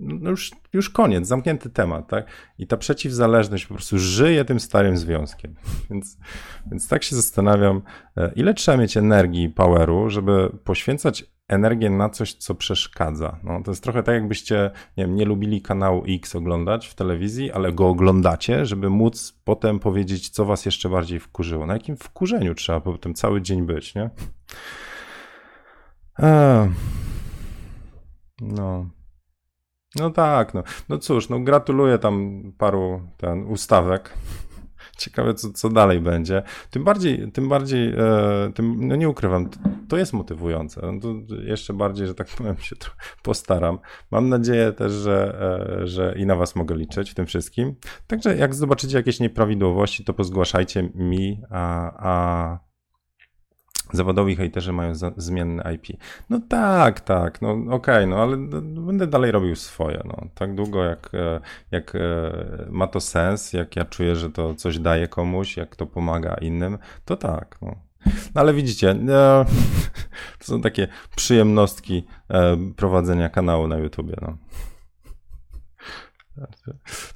no 0.00 0.30
już, 0.30 0.50
już 0.72 0.90
koniec, 0.90 1.26
zamknięty 1.26 1.70
temat, 1.70 2.08
tak? 2.08 2.26
I 2.58 2.66
ta 2.66 2.76
przeciwzależność 2.76 3.66
po 3.66 3.74
prostu 3.74 3.98
żyje 3.98 4.44
tym 4.44 4.60
starym 4.60 4.96
związkiem. 4.96 5.54
Więc, 5.90 6.18
więc 6.70 6.88
tak 6.88 7.02
się 7.02 7.16
zastanawiam, 7.16 7.82
e, 8.16 8.32
ile 8.36 8.54
trzeba 8.54 8.78
mieć 8.78 8.96
energii 8.96 9.48
poweru, 9.48 10.10
żeby 10.10 10.50
poświęcać 10.64 11.24
energię 11.48 11.90
na 11.90 12.08
coś, 12.08 12.34
co 12.34 12.54
przeszkadza. 12.54 13.38
No, 13.44 13.62
to 13.62 13.70
jest 13.70 13.82
trochę 13.82 14.02
tak, 14.02 14.14
jakbyście 14.14 14.70
nie, 14.96 15.04
wiem, 15.04 15.16
nie 15.16 15.24
lubili 15.24 15.62
kanału 15.62 16.04
X 16.08 16.36
oglądać 16.36 16.86
w 16.86 16.94
telewizji, 16.94 17.52
ale 17.52 17.72
go 17.72 17.88
oglądacie, 17.88 18.66
żeby 18.66 18.90
móc 18.90 19.40
potem 19.44 19.78
powiedzieć, 19.78 20.28
co 20.28 20.44
was 20.44 20.66
jeszcze 20.66 20.88
bardziej 20.88 21.20
wkurzyło. 21.20 21.66
Na 21.66 21.72
jakim 21.72 21.96
wkurzeniu 21.96 22.54
trzeba 22.54 22.80
potem 22.80 23.14
cały 23.14 23.42
dzień 23.42 23.62
być, 23.62 23.94
nie? 23.94 24.10
Eee. 26.18 26.70
No. 28.40 28.86
No 29.96 30.10
tak, 30.10 30.54
no. 30.54 30.62
No 30.88 30.98
cóż, 30.98 31.28
no 31.28 31.40
gratuluję 31.40 31.98
tam 31.98 32.42
paru 32.58 33.02
ten 33.16 33.46
ustawek. 33.46 34.14
Ciekawe, 34.98 35.34
co, 35.34 35.52
co 35.52 35.68
dalej 35.68 36.00
będzie. 36.00 36.42
Tym 36.70 36.84
bardziej, 36.84 37.32
tym 37.32 37.48
bardziej, 37.48 37.88
e, 37.88 38.52
tym, 38.54 38.88
no 38.88 38.96
nie 38.96 39.08
ukrywam, 39.08 39.48
to 39.88 39.96
jest 39.96 40.12
motywujące. 40.12 40.80
No 40.92 41.00
to 41.00 41.34
jeszcze 41.42 41.74
bardziej, 41.74 42.06
że 42.06 42.14
tak 42.14 42.28
powiem, 42.28 42.56
się 42.56 42.76
postaram. 43.22 43.78
Mam 44.10 44.28
nadzieję 44.28 44.72
też, 44.72 44.92
że, 44.92 45.38
e, 45.80 45.86
że 45.86 46.14
i 46.18 46.26
na 46.26 46.36
Was 46.36 46.56
mogę 46.56 46.76
liczyć 46.76 47.10
w 47.10 47.14
tym 47.14 47.26
wszystkim. 47.26 47.74
Także 48.06 48.36
jak 48.36 48.54
zobaczycie 48.54 48.96
jakieś 48.96 49.20
nieprawidłowości, 49.20 50.04
to 50.04 50.14
pozgłaszajcie 50.14 50.90
mi, 50.94 51.40
a, 51.50 51.92
a 51.98 52.67
Zawodowi 53.92 54.36
hejterzy 54.36 54.72
mają 54.72 54.94
za, 54.94 55.12
zmienne 55.16 55.74
IP. 55.74 56.00
No 56.30 56.40
tak, 56.48 57.00
tak, 57.00 57.42
no 57.42 57.52
okej, 57.52 57.68
okay, 57.68 58.06
no 58.06 58.16
ale 58.16 58.36
będę 58.60 59.06
dalej 59.06 59.30
robił 59.30 59.56
swoje, 59.56 60.02
no. 60.04 60.16
Tak 60.34 60.54
długo 60.54 60.84
jak, 60.84 61.10
e, 61.14 61.40
jak 61.70 61.94
e, 61.94 61.98
ma 62.70 62.86
to 62.86 63.00
sens, 63.00 63.52
jak 63.52 63.76
ja 63.76 63.84
czuję, 63.84 64.16
że 64.16 64.30
to 64.30 64.54
coś 64.54 64.78
daje 64.78 65.08
komuś, 65.08 65.56
jak 65.56 65.76
to 65.76 65.86
pomaga 65.86 66.34
innym, 66.34 66.78
to 67.04 67.16
tak, 67.16 67.58
no. 67.62 67.76
No 68.34 68.40
ale 68.40 68.54
widzicie, 68.54 68.94
no, 68.94 69.44
to 70.38 70.44
są 70.44 70.60
takie 70.60 70.88
przyjemnostki 71.16 72.04
e, 72.30 72.56
prowadzenia 72.76 73.28
kanału 73.28 73.68
na 73.68 73.76
YouTubie, 73.78 74.14
no. 74.22 74.36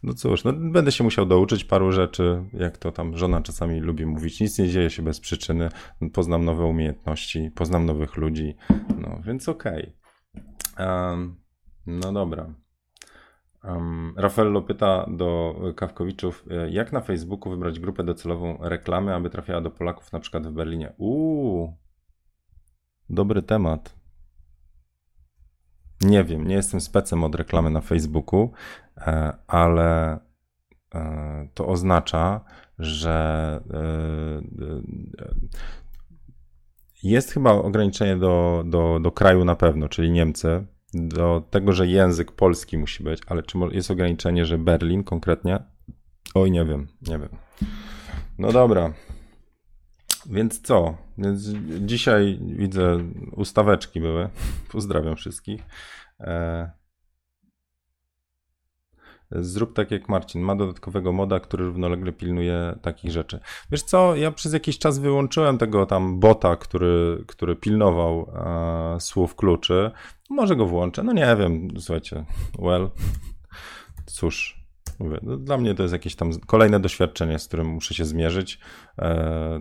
No 0.03 0.15
cóż, 0.15 0.45
no 0.45 0.53
będę 0.53 0.93
się 0.93 1.05
musiał 1.05 1.27
douczyć 1.27 1.65
paru 1.65 1.93
rzeczy, 1.93 2.45
jak 2.53 2.79
to 2.79 2.93
tam 2.93 3.17
żona 3.17 3.41
czasami 3.41 3.81
lubi 3.81 4.07
mówić. 4.07 4.41
Nic 4.41 4.59
nie 4.59 4.69
dzieje 4.69 4.91
się 4.91 5.03
bez 5.03 5.21
przyczyny. 5.21 5.69
Poznam 6.13 6.45
nowe 6.45 6.65
umiejętności, 6.65 7.51
poznam 7.55 7.87
nowych 7.87 8.17
ludzi, 8.17 8.55
no 8.99 9.21
więc 9.25 9.49
okej. 9.49 9.97
Okay. 10.75 11.43
No 11.87 12.13
dobra. 12.13 12.55
Um, 13.65 14.15
Rafaello 14.17 14.63
pyta 14.63 15.07
do 15.11 15.55
Kawkowiczów, 15.77 16.45
e, 16.51 16.71
jak 16.71 16.93
na 16.93 17.01
Facebooku 17.01 17.51
wybrać 17.51 17.81
grupę 17.81 18.05
docelową 18.05 18.59
reklamy, 18.61 19.15
aby 19.15 19.31
trafiała 19.31 19.61
do 19.61 19.71
Polaków 19.71 20.13
na 20.13 20.21
przykład 20.21 20.47
w 20.47 20.53
Berlinie? 20.53 20.93
Uuu, 20.99 21.77
dobry 23.11 23.43
temat. 23.43 24.02
Nie 26.03 26.25
wiem, 26.25 26.49
nie 26.49 26.55
jestem 26.55 26.81
specem 26.81 27.25
od 27.25 27.35
reklamy 27.35 27.71
na 27.71 27.81
Facebooku, 27.81 28.53
e, 28.99 29.33
ale 29.47 30.19
e, 30.95 31.49
to 31.55 31.67
oznacza, 31.67 32.41
że 32.79 33.61
e, 33.71 34.43
jest 37.03 37.33
chyba 37.33 37.53
ograniczenie 37.53 38.17
do, 38.17 38.65
do, 38.67 38.99
do 39.01 39.13
kraju 39.13 39.45
na 39.45 39.55
pewno, 39.55 39.89
czyli 39.89 40.11
Niemcy, 40.11 40.67
do 40.95 41.43
tego, 41.51 41.73
że 41.73 41.87
język 41.87 42.33
polski 42.33 42.79
musi 42.79 43.03
być, 43.03 43.21
ale 43.27 43.43
czy 43.43 43.59
jest 43.71 43.91
ograniczenie, 43.91 44.45
że 44.45 44.59
Berlin 44.59 45.05
konkretnie? 45.05 45.59
Oj, 46.35 46.51
nie 46.51 46.65
wiem, 46.65 46.89
nie 47.09 47.19
wiem. 47.19 47.29
No 48.39 48.53
dobra, 48.53 48.93
więc 50.31 50.61
co? 50.61 50.97
Więc 51.19 51.49
dzisiaj 51.81 52.39
widzę 52.43 52.99
ustaweczki 53.33 54.01
były. 54.01 54.29
Pozdrawiam 54.73 55.17
wszystkich. 55.17 55.63
E, 56.21 56.71
zrób 59.31 59.75
tak 59.75 59.91
jak 59.91 60.09
Marcin. 60.09 60.43
Ma 60.43 60.57
dodatkowego 60.57 61.13
moda, 61.13 61.41
który 61.41 61.65
równolegle 61.65 62.13
pilnuje 62.13 62.79
takich 62.83 63.11
rzeczy. 63.11 63.41
Wiesz 63.71 63.83
co, 63.83 64.17
ja 64.17 64.31
przez 64.31 64.53
jakiś 64.53 64.79
czas 64.79 64.99
wyłączyłem 64.99 65.59
tego 65.59 65.87
tam 65.87 66.21
bota, 66.21 66.57
który, 66.57 67.25
który 67.27 67.57
pilnował 67.57 68.31
e, 68.97 69.01
słów 69.01 69.37
kluczy. 69.37 69.91
Może 70.31 70.57
go 70.57 70.67
włączę. 70.67 71.03
No 71.03 71.13
nie 71.13 71.37
wiem, 71.39 71.69
słuchajcie. 71.81 72.25
Well, 72.59 72.91
cóż. 74.07 74.62
Mówię, 74.99 75.19
no 75.23 75.37
dla 75.37 75.59
mnie 75.59 75.75
to 75.75 75.83
jest 75.83 75.93
jakieś 75.93 76.17
tam 76.17 76.31
kolejne 76.47 76.81
doświadczenie, 76.81 77.39
z 77.39 77.49
którym 77.49 77.67
muszę 77.67 77.95
się 77.95 78.05
zmierzyć, 78.05 78.59
e, 78.99 79.61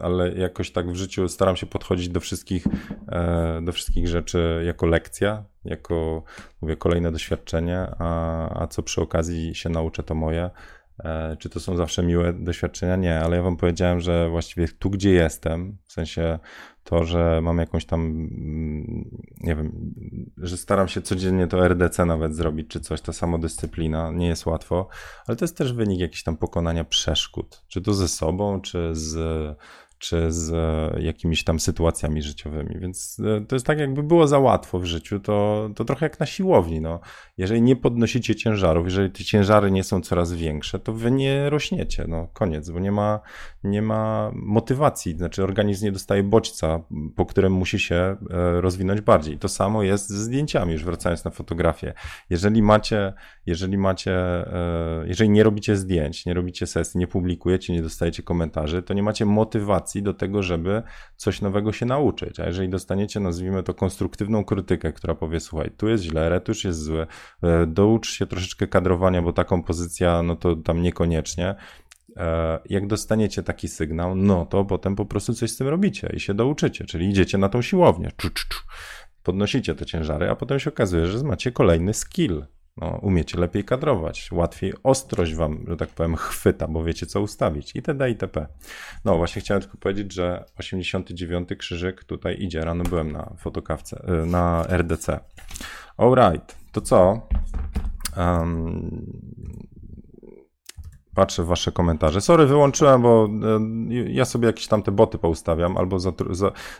ale 0.00 0.32
jakoś 0.32 0.70
tak 0.70 0.92
w 0.92 0.96
życiu 0.96 1.28
staram 1.28 1.56
się 1.56 1.66
podchodzić 1.66 2.08
do 2.08 2.20
wszystkich, 2.20 2.66
e, 3.08 3.60
do 3.62 3.72
wszystkich 3.72 4.08
rzeczy 4.08 4.62
jako 4.66 4.86
lekcja, 4.86 5.44
jako 5.64 6.22
mówię, 6.60 6.76
kolejne 6.76 7.12
doświadczenie, 7.12 7.86
a, 7.98 8.62
a 8.62 8.66
co 8.66 8.82
przy 8.82 9.00
okazji 9.00 9.54
się 9.54 9.68
nauczę, 9.68 10.02
to 10.02 10.14
moje. 10.14 10.50
E, 11.04 11.36
czy 11.36 11.48
to 11.50 11.60
są 11.60 11.76
zawsze 11.76 12.02
miłe 12.02 12.32
doświadczenia? 12.32 12.96
Nie, 12.96 13.20
ale 13.20 13.36
ja 13.36 13.42
wam 13.42 13.56
powiedziałem, 13.56 14.00
że 14.00 14.28
właściwie 14.30 14.68
tu, 14.68 14.90
gdzie 14.90 15.10
jestem, 15.10 15.78
w 15.86 15.92
sensie 15.92 16.38
to, 16.84 17.04
że 17.04 17.40
mam 17.42 17.58
jakąś 17.58 17.86
tam, 17.86 18.00
mm, 18.00 19.10
nie 19.40 19.56
wiem, 19.56 19.94
że 20.36 20.56
staram 20.56 20.88
się 20.88 21.02
codziennie 21.02 21.46
to 21.46 21.66
RDC 21.68 22.04
nawet 22.04 22.34
zrobić, 22.34 22.68
czy 22.68 22.80
coś, 22.80 23.00
ta 23.00 23.12
samodyscyplina, 23.12 24.10
nie 24.12 24.26
jest 24.28 24.46
łatwo, 24.46 24.88
ale 25.26 25.36
to 25.36 25.44
jest 25.44 25.56
też 25.56 25.72
wynik 25.72 26.00
jakichś 26.00 26.22
tam 26.22 26.36
pokonania 26.36 26.84
przeszkód, 26.84 27.64
czy 27.68 27.82
to 27.82 27.94
ze 27.94 28.08
sobą, 28.08 28.60
czy 28.60 28.90
z 28.92 29.16
czy 30.04 30.32
z 30.32 30.52
e, 30.52 31.02
jakimiś 31.02 31.44
tam 31.44 31.60
sytuacjami 31.60 32.22
życiowymi. 32.22 32.78
Więc 32.78 33.20
e, 33.24 33.46
to 33.46 33.56
jest 33.56 33.66
tak, 33.66 33.78
jakby 33.78 34.02
było 34.02 34.26
za 34.26 34.38
łatwo 34.38 34.78
w 34.78 34.84
życiu, 34.84 35.20
to, 35.20 35.70
to 35.76 35.84
trochę 35.84 36.06
jak 36.06 36.20
na 36.20 36.26
siłowni. 36.26 36.80
No. 36.80 37.00
Jeżeli 37.38 37.62
nie 37.62 37.76
podnosicie 37.76 38.34
ciężarów, 38.34 38.84
jeżeli 38.84 39.10
te 39.10 39.24
ciężary 39.24 39.70
nie 39.70 39.84
są 39.84 40.00
coraz 40.00 40.32
większe, 40.32 40.78
to 40.78 40.92
wy 40.92 41.10
nie 41.10 41.50
rośniecie. 41.50 42.04
No, 42.08 42.28
koniec, 42.32 42.70
bo 42.70 42.80
nie 42.80 42.92
ma, 42.92 43.20
nie 43.64 43.82
ma 43.82 44.30
motywacji. 44.34 45.16
Znaczy, 45.16 45.42
organizm 45.42 45.84
nie 45.84 45.92
dostaje 45.92 46.22
bodźca, 46.22 46.80
po 47.16 47.26
którym 47.26 47.52
musi 47.52 47.78
się 47.78 47.94
e, 47.94 48.16
rozwinąć 48.60 49.00
bardziej. 49.00 49.38
To 49.38 49.48
samo 49.48 49.82
jest 49.82 50.08
z 50.08 50.14
zdjęciami, 50.14 50.72
już 50.72 50.84
wracając 50.84 51.24
na 51.24 51.30
fotografię. 51.30 51.94
Jeżeli 52.30 52.62
macie, 52.62 53.12
jeżeli 53.46 53.78
macie, 53.78 54.14
jeżeli 55.04 55.30
nie 55.30 55.42
robicie 55.42 55.76
zdjęć, 55.76 56.26
nie 56.26 56.34
robicie 56.34 56.66
sesji, 56.66 57.00
nie 57.00 57.06
publikujecie, 57.06 57.72
nie 57.72 57.82
dostajecie 57.82 58.22
komentarzy, 58.22 58.82
to 58.82 58.94
nie 58.94 59.02
macie 59.02 59.26
motywacji 59.26 59.93
motywacji 59.94 60.02
do 60.02 60.14
tego, 60.14 60.42
żeby 60.42 60.82
coś 61.16 61.40
nowego 61.40 61.72
się 61.72 61.86
nauczyć. 61.86 62.40
A 62.40 62.46
jeżeli 62.46 62.68
dostaniecie, 62.68 63.20
nazwijmy 63.20 63.62
to, 63.62 63.74
konstruktywną 63.74 64.44
krytykę, 64.44 64.92
która 64.92 65.14
powie, 65.14 65.40
słuchaj, 65.40 65.70
tu 65.76 65.88
jest 65.88 66.04
źle, 66.04 66.28
retusz 66.28 66.64
jest 66.64 66.82
zły, 66.82 67.06
e, 67.42 67.66
doucz 67.66 68.10
się 68.10 68.26
troszeczkę 68.26 68.66
kadrowania, 68.66 69.22
bo 69.22 69.32
ta 69.32 69.44
kompozycja, 69.44 70.22
no 70.22 70.36
to 70.36 70.56
tam 70.56 70.82
niekoniecznie, 70.82 71.54
e, 72.16 72.58
jak 72.70 72.86
dostaniecie 72.86 73.42
taki 73.42 73.68
sygnał, 73.68 74.14
no 74.14 74.46
to 74.46 74.64
potem 74.64 74.96
po 74.96 75.06
prostu 75.06 75.34
coś 75.34 75.50
z 75.50 75.56
tym 75.56 75.68
robicie 75.68 76.10
i 76.14 76.20
się 76.20 76.34
douczycie, 76.34 76.84
czyli 76.84 77.08
idziecie 77.08 77.38
na 77.38 77.48
tą 77.48 77.62
siłownię, 77.62 78.10
czu, 78.16 78.30
czu, 78.30 78.48
czu. 78.48 78.60
podnosicie 79.22 79.74
te 79.74 79.86
ciężary, 79.86 80.30
a 80.30 80.36
potem 80.36 80.58
się 80.58 80.70
okazuje, 80.70 81.06
że 81.06 81.24
macie 81.24 81.52
kolejny 81.52 81.94
skill, 81.94 82.46
no, 82.76 82.98
umiecie 83.02 83.38
lepiej 83.38 83.64
kadrować, 83.64 84.32
łatwiej 84.32 84.72
ostrość 84.82 85.34
wam, 85.34 85.64
że 85.68 85.76
tak 85.76 85.88
powiem, 85.88 86.16
chwyta, 86.16 86.68
bo 86.68 86.84
wiecie 86.84 87.06
co 87.06 87.20
ustawić 87.20 87.76
itd. 87.76 88.10
itp. 88.10 88.46
No 89.04 89.16
właśnie 89.16 89.42
chciałem 89.42 89.62
tylko 89.62 89.78
powiedzieć, 89.78 90.12
że 90.12 90.44
89 90.58 91.48
krzyżyk 91.58 92.04
tutaj 92.04 92.36
idzie. 92.40 92.64
Rano 92.64 92.84
byłem 92.84 93.12
na 93.12 93.34
fotokawce, 93.38 94.04
y, 94.22 94.26
na 94.26 94.66
RDC. 94.68 95.20
Alright, 95.96 96.56
to 96.72 96.80
co? 96.80 97.28
Um, 98.16 99.06
patrzę 101.14 101.42
w 101.42 101.46
wasze 101.46 101.72
komentarze. 101.72 102.20
Sorry, 102.20 102.46
wyłączyłem, 102.46 103.02
bo 103.02 103.28
e, 103.28 104.10
ja 104.12 104.24
sobie 104.24 104.46
jakieś 104.46 104.66
tam 104.66 104.82
te 104.82 104.92
boty 104.92 105.18
poustawiam, 105.18 105.76
albo 105.76 105.98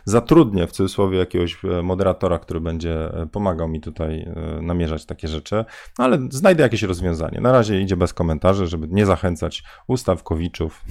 zatrudnię 0.05 0.67
w 0.67 0.71
cudzysłowie 0.71 1.17
jakiegoś 1.17 1.65
e, 1.65 1.81
moderatora, 1.81 2.39
który 2.39 2.61
będzie 2.61 3.13
e, 3.13 3.27
pomagał 3.31 3.67
mi 3.67 3.81
tutaj 3.81 4.29
namierzać 4.61 5.05
takie 5.05 5.27
rzeczy, 5.27 5.65
no, 5.99 6.05
ale 6.05 6.19
znajdę 6.29 6.63
jakieś 6.63 6.83
rozwiązanie. 6.83 7.41
Na 7.41 7.51
razie 7.51 7.81
idzie 7.81 7.97
bez 7.97 8.13
komentarzy, 8.13 8.67
żeby 8.67 8.87
nie 8.87 9.05
zachęcać 9.05 9.63
ustawkowiczów. 9.87 10.85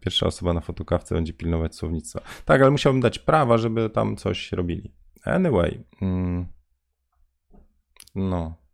Pierwsza 0.00 0.26
osoba 0.26 0.52
na 0.52 0.60
fotokawce 0.60 1.14
będzie 1.14 1.32
pilnować 1.32 1.74
słownictwa. 1.74 2.20
Tak, 2.44 2.62
ale 2.62 2.70
musiałbym 2.70 3.00
dać 3.02 3.18
prawa, 3.18 3.58
żeby 3.58 3.90
tam 3.90 4.16
coś 4.16 4.52
robili. 4.52 4.94
Anyway. 5.24 5.84
Mm, 6.02 6.46
no. 8.14 8.67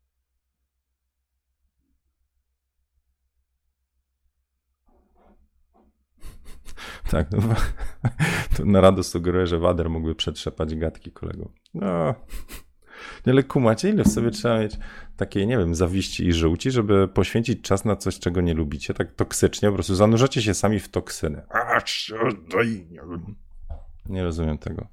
Tak, 7.11 7.31
no, 7.31 7.39
to 8.57 8.65
na 8.65 8.81
radość 8.81 9.09
sugeruję, 9.09 9.47
że 9.47 9.59
Wader 9.59 9.91
mógłby 9.91 10.15
przetrzepać 10.15 10.75
gadki 10.75 11.13
kolegom. 11.13 11.53
No, 11.75 12.15
nie, 13.27 13.33
ale 13.33 13.43
kumacie, 13.43 13.89
ile 13.89 14.05
w 14.05 14.09
sobie 14.09 14.31
trzeba 14.31 14.59
mieć 14.59 14.77
takiej, 15.17 15.47
nie 15.47 15.59
wiem, 15.59 15.75
zawiści 15.75 16.27
i 16.27 16.33
żółci, 16.33 16.71
żeby 16.71 17.09
poświęcić 17.09 17.63
czas 17.63 17.85
na 17.85 17.97
coś, 17.97 18.19
czego 18.19 18.41
nie 18.41 18.55
lubicie, 18.55 18.95
tak 18.95 19.15
toksycznie, 19.15 19.69
po 19.69 19.75
prostu 19.75 19.95
zanurzacie 19.95 20.43
się 20.43 20.55
sami 20.55 20.81
w 20.81 20.89
toksyny. 20.89 21.43
Nie 24.07 24.25
rozumiem 24.25 24.59
tego. 24.59 24.87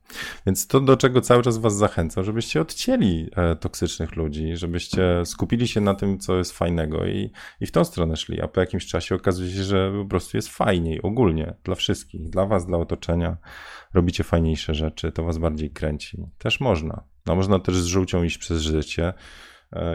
Więc 0.45 0.67
to, 0.67 0.79
do 0.79 0.97
czego 0.97 1.21
cały 1.21 1.43
czas 1.43 1.57
was 1.57 1.75
zachęcam, 1.75 2.23
żebyście 2.23 2.61
odcięli 2.61 3.29
e, 3.35 3.55
toksycznych 3.55 4.15
ludzi, 4.15 4.57
żebyście 4.57 5.25
skupili 5.25 5.67
się 5.67 5.81
na 5.81 5.95
tym, 5.95 6.19
co 6.19 6.37
jest 6.37 6.51
fajnego 6.51 7.07
i, 7.07 7.31
i 7.59 7.65
w 7.65 7.71
tą 7.71 7.83
stronę 7.83 8.17
szli, 8.17 8.41
a 8.41 8.47
po 8.47 8.59
jakimś 8.59 8.85
czasie 8.85 9.15
okazuje 9.15 9.51
się, 9.51 9.63
że 9.63 9.91
po 10.01 10.05
prostu 10.05 10.37
jest 10.37 10.49
fajniej, 10.49 11.01
ogólnie, 11.01 11.53
dla 11.63 11.75
wszystkich, 11.75 12.29
dla 12.29 12.45
was, 12.45 12.65
dla 12.65 12.77
otoczenia. 12.77 13.37
Robicie 13.93 14.23
fajniejsze 14.23 14.73
rzeczy, 14.73 15.11
to 15.11 15.23
was 15.23 15.37
bardziej 15.37 15.69
kręci. 15.69 16.17
Też 16.37 16.59
można. 16.59 17.03
No 17.25 17.35
można 17.35 17.59
też 17.59 17.75
z 17.75 17.85
żółcią 17.85 18.23
iść 18.23 18.37
przez 18.37 18.61
życie, 18.61 19.13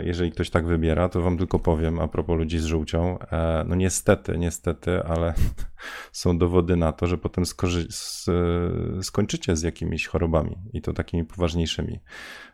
jeżeli 0.05 0.33
ktoś 0.33 0.51
tak 0.51 0.67
wybiera, 0.67 1.09
to 1.09 1.23
wam 1.23 1.39
tylko 1.39 1.59
powiem 1.59 2.01
a 2.01 2.09
propos 2.09 2.39
ludzi 2.39 2.59
z 2.59 2.65
żółcią. 2.65 3.19
E, 3.19 3.65
no 3.69 3.75
niestety, 3.75 4.39
niestety, 4.39 5.03
ale 5.05 5.35
są 6.13 6.39
dowody 6.39 6.77
na 6.77 6.93
to, 6.93 7.07
że 7.07 7.19
potem 7.19 7.45
skończycie 9.03 9.57
z 9.57 9.63
jakimiś 9.63 10.07
chorobami 10.07 10.57
i 10.73 10.83
to 10.83 10.93
takimi 10.93 11.25
poważniejszymi. 11.25 12.01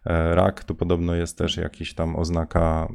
E, 0.07 0.35
rak 0.35 0.65
to 0.65 0.75
podobno 0.75 1.15
jest 1.15 1.39
też 1.39 1.57
jakiś 1.57 1.95
tam 1.95 2.17
oznaka 2.17 2.89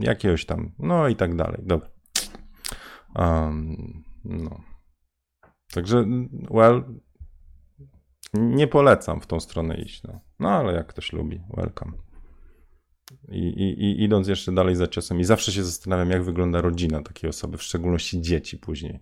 jakiegoś 0.00 0.46
tam, 0.46 0.72
no 0.78 1.08
i 1.08 1.16
tak 1.16 1.34
dalej. 1.34 1.62
Dobra. 1.62 1.88
Um, 3.16 4.02
no. 4.24 4.60
Także, 5.74 6.04
well, 6.50 6.84
nie 8.34 8.66
polecam 8.66 9.20
w 9.20 9.26
tą 9.26 9.40
stronę 9.40 9.76
iść. 9.76 10.02
No, 10.02 10.20
no 10.38 10.50
ale 10.50 10.72
jak 10.74 10.86
ktoś 10.86 11.12
lubi, 11.12 11.40
welcome. 11.56 11.92
I, 13.28 13.38
i, 13.38 13.84
I, 13.84 14.04
idąc 14.04 14.28
jeszcze 14.28 14.52
dalej 14.52 14.76
za 14.76 14.86
ciosem, 14.86 15.20
i 15.20 15.24
zawsze 15.24 15.52
się 15.52 15.64
zastanawiam, 15.64 16.10
jak 16.10 16.24
wygląda 16.24 16.60
rodzina 16.60 17.02
takiej 17.02 17.30
osoby, 17.30 17.58
w 17.58 17.62
szczególności 17.62 18.20
dzieci 18.20 18.58
później. 18.58 18.98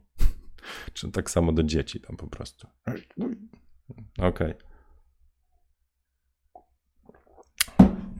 Czy 0.93 1.11
tak 1.11 1.31
samo 1.31 1.53
do 1.53 1.63
dzieci 1.63 2.01
tam 2.01 2.17
po 2.17 2.27
prostu. 2.27 2.67
Okej. 4.19 4.29
Okay. 4.29 4.55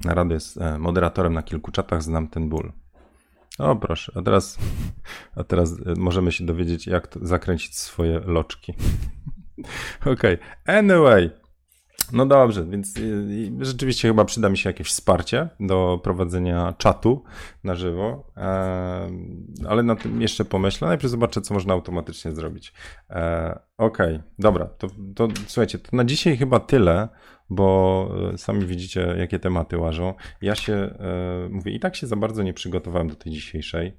Rady 0.05 0.35
jest 0.35 0.57
e, 0.57 0.79
moderatorem 0.79 1.33
na 1.33 1.43
kilku 1.43 1.71
czatach, 1.73 2.03
znam 2.03 2.29
ten 2.29 2.49
ból. 2.49 2.73
O 3.59 3.77
proszę, 3.77 4.13
a 4.17 4.23
teraz, 4.23 4.59
a 5.37 5.45
teraz 5.45 5.73
e, 5.73 5.95
możemy 5.97 6.33
się 6.33 6.47
dowiedzieć, 6.47 6.87
jak 6.87 7.09
zakręcić 7.23 7.79
swoje 7.79 8.21
loczki. 8.21 8.75
Okej, 10.01 10.13
okay. 10.13 10.39
anyway. 10.79 11.42
No 12.13 12.27
dobrze, 12.27 12.65
więc 12.65 12.97
y, 12.97 13.53
rzeczywiście 13.61 14.09
chyba 14.09 14.25
przyda 14.25 14.49
mi 14.49 14.59
się 14.59 14.71
jakieś 14.71 14.87
wsparcie 14.87 15.49
do 15.61 16.01
prowadzenia 16.03 16.75
czatu 16.79 17.25
na 17.65 17.75
żywo, 17.75 18.33
ale 19.69 19.83
na 19.83 19.97
tym 19.97 20.23
jeszcze 20.23 20.45
pomyślę. 20.45 20.89
Najpierw 20.89 21.11
zobaczę, 21.11 21.41
co 21.41 21.55
można 21.55 21.75
automatycznie 21.75 22.33
zrobić. 22.33 22.73
E, 23.11 23.59
okej, 23.79 24.17
okay, 24.17 24.23
dobra, 24.39 24.67
to, 24.67 24.89
to 25.15 25.29
słuchajcie, 25.47 25.79
to 25.79 25.97
na 25.97 26.05
dzisiaj 26.05 26.37
chyba 26.37 26.61
tyle, 26.61 27.09
bo 27.51 28.09
e, 28.33 28.39
sami 28.39 28.67
widzicie, 28.67 29.15
jakie 29.19 29.39
tematy 29.39 29.79
łażą. 29.79 30.15
Ja 30.43 30.55
się, 30.55 30.73
e, 30.75 31.49
mówię, 31.51 31.73
i 31.73 31.81
tak 31.81 31.97
się 31.97 32.07
za 32.07 32.17
bardzo 32.17 32.43
nie 32.43 32.55
przygotowałem 32.55 33.09
do 33.09 33.15
tej 33.15 33.33
dzisiejszej. 33.33 33.97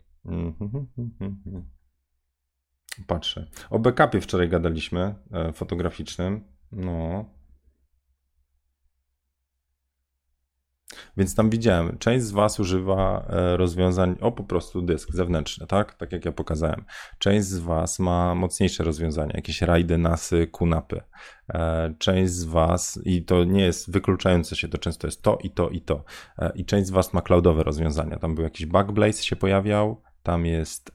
Patrzę. 3.07 3.47
O 3.69 3.79
backupie 3.79 4.21
wczoraj 4.21 4.49
gadaliśmy, 4.49 5.15
fotograficznym. 5.53 6.43
No, 6.71 7.25
Więc 11.17 11.35
tam 11.35 11.49
widziałem, 11.49 11.97
część 11.97 12.25
z 12.25 12.31
Was 12.31 12.59
używa 12.59 13.25
e, 13.29 13.57
rozwiązań 13.57 14.15
o 14.21 14.31
po 14.31 14.43
prostu 14.43 14.81
dysk 14.81 15.11
zewnętrzny, 15.13 15.67
tak? 15.67 15.95
Tak 15.95 16.11
jak 16.11 16.25
ja 16.25 16.31
pokazałem. 16.31 16.85
Część 17.19 17.45
z 17.45 17.59
Was 17.59 17.99
ma 17.99 18.35
mocniejsze 18.35 18.83
rozwiązania, 18.83 19.33
jakieś 19.35 19.61
rajdy, 19.61 19.97
nasy, 19.97 20.47
kunapy. 20.47 21.01
E, 21.49 21.93
część 21.99 22.33
z 22.33 22.43
Was, 22.43 22.99
i 23.05 23.25
to 23.25 23.43
nie 23.43 23.65
jest 23.65 23.91
wykluczające 23.91 24.55
się, 24.55 24.67
to 24.67 24.77
często 24.77 25.07
jest 25.07 25.21
to 25.21 25.37
i 25.43 25.49
to 25.51 25.69
i 25.69 25.81
to. 25.81 26.03
E, 26.39 26.51
I 26.55 26.65
część 26.65 26.87
z 26.87 26.91
Was 26.91 27.13
ma 27.13 27.21
cloudowe 27.21 27.63
rozwiązania. 27.63 28.19
Tam 28.19 28.35
był 28.35 28.43
jakiś 28.43 28.65
Backblaze 28.65 29.23
się 29.23 29.35
pojawiał, 29.35 30.01
tam 30.23 30.45
jest 30.45 30.91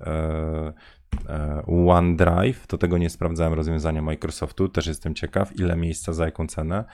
OneDrive, 1.66 2.66
to 2.66 2.78
tego 2.78 2.98
nie 2.98 3.10
sprawdzałem 3.10 3.54
rozwiązania 3.54 4.02
Microsoftu, 4.02 4.68
też 4.68 4.86
jestem 4.86 5.14
ciekaw, 5.14 5.56
ile 5.56 5.76
miejsca 5.76 6.12
za 6.12 6.24
jaką 6.24 6.46
cenę. 6.46 6.84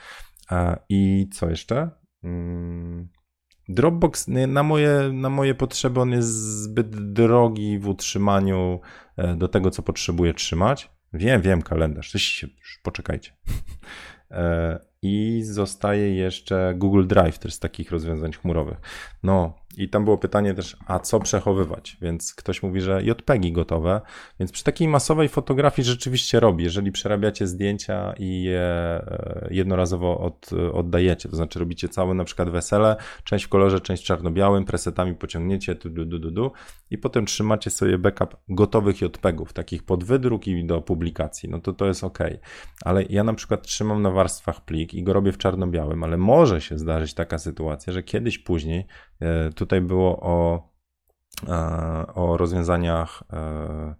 I 0.89 1.29
co 1.33 1.49
jeszcze? 1.49 1.89
Mm, 2.25 3.07
Dropbox 3.69 4.27
na 4.27 4.63
moje, 4.63 5.09
na 5.13 5.29
moje 5.29 5.55
potrzeby 5.55 5.99
on 5.99 6.11
jest 6.11 6.29
zbyt 6.63 7.13
drogi 7.13 7.79
w 7.79 7.87
utrzymaniu 7.87 8.79
e, 9.17 9.35
do 9.35 9.47
tego, 9.47 9.71
co 9.71 9.83
potrzebuję 9.83 10.33
trzymać. 10.33 10.89
Wiem, 11.13 11.41
wiem, 11.41 11.61
kalendarz. 11.61 12.13
Poczekajcie. 12.83 13.31
E, 14.31 14.79
I 15.01 15.41
zostaje 15.43 16.15
jeszcze 16.15 16.73
Google 16.77 17.07
Drive, 17.07 17.39
też 17.39 17.53
z 17.53 17.59
takich 17.59 17.91
rozwiązań 17.91 18.31
chmurowych. 18.31 18.77
No, 19.23 19.53
i 19.77 19.89
tam 19.89 20.03
było 20.03 20.17
pytanie 20.17 20.53
też, 20.53 20.77
a 20.87 20.99
co 20.99 21.19
przechowywać? 21.19 21.97
Więc 22.01 22.33
ktoś 22.33 22.63
mówi, 22.63 22.81
że 22.81 23.03
JPEGi 23.03 23.51
gotowe, 23.51 24.01
więc 24.39 24.51
przy 24.51 24.63
takiej 24.63 24.87
masowej 24.87 25.29
fotografii 25.29 25.85
rzeczywiście 25.85 26.39
robi. 26.39 26.63
Jeżeli 26.63 26.91
przerabiacie 26.91 27.47
zdjęcia 27.47 28.13
i 28.19 28.43
je 28.43 28.61
e, 28.61 29.47
jednorazowo 29.51 30.19
od, 30.19 30.49
oddajecie, 30.73 31.29
to 31.29 31.35
znaczy 31.35 31.59
robicie 31.59 31.89
całe 31.89 32.13
na 32.13 32.23
przykład 32.23 32.49
wesele, 32.49 32.95
część 33.23 33.45
w 33.45 33.49
kolorze, 33.49 33.79
część 33.79 34.03
czarno-białym, 34.03 34.65
presetami 34.65 35.15
pociągniecie, 35.15 35.75
tu, 35.75 35.89
du, 35.89 36.05
du, 36.05 36.19
du, 36.19 36.31
du, 36.31 36.51
i 36.91 36.97
potem 36.97 37.25
trzymacie 37.25 37.69
sobie 37.69 37.97
backup 37.97 38.37
gotowych 38.49 39.01
JPEGów, 39.01 39.53
takich 39.53 39.83
pod 39.83 40.03
wydruk 40.03 40.47
i 40.47 40.65
do 40.65 40.81
publikacji, 40.81 41.49
no 41.49 41.59
to 41.59 41.73
to 41.73 41.85
jest 41.85 42.03
ok. 42.03 42.19
Ale 42.85 43.03
ja 43.03 43.23
na 43.23 43.33
przykład 43.33 43.61
trzymam 43.61 44.01
na 44.01 44.11
warstwach 44.11 44.65
plik 44.65 44.93
i 44.93 45.03
go 45.03 45.13
robię 45.13 45.31
w 45.31 45.37
czarno-białym, 45.37 46.03
ale 46.03 46.17
może 46.17 46.61
się 46.61 46.77
zdarzyć 46.77 47.13
taka 47.13 47.37
sytuacja, 47.37 47.93
że 47.93 48.03
kiedyś 48.03 48.39
później 48.39 48.85
e, 49.21 49.49
Tutaj 49.65 49.81
było 49.81 50.19
o, 50.19 50.69
e, 51.47 52.13
o 52.13 52.37
rozwiązaniach 52.37 53.23
e, 53.33 53.95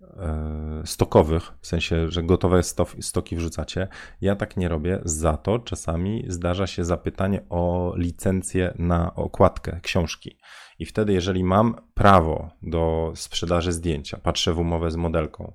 e, 0.00 0.82
stokowych, 0.84 1.52
w 1.60 1.66
sensie, 1.66 2.10
że 2.10 2.22
gotowe 2.22 2.62
stoki 3.00 3.36
wrzucacie. 3.36 3.88
Ja 4.20 4.36
tak 4.36 4.56
nie 4.56 4.68
robię, 4.68 5.00
za 5.04 5.36
to 5.36 5.58
czasami 5.58 6.24
zdarza 6.28 6.66
się 6.66 6.84
zapytanie 6.84 7.42
o 7.48 7.94
licencję 7.96 8.74
na 8.78 9.14
okładkę 9.14 9.80
książki. 9.82 10.38
I 10.78 10.86
wtedy, 10.86 11.12
jeżeli 11.12 11.44
mam 11.44 11.74
prawo 11.94 12.50
do 12.62 13.12
sprzedaży 13.14 13.72
zdjęcia, 13.72 14.18
patrzę 14.22 14.52
w 14.52 14.58
umowę 14.58 14.90
z 14.90 14.96
modelką, 14.96 15.52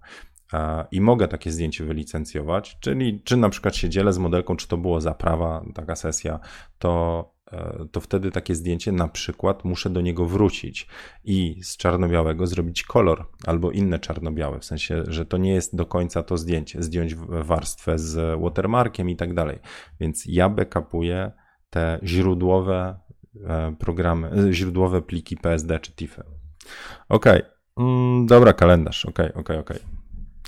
i 0.91 1.01
mogę 1.01 1.27
takie 1.27 1.51
zdjęcie 1.51 1.85
wylicencjować, 1.85 2.77
czyli 2.79 3.21
czy 3.23 3.37
na 3.37 3.49
przykład 3.49 3.75
się 3.75 3.89
dzielę 3.89 4.13
z 4.13 4.17
modelką, 4.17 4.55
czy 4.55 4.67
to 4.67 4.77
było 4.77 5.01
zaprawa, 5.01 5.65
taka 5.73 5.95
sesja, 5.95 6.39
to 6.79 7.35
E, 7.51 7.85
to 7.91 8.01
wtedy 8.01 8.31
takie 8.31 8.55
zdjęcie 8.55 8.91
na 8.91 9.07
przykład 9.07 9.65
muszę 9.65 9.89
do 9.89 10.01
niego 10.01 10.25
wrócić 10.25 10.87
i 11.23 11.59
z 11.63 11.77
czarno-białego 11.77 12.47
zrobić 12.47 12.83
kolor 12.83 13.25
albo 13.47 13.71
inne 13.71 13.99
czarno-białe, 13.99 14.59
w 14.59 14.65
sensie, 14.65 15.03
że 15.07 15.25
to 15.25 15.37
nie 15.37 15.53
jest 15.53 15.75
do 15.75 15.85
końca 15.85 16.23
to 16.23 16.37
zdjęcie, 16.37 16.83
zdjąć 16.83 17.15
warstwę 17.15 17.99
z 17.99 18.41
watermarkiem 18.41 19.09
i 19.09 19.15
tak 19.15 19.33
dalej. 19.33 19.59
Więc 19.99 20.23
ja 20.27 20.49
backupuję 20.49 21.31
te 21.69 21.99
źródłowe 22.03 22.99
e, 23.45 23.75
programy, 23.79 24.31
e, 24.31 24.53
źródłowe 24.53 25.01
pliki 25.01 25.37
PSD 25.37 25.79
czy 25.79 25.91
TIFF. 25.91 26.19
Ok, 27.09 27.25
mm, 27.77 28.25
dobra, 28.25 28.53
kalendarz, 28.53 29.05
ok, 29.05 29.19
ok, 29.35 29.49
ok. 29.49 29.73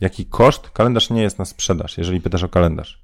Jaki 0.02 0.26
koszt? 0.26 0.70
Kalendarz 0.70 1.10
nie 1.10 1.22
jest 1.22 1.40
na 1.40 1.46
sprzedaż, 1.46 1.98
jeżeli 1.98 2.22
pytasz 2.22 2.44
o 2.44 2.50
kalendarz. 2.50 3.04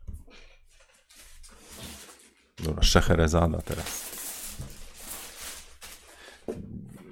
Dobra, 2.64 2.84
Szeherezada 2.84 3.62
teraz. 3.62 4.14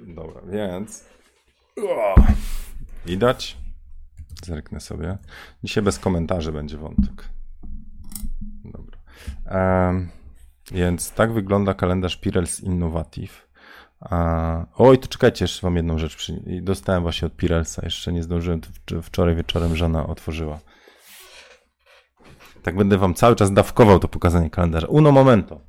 Dobra, 0.07 0.41
więc... 0.51 1.03
Widać? 3.05 3.57
Zerknę 4.43 4.79
sobie. 4.79 5.17
Dzisiaj 5.63 5.83
bez 5.83 5.99
komentarzy 5.99 6.51
będzie 6.51 6.77
wątek. 6.77 7.29
Dobra. 8.63 8.97
Um, 9.51 10.09
więc 10.71 11.11
tak 11.11 11.33
wygląda 11.33 11.73
kalendarz 11.73 12.17
Pirels 12.17 12.59
Innovative. 12.59 13.50
A, 14.01 14.65
oj, 14.77 14.97
to 14.97 15.07
czekajcie, 15.07 15.45
jeszcze 15.45 15.61
wam 15.61 15.75
jedną 15.75 15.97
rzecz. 15.97 16.15
Przy... 16.15 16.43
Dostałem 16.61 17.03
właśnie 17.03 17.25
od 17.25 17.35
Pirelsa. 17.35 17.81
Jeszcze 17.85 18.13
nie 18.13 18.23
zdążyłem. 18.23 18.61
Wczoraj 19.03 19.35
wieczorem 19.35 19.75
żona 19.75 20.07
otworzyła. 20.07 20.59
Tak 22.63 22.75
będę 22.75 22.97
wam 22.97 23.13
cały 23.13 23.35
czas 23.35 23.53
dawkował 23.53 23.99
to 23.99 24.07
pokazanie 24.07 24.49
kalendarza. 24.49 24.87
Uno 24.87 25.11
momento. 25.11 25.61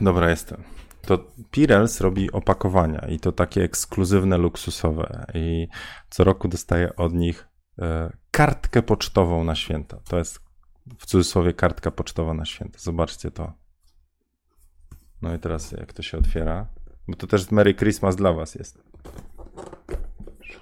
Dobra, 0.00 0.30
jestem. 0.30 0.62
To 1.02 1.18
Pirels 1.50 2.00
robi 2.00 2.32
opakowania 2.32 3.06
i 3.08 3.20
to 3.20 3.32
takie 3.32 3.62
ekskluzywne, 3.62 4.38
luksusowe. 4.38 5.26
I 5.34 5.68
co 6.10 6.24
roku 6.24 6.48
dostaję 6.48 6.96
od 6.96 7.12
nich 7.12 7.50
E, 7.80 8.12
kartkę 8.30 8.82
pocztową 8.82 9.44
na 9.44 9.54
święta. 9.54 10.00
To 10.08 10.18
jest 10.18 10.40
w 10.98 11.06
cudzysłowie 11.06 11.52
kartka 11.52 11.90
pocztowa 11.90 12.34
na 12.34 12.44
święta. 12.44 12.78
Zobaczcie 12.78 13.30
to. 13.30 13.52
No 15.22 15.34
i 15.34 15.38
teraz 15.38 15.72
jak 15.72 15.92
to 15.92 16.02
się 16.02 16.18
otwiera, 16.18 16.66
bo 17.08 17.16
to 17.16 17.26
też 17.26 17.50
Merry 17.50 17.74
Christmas 17.74 18.16
dla 18.16 18.32
was 18.32 18.54
jest. 18.54 18.82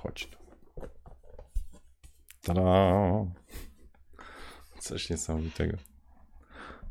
Chodź 0.02 0.26
tu. 0.26 0.38
Tada! 2.42 2.62
Coś 4.78 5.10
niesamowitego. 5.10 5.76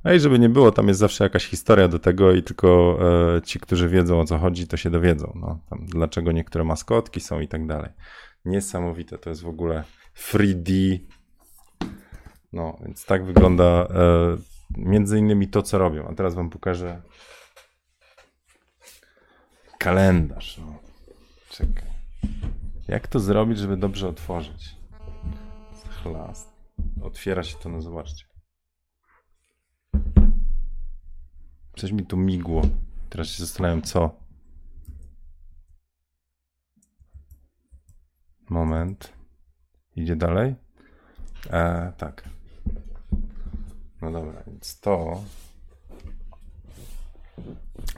No 0.08 0.14
i 0.14 0.20
żeby 0.20 0.40
nie 0.40 0.50
było, 0.50 0.72
tam 0.72 0.88
jest 0.88 1.00
zawsze 1.00 1.24
jakaś 1.24 1.46
historia 1.46 1.88
do 1.88 2.00
tego 2.00 2.34
i 2.34 2.44
tylko 2.44 3.00
e, 3.38 3.42
ci, 3.42 3.60
którzy 3.60 3.90
wiedzą 3.90 4.20
o 4.20 4.26
co 4.26 4.38
chodzi, 4.38 4.68
to 4.68 4.78
się 4.78 4.90
dowiedzą. 4.90 5.34
No, 5.36 5.60
tam, 5.70 5.86
dlaczego 5.86 6.32
niektóre 6.32 6.64
maskotki 6.64 7.20
są 7.20 7.40
i 7.40 7.48
tak 7.48 7.68
dalej. 7.68 7.90
Niesamowite 8.46 9.18
to 9.18 9.30
jest 9.30 9.42
w 9.42 9.48
ogóle 9.48 9.84
3D. 10.16 11.00
No, 12.54 12.78
więc 12.86 13.06
tak 13.06 13.26
wygląda 13.26 13.66
e, 13.66 13.88
między 14.78 15.20
innymi 15.20 15.48
to, 15.48 15.62
co 15.62 15.78
robią. 15.78 16.08
A 16.08 16.16
teraz 16.16 16.36
wam 16.36 16.50
pokażę 16.50 17.02
kalendarz. 19.78 20.58
No. 20.58 20.80
Czekaj. 21.50 21.90
Jak 22.88 23.08
to 23.08 23.20
zrobić, 23.20 23.58
żeby 23.58 23.78
dobrze 23.78 24.08
otworzyć? 24.08 24.76
Chlast. 25.90 26.50
Otwiera 27.02 27.44
się 27.44 27.58
to, 27.58 27.70
no 27.70 27.82
zobaczcie. 27.82 28.27
Coś 31.78 31.92
mi 31.92 32.06
tu 32.06 32.18
migło. 32.18 32.62
Teraz 33.10 33.28
się 33.28 33.46
zastanawiam, 33.46 33.82
co. 33.82 34.20
Moment. 38.50 39.14
Idzie 39.96 40.16
dalej? 40.16 40.56
E, 41.50 41.92
tak. 41.98 42.30
No 44.02 44.12
dobra, 44.12 44.44
więc 44.48 44.80
to. 44.80 45.24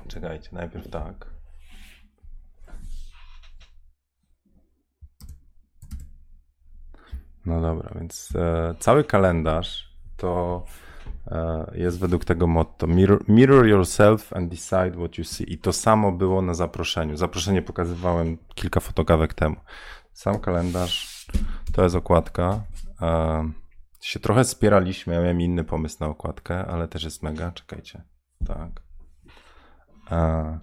Czekajcie, 0.08 0.50
najpierw 0.52 0.90
tak. 0.90 1.34
No 7.46 7.62
dobra, 7.62 7.92
więc 8.00 8.36
e, 8.36 8.76
cały 8.80 9.04
kalendarz 9.04 9.96
to 10.18 10.66
jest 11.74 12.00
według 12.00 12.26
tego 12.26 12.48
motto 12.48 12.88
mirror, 12.88 13.24
mirror, 13.28 13.68
yourself 13.68 14.34
and 14.34 14.50
decide 14.50 14.92
what 14.92 15.18
you 15.18 15.24
see. 15.24 15.54
I 15.54 15.58
to 15.58 15.74
samo 15.74 16.12
było 16.12 16.42
na 16.42 16.54
zaproszeniu. 16.54 17.18
Zaproszenie 17.18 17.62
pokazywałem 17.62 18.38
kilka 18.56 18.80
fotokawek 18.80 19.34
temu. 19.34 19.56
Sam 20.14 20.40
kalendarz 20.40 21.26
to 21.74 21.84
jest 21.84 21.96
okładka. 21.96 22.64
E, 23.02 23.52
się 24.02 24.20
trochę 24.20 24.44
spieraliśmy, 24.44 25.14
ja 25.14 25.22
miałem 25.22 25.42
inny 25.42 25.64
pomysł 25.64 25.98
na 26.00 26.08
okładkę, 26.08 26.66
ale 26.66 26.88
też 26.88 27.04
jest 27.04 27.24
mega. 27.24 27.52
Czekajcie. 27.52 28.04
Tak. 28.46 28.84
E, 30.12 30.60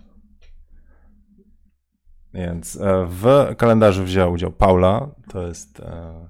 więc 2.34 2.76
e, 2.76 3.06
w 3.06 3.54
kalendarzu 3.56 4.04
wzięła 4.04 4.28
udział 4.28 4.52
Paula, 4.52 5.08
to 5.28 5.46
jest 5.46 5.80
e, 5.80 6.28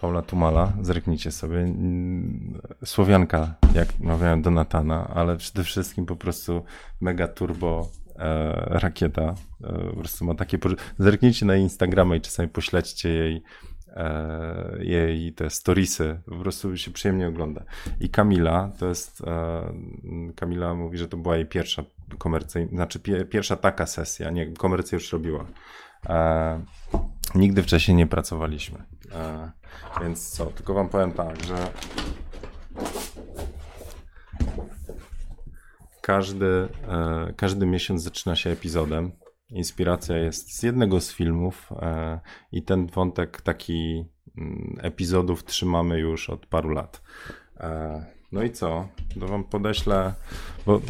Paula 0.00 0.22
Tumala, 0.22 0.72
zreknijcie 0.82 1.30
sobie. 1.30 1.74
Słowianka, 2.84 3.54
jak 3.74 4.00
mawiałem 4.00 4.42
Donatana, 4.42 5.08
ale 5.14 5.36
przede 5.36 5.64
wszystkim 5.64 6.06
po 6.06 6.16
prostu 6.16 6.64
mega 7.00 7.28
turbo 7.28 7.88
e, 8.16 8.52
rakieta. 8.78 9.34
E, 9.64 9.90
po 9.90 9.96
prostu 9.96 10.24
ma 10.24 10.34
takie. 10.34 10.58
Zerknijcie 10.98 11.46
na 11.46 11.56
Instagrama 11.56 12.16
i 12.16 12.20
czasami 12.20 12.48
pośledźcie 12.48 13.08
jej 13.08 13.42
E, 13.96 14.78
jej 14.80 15.32
te 15.32 15.50
storiesy, 15.50 16.20
po 16.26 16.36
prostu 16.36 16.76
się 16.76 16.90
przyjemnie 16.90 17.28
ogląda. 17.28 17.64
I 18.00 18.08
Kamila, 18.08 18.72
to 18.78 18.88
jest, 18.88 19.22
e, 19.26 19.72
Kamila 20.36 20.74
mówi, 20.74 20.98
że 20.98 21.08
to 21.08 21.16
była 21.16 21.36
jej 21.36 21.46
pierwsza 21.46 21.84
komercyjna, 22.18 22.70
znaczy 22.70 23.00
pierwsza 23.30 23.56
taka 23.56 23.86
sesja, 23.86 24.30
nie, 24.30 24.52
komercja 24.52 24.96
już 24.96 25.12
robiła. 25.12 25.46
E, 26.08 26.60
nigdy 27.34 27.62
wcześniej 27.62 27.96
nie 27.96 28.06
pracowaliśmy. 28.06 28.84
Więc 30.00 30.30
co, 30.30 30.46
tylko 30.46 30.74
wam 30.74 30.88
powiem 30.88 31.12
tak, 31.12 31.44
że 31.44 31.56
każdy, 36.08 36.68
e, 36.88 37.32
każdy 37.36 37.66
miesiąc 37.66 38.02
zaczyna 38.02 38.36
się 38.36 38.50
epizodem. 38.50 39.12
Inspiracja 39.50 40.16
jest 40.16 40.56
z 40.58 40.62
jednego 40.62 41.00
z 41.00 41.12
filmów 41.12 41.70
e, 41.72 42.20
i 42.52 42.62
ten 42.62 42.86
wątek 42.86 43.40
taki 43.40 44.04
mm, 44.38 44.76
epizodów 44.80 45.44
trzymamy 45.44 45.98
już 45.98 46.30
od 46.30 46.46
paru 46.46 46.70
lat. 46.70 47.02
E, 47.56 48.04
no 48.32 48.42
i 48.42 48.50
co? 48.50 48.88
To 49.20 49.26
wam 49.26 49.44
podeślę, 49.44 50.14
bo 50.66 50.80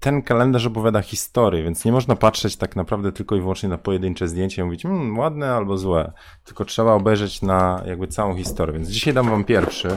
ten 0.00 0.22
kalendarz 0.22 0.66
opowiada 0.66 1.02
historię, 1.02 1.62
więc 1.62 1.84
nie 1.84 1.92
można 1.92 2.16
patrzeć 2.16 2.56
tak 2.56 2.76
naprawdę 2.76 3.12
tylko 3.12 3.36
i 3.36 3.40
wyłącznie 3.40 3.68
na 3.68 3.78
pojedyncze 3.78 4.28
zdjęcie 4.28 4.62
i 4.62 4.64
mówić, 4.64 4.84
mmm, 4.84 5.18
ładne 5.18 5.52
albo 5.52 5.78
złe. 5.78 6.12
Tylko 6.44 6.64
trzeba 6.64 6.92
obejrzeć 6.92 7.42
na 7.42 7.82
jakby 7.86 8.08
całą 8.08 8.36
historię. 8.36 8.74
Więc 8.74 8.88
dzisiaj 8.88 9.14
dam 9.14 9.30
wam 9.30 9.44
pierwszy 9.44 9.88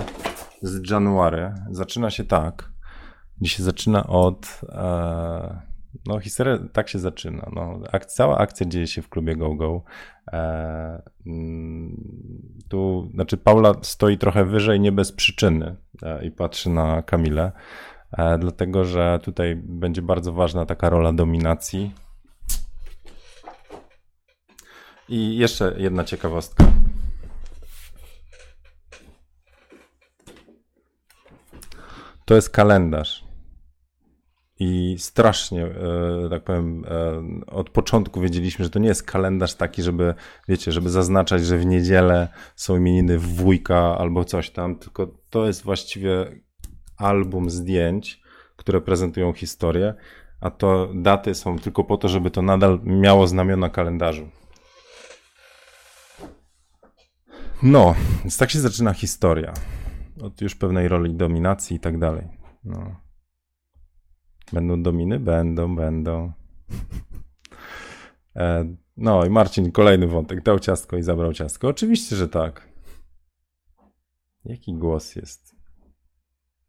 z 0.62 0.92
January. 0.92 1.54
Zaczyna 1.72 2.10
się 2.10 2.24
tak. 2.24 2.72
Dzisiaj 3.42 3.66
zaczyna 3.66 4.08
od. 4.08 4.62
E, 4.70 5.62
no, 6.06 6.20
historia 6.20 6.58
tak 6.74 6.90
się 6.90 7.00
zaczyna. 7.00 7.50
No, 7.54 7.80
ak 7.92 8.06
cała 8.06 8.38
akcja 8.38 8.66
dzieje 8.66 8.88
się 8.88 9.02
w 9.02 9.10
klubie 9.10 9.36
GoGo. 9.36 9.84
E, 10.34 11.02
mm, 11.26 11.98
tu, 12.70 13.10
znaczy, 13.14 13.38
Paula 13.38 13.74
stoi 13.82 14.18
trochę 14.18 14.46
wyżej, 14.46 14.80
nie 14.80 14.92
bez 14.92 15.12
przyczyny 15.12 15.76
e, 16.04 16.26
i 16.26 16.32
patrzy 16.32 16.70
na 16.70 17.02
Kamilę. 17.02 17.52
E, 18.18 18.38
dlatego 18.38 18.86
że 18.86 19.20
tutaj 19.24 19.56
będzie 19.56 20.02
bardzo 20.02 20.34
ważna 20.34 20.66
taka 20.66 20.90
rola 20.90 21.14
dominacji. 21.14 21.92
I 25.10 25.38
jeszcze 25.38 25.76
jedna 25.78 26.04
ciekawostka. 26.04 26.66
To 32.26 32.36
jest 32.36 32.50
kalendarz. 32.50 33.24
I 34.60 34.96
strasznie, 35.00 35.66
e, 35.66 36.30
tak 36.30 36.44
powiem, 36.44 36.86
e, 36.86 37.22
od 37.48 37.70
początku 37.70 38.22
wiedzieliśmy, 38.22 38.66
że 38.66 38.72
to 38.72 38.80
nie 38.80 38.88
jest 38.88 39.04
kalendarz 39.04 39.56
taki, 39.56 39.84
żeby, 39.84 40.14
wiecie, 40.48 40.72
żeby 40.72 40.90
zaznaczać, 40.90 41.46
że 41.46 41.58
w 41.58 41.66
niedzielę 41.66 42.28
są 42.56 42.78
imieniny 42.78 43.20
wujka 43.20 43.98
albo 43.98 44.26
coś 44.26 44.50
tam, 44.50 44.76
tylko 44.76 45.08
to 45.30 45.48
jest 45.48 45.64
właściwie 45.64 46.42
album 47.02 47.50
zdjęć, 47.50 48.22
które 48.56 48.82
prezentują 48.82 49.34
historię, 49.34 49.94
a 50.42 50.52
to 50.52 50.90
daty 50.96 51.36
są 51.36 51.60
tylko 51.60 51.84
po 51.84 51.98
to, 51.98 52.08
żeby 52.08 52.32
to 52.32 52.42
nadal 52.42 52.80
miało 52.84 53.28
znamiona 53.28 53.70
kalendarzu. 53.70 54.30
No, 57.64 57.96
więc 58.20 58.38
tak 58.38 58.52
się 58.52 58.60
zaczyna 58.60 58.94
historia. 58.94 59.54
Od 60.22 60.42
już 60.42 60.56
pewnej 60.56 60.88
roli 60.88 61.14
dominacji 61.14 61.78
i 61.78 61.80
tak 61.80 62.00
dalej. 62.00 62.28
No. 62.64 62.96
Będą 64.54 64.84
dominy? 64.84 65.20
Będą, 65.20 65.76
będą. 65.76 66.32
E, 68.36 68.76
no 68.98 69.26
i 69.26 69.30
Marcin, 69.30 69.72
kolejny 69.72 70.08
wątek. 70.08 70.44
Dał 70.44 70.60
ciastko 70.60 70.98
i 70.98 71.04
zabrał 71.04 71.34
ciastko. 71.34 71.68
Oczywiście, 71.68 72.16
że 72.16 72.30
tak. 72.30 72.70
Jaki 74.46 74.74
głos 74.74 75.16
jest? 75.16 75.51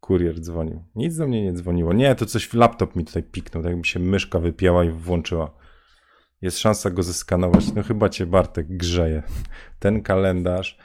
Kurier 0.03 0.41
dzwonił. 0.41 0.83
Nic 0.95 1.17
do 1.17 1.27
mnie 1.27 1.43
nie 1.43 1.53
dzwoniło. 1.53 1.93
Nie, 1.93 2.15
to 2.15 2.25
coś 2.25 2.53
laptop 2.53 2.95
mi 2.95 3.05
tutaj 3.05 3.23
piknął, 3.23 3.63
tak 3.63 3.71
jakby 3.71 3.87
się 3.87 3.99
myszka 3.99 4.39
wypięła 4.39 4.83
i 4.83 4.89
włączyła. 4.89 5.51
Jest 6.41 6.59
szansa 6.59 6.89
go 6.89 7.03
zeskanować. 7.03 7.73
No 7.73 7.83
chyba 7.83 8.09
cię 8.09 8.25
Bartek 8.25 8.67
grzeje. 8.67 9.23
Ten 9.79 10.01
kalendarz 10.01 10.77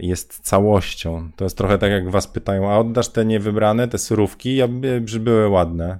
jest 0.00 0.40
całością. 0.40 1.30
To 1.36 1.44
jest 1.44 1.58
trochę 1.58 1.78
tak 1.78 1.90
jak 1.90 2.10
was 2.10 2.26
pytają, 2.26 2.70
a 2.70 2.78
oddasz 2.78 3.08
te 3.08 3.24
niewybrane, 3.24 3.88
te 3.88 3.98
surówki, 3.98 4.56
ja 4.56 4.68
by, 4.68 5.00
były 5.20 5.48
ładne. 5.48 5.98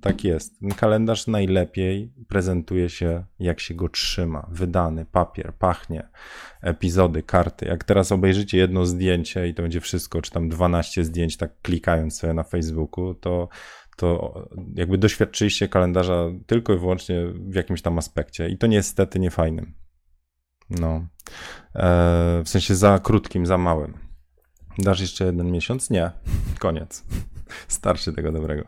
Tak 0.00 0.24
jest. 0.24 0.54
Kalendarz 0.76 1.26
najlepiej 1.26 2.12
prezentuje 2.28 2.88
się, 2.88 3.24
jak 3.38 3.60
się 3.60 3.74
go 3.74 3.88
trzyma. 3.88 4.46
Wydany, 4.50 5.06
papier, 5.12 5.52
pachnie, 5.58 6.08
epizody, 6.62 7.22
karty. 7.22 7.66
Jak 7.66 7.84
teraz 7.84 8.12
obejrzycie 8.12 8.58
jedno 8.58 8.86
zdjęcie 8.86 9.48
i 9.48 9.54
to 9.54 9.62
będzie 9.62 9.80
wszystko, 9.80 10.22
czy 10.22 10.30
tam 10.30 10.48
12 10.48 11.04
zdjęć, 11.04 11.36
tak 11.36 11.60
klikając 11.62 12.18
sobie 12.18 12.34
na 12.34 12.42
Facebooku, 12.42 13.14
to, 13.14 13.48
to 13.96 14.34
jakby 14.74 14.98
doświadczyliście 14.98 15.68
kalendarza 15.68 16.24
tylko 16.46 16.74
i 16.74 16.78
wyłącznie 16.78 17.26
w 17.26 17.54
jakimś 17.54 17.82
tam 17.82 17.98
aspekcie. 17.98 18.48
I 18.48 18.58
to 18.58 18.66
niestety 18.66 19.20
nie 19.20 19.30
fajnym. 19.30 19.83
No. 20.70 21.06
E, 21.74 22.42
w 22.44 22.48
sensie 22.48 22.74
za 22.74 22.98
krótkim, 22.98 23.46
za 23.46 23.58
małym. 23.58 23.94
Dasz 24.78 25.00
jeszcze 25.00 25.24
jeden 25.24 25.52
miesiąc? 25.52 25.90
Nie. 25.90 26.10
Koniec. 26.58 27.04
Starszy 27.68 28.12
tego 28.12 28.32
dobrego. 28.32 28.64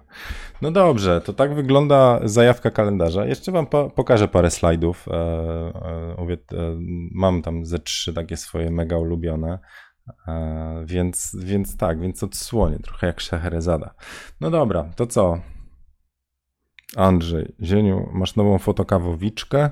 No 0.62 0.70
dobrze, 0.70 1.20
to 1.20 1.32
tak 1.32 1.54
wygląda 1.54 2.20
zajawka 2.24 2.70
kalendarza. 2.70 3.26
Jeszcze 3.26 3.52
wam 3.52 3.66
po 3.66 3.90
pokażę 3.90 4.28
parę 4.28 4.50
slajdów. 4.50 5.08
E, 5.08 5.12
e, 5.12 6.32
e, 6.32 6.76
mam 7.12 7.42
tam 7.42 7.64
ze 7.66 7.78
trzy 7.78 8.14
takie 8.14 8.36
swoje 8.36 8.70
mega 8.70 8.98
ulubione. 8.98 9.58
E, 10.28 10.84
więc, 10.86 11.36
więc 11.40 11.76
tak, 11.76 12.00
więc 12.00 12.22
odsłonię 12.22 12.78
trochę 12.78 13.06
jak 13.06 13.20
Szeherezada. 13.20 13.94
No 14.40 14.50
dobra, 14.50 14.84
to 14.96 15.06
co? 15.06 15.40
Andrzej, 16.96 17.54
Zieniu, 17.62 18.08
masz 18.12 18.36
nową 18.36 18.58
fotokawowiczkę. 18.58 19.70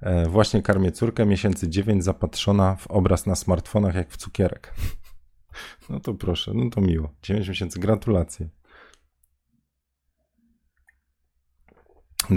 E, 0.00 0.26
właśnie 0.28 0.62
karmię 0.62 0.92
córkę, 0.92 1.26
miesięcy 1.26 1.68
9, 1.68 2.04
zapatrzona 2.04 2.76
w 2.76 2.86
obraz 2.86 3.26
na 3.26 3.34
smartfonach 3.34 3.94
jak 3.94 4.10
w 4.10 4.16
cukierek. 4.16 4.74
No 5.88 6.00
to 6.00 6.14
proszę, 6.14 6.52
no 6.54 6.70
to 6.70 6.80
miło. 6.80 7.12
9 7.22 7.48
miesięcy, 7.48 7.80
gratulacje. 7.80 8.48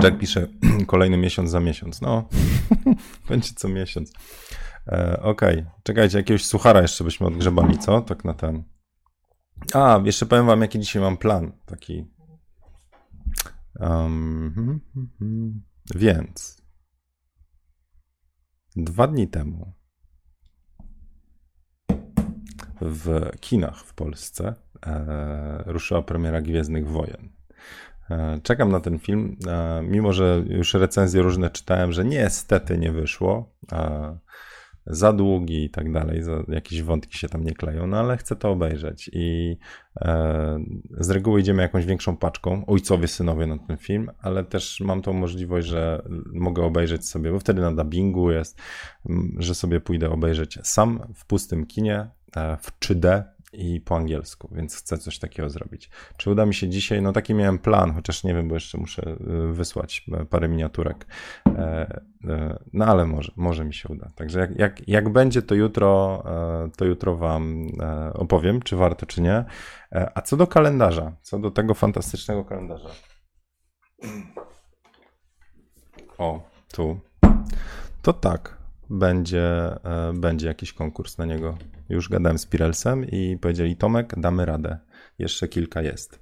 Jack 0.03 0.17
pisze 0.17 0.47
kolejny 0.87 1.17
miesiąc 1.17 1.49
za 1.49 1.59
miesiąc. 1.59 2.01
No, 2.01 2.29
będzie 3.29 3.51
co 3.55 3.69
miesiąc. 3.69 4.13
E, 4.87 5.19
Okej, 5.21 5.59
okay. 5.59 5.71
czekajcie, 5.83 6.17
jakiegoś 6.17 6.45
suchara 6.45 6.81
jeszcze 6.81 7.03
byśmy 7.03 7.27
odgrzebali, 7.27 7.77
co? 7.77 8.01
Tak 8.01 8.25
na 8.25 8.33
ten. 8.33 8.63
A, 9.73 10.01
jeszcze 10.05 10.25
powiem 10.25 10.45
wam, 10.45 10.61
jaki 10.61 10.79
dzisiaj 10.79 11.01
mam 11.01 11.17
plan. 11.17 11.51
Taki. 11.65 12.18
Um, 13.79 14.81
więc. 15.95 16.61
Dwa 18.75 19.07
dni 19.07 19.27
temu 19.27 19.73
w 22.81 23.31
kinach 23.39 23.83
w 23.83 23.93
Polsce 23.93 24.55
e, 24.85 25.63
ruszyła 25.65 26.01
premiera 26.01 26.41
Gwiezdnych 26.41 26.87
Wojen. 26.87 27.29
E, 28.09 28.39
czekam 28.43 28.71
na 28.71 28.79
ten 28.79 28.99
film, 28.99 29.37
e, 29.47 29.81
mimo 29.83 30.13
że 30.13 30.43
już 30.47 30.73
recenzje 30.73 31.21
różne 31.21 31.49
czytałem, 31.49 31.91
że 31.91 32.05
niestety 32.05 32.77
nie 32.77 32.91
wyszło. 32.91 33.55
E, 33.71 34.17
za 34.89 35.13
długi 35.13 35.63
i 35.63 35.69
tak 35.69 35.91
dalej, 35.91 36.23
za 36.23 36.43
jakieś 36.47 36.81
wątki 36.81 37.17
się 37.17 37.29
tam 37.29 37.43
nie 37.43 37.53
kleją, 37.53 37.87
no 37.87 37.97
ale 37.97 38.17
chcę 38.17 38.35
to 38.35 38.49
obejrzeć. 38.49 39.09
I 39.13 39.57
e, 40.01 40.59
z 40.99 41.09
reguły 41.09 41.39
idziemy 41.39 41.61
jakąś 41.61 41.85
większą 41.85 42.17
paczką, 42.17 42.65
ojcowie, 42.65 43.07
synowie 43.07 43.47
na 43.47 43.57
ten 43.57 43.77
film, 43.77 44.11
ale 44.21 44.43
też 44.43 44.79
mam 44.79 45.01
tą 45.01 45.13
możliwość, 45.13 45.67
że 45.67 46.01
mogę 46.33 46.63
obejrzeć 46.63 47.07
sobie, 47.07 47.31
bo 47.31 47.39
wtedy 47.39 47.61
na 47.61 47.71
dubbingu 47.71 48.31
jest, 48.31 48.61
że 49.37 49.55
sobie 49.55 49.79
pójdę 49.79 50.09
obejrzeć 50.09 50.59
sam 50.63 51.13
w 51.15 51.25
pustym 51.25 51.65
kinie 51.65 52.09
e, 52.35 52.57
w 52.57 52.79
3D 52.79 53.23
i 53.53 53.81
po 53.81 53.95
angielsku, 53.95 54.49
więc 54.51 54.75
chcę 54.75 54.97
coś 54.97 55.19
takiego 55.19 55.49
zrobić. 55.49 55.89
Czy 56.17 56.31
uda 56.31 56.45
mi 56.45 56.53
się 56.53 56.69
dzisiaj? 56.69 57.01
No 57.01 57.13
taki 57.13 57.33
miałem 57.33 57.59
plan, 57.59 57.93
chociaż 57.93 58.23
nie 58.23 58.33
wiem, 58.33 58.47
bo 58.47 58.55
jeszcze 58.55 58.77
muszę 58.77 59.01
y, 59.49 59.53
wysłać 59.53 60.05
e, 60.11 60.25
parę 60.25 60.47
miniaturek. 60.47 61.05
E, 61.47 62.01
e, 62.27 62.59
no 62.73 62.85
ale 62.85 63.05
może, 63.05 63.31
może 63.35 63.65
mi 63.65 63.73
się 63.73 63.89
uda. 63.89 64.11
Także 64.15 64.39
jak, 64.39 64.59
jak, 64.59 64.87
jak 64.87 65.09
będzie 65.09 65.41
to 65.41 65.55
jutro, 65.55 66.23
to 66.77 66.85
jutro 66.85 67.15
wam 67.15 67.67
opowiem, 68.13 68.61
czy 68.61 68.75
warto, 68.75 69.05
czy 69.05 69.21
nie. 69.21 69.45
A 70.15 70.21
co 70.21 70.37
do 70.37 70.47
kalendarza, 70.47 71.15
co 71.21 71.39
do 71.39 71.51
tego 71.51 71.73
fantastycznego 71.73 72.45
kalendarza. 72.45 72.89
O, 76.17 76.49
tu. 76.73 76.99
To 78.01 78.13
tak, 78.13 78.57
będzie, 78.89 79.75
będzie 80.13 80.47
jakiś 80.47 80.73
konkurs 80.73 81.17
na 81.17 81.25
niego 81.25 81.57
już 81.89 82.09
gadałem 82.09 82.37
z 82.37 82.45
Pirelsem 82.45 83.05
i 83.05 83.37
powiedzieli: 83.41 83.75
Tomek, 83.75 84.13
damy 84.17 84.45
radę. 84.45 84.77
Jeszcze 85.19 85.47
kilka 85.47 85.81
jest. 85.81 86.19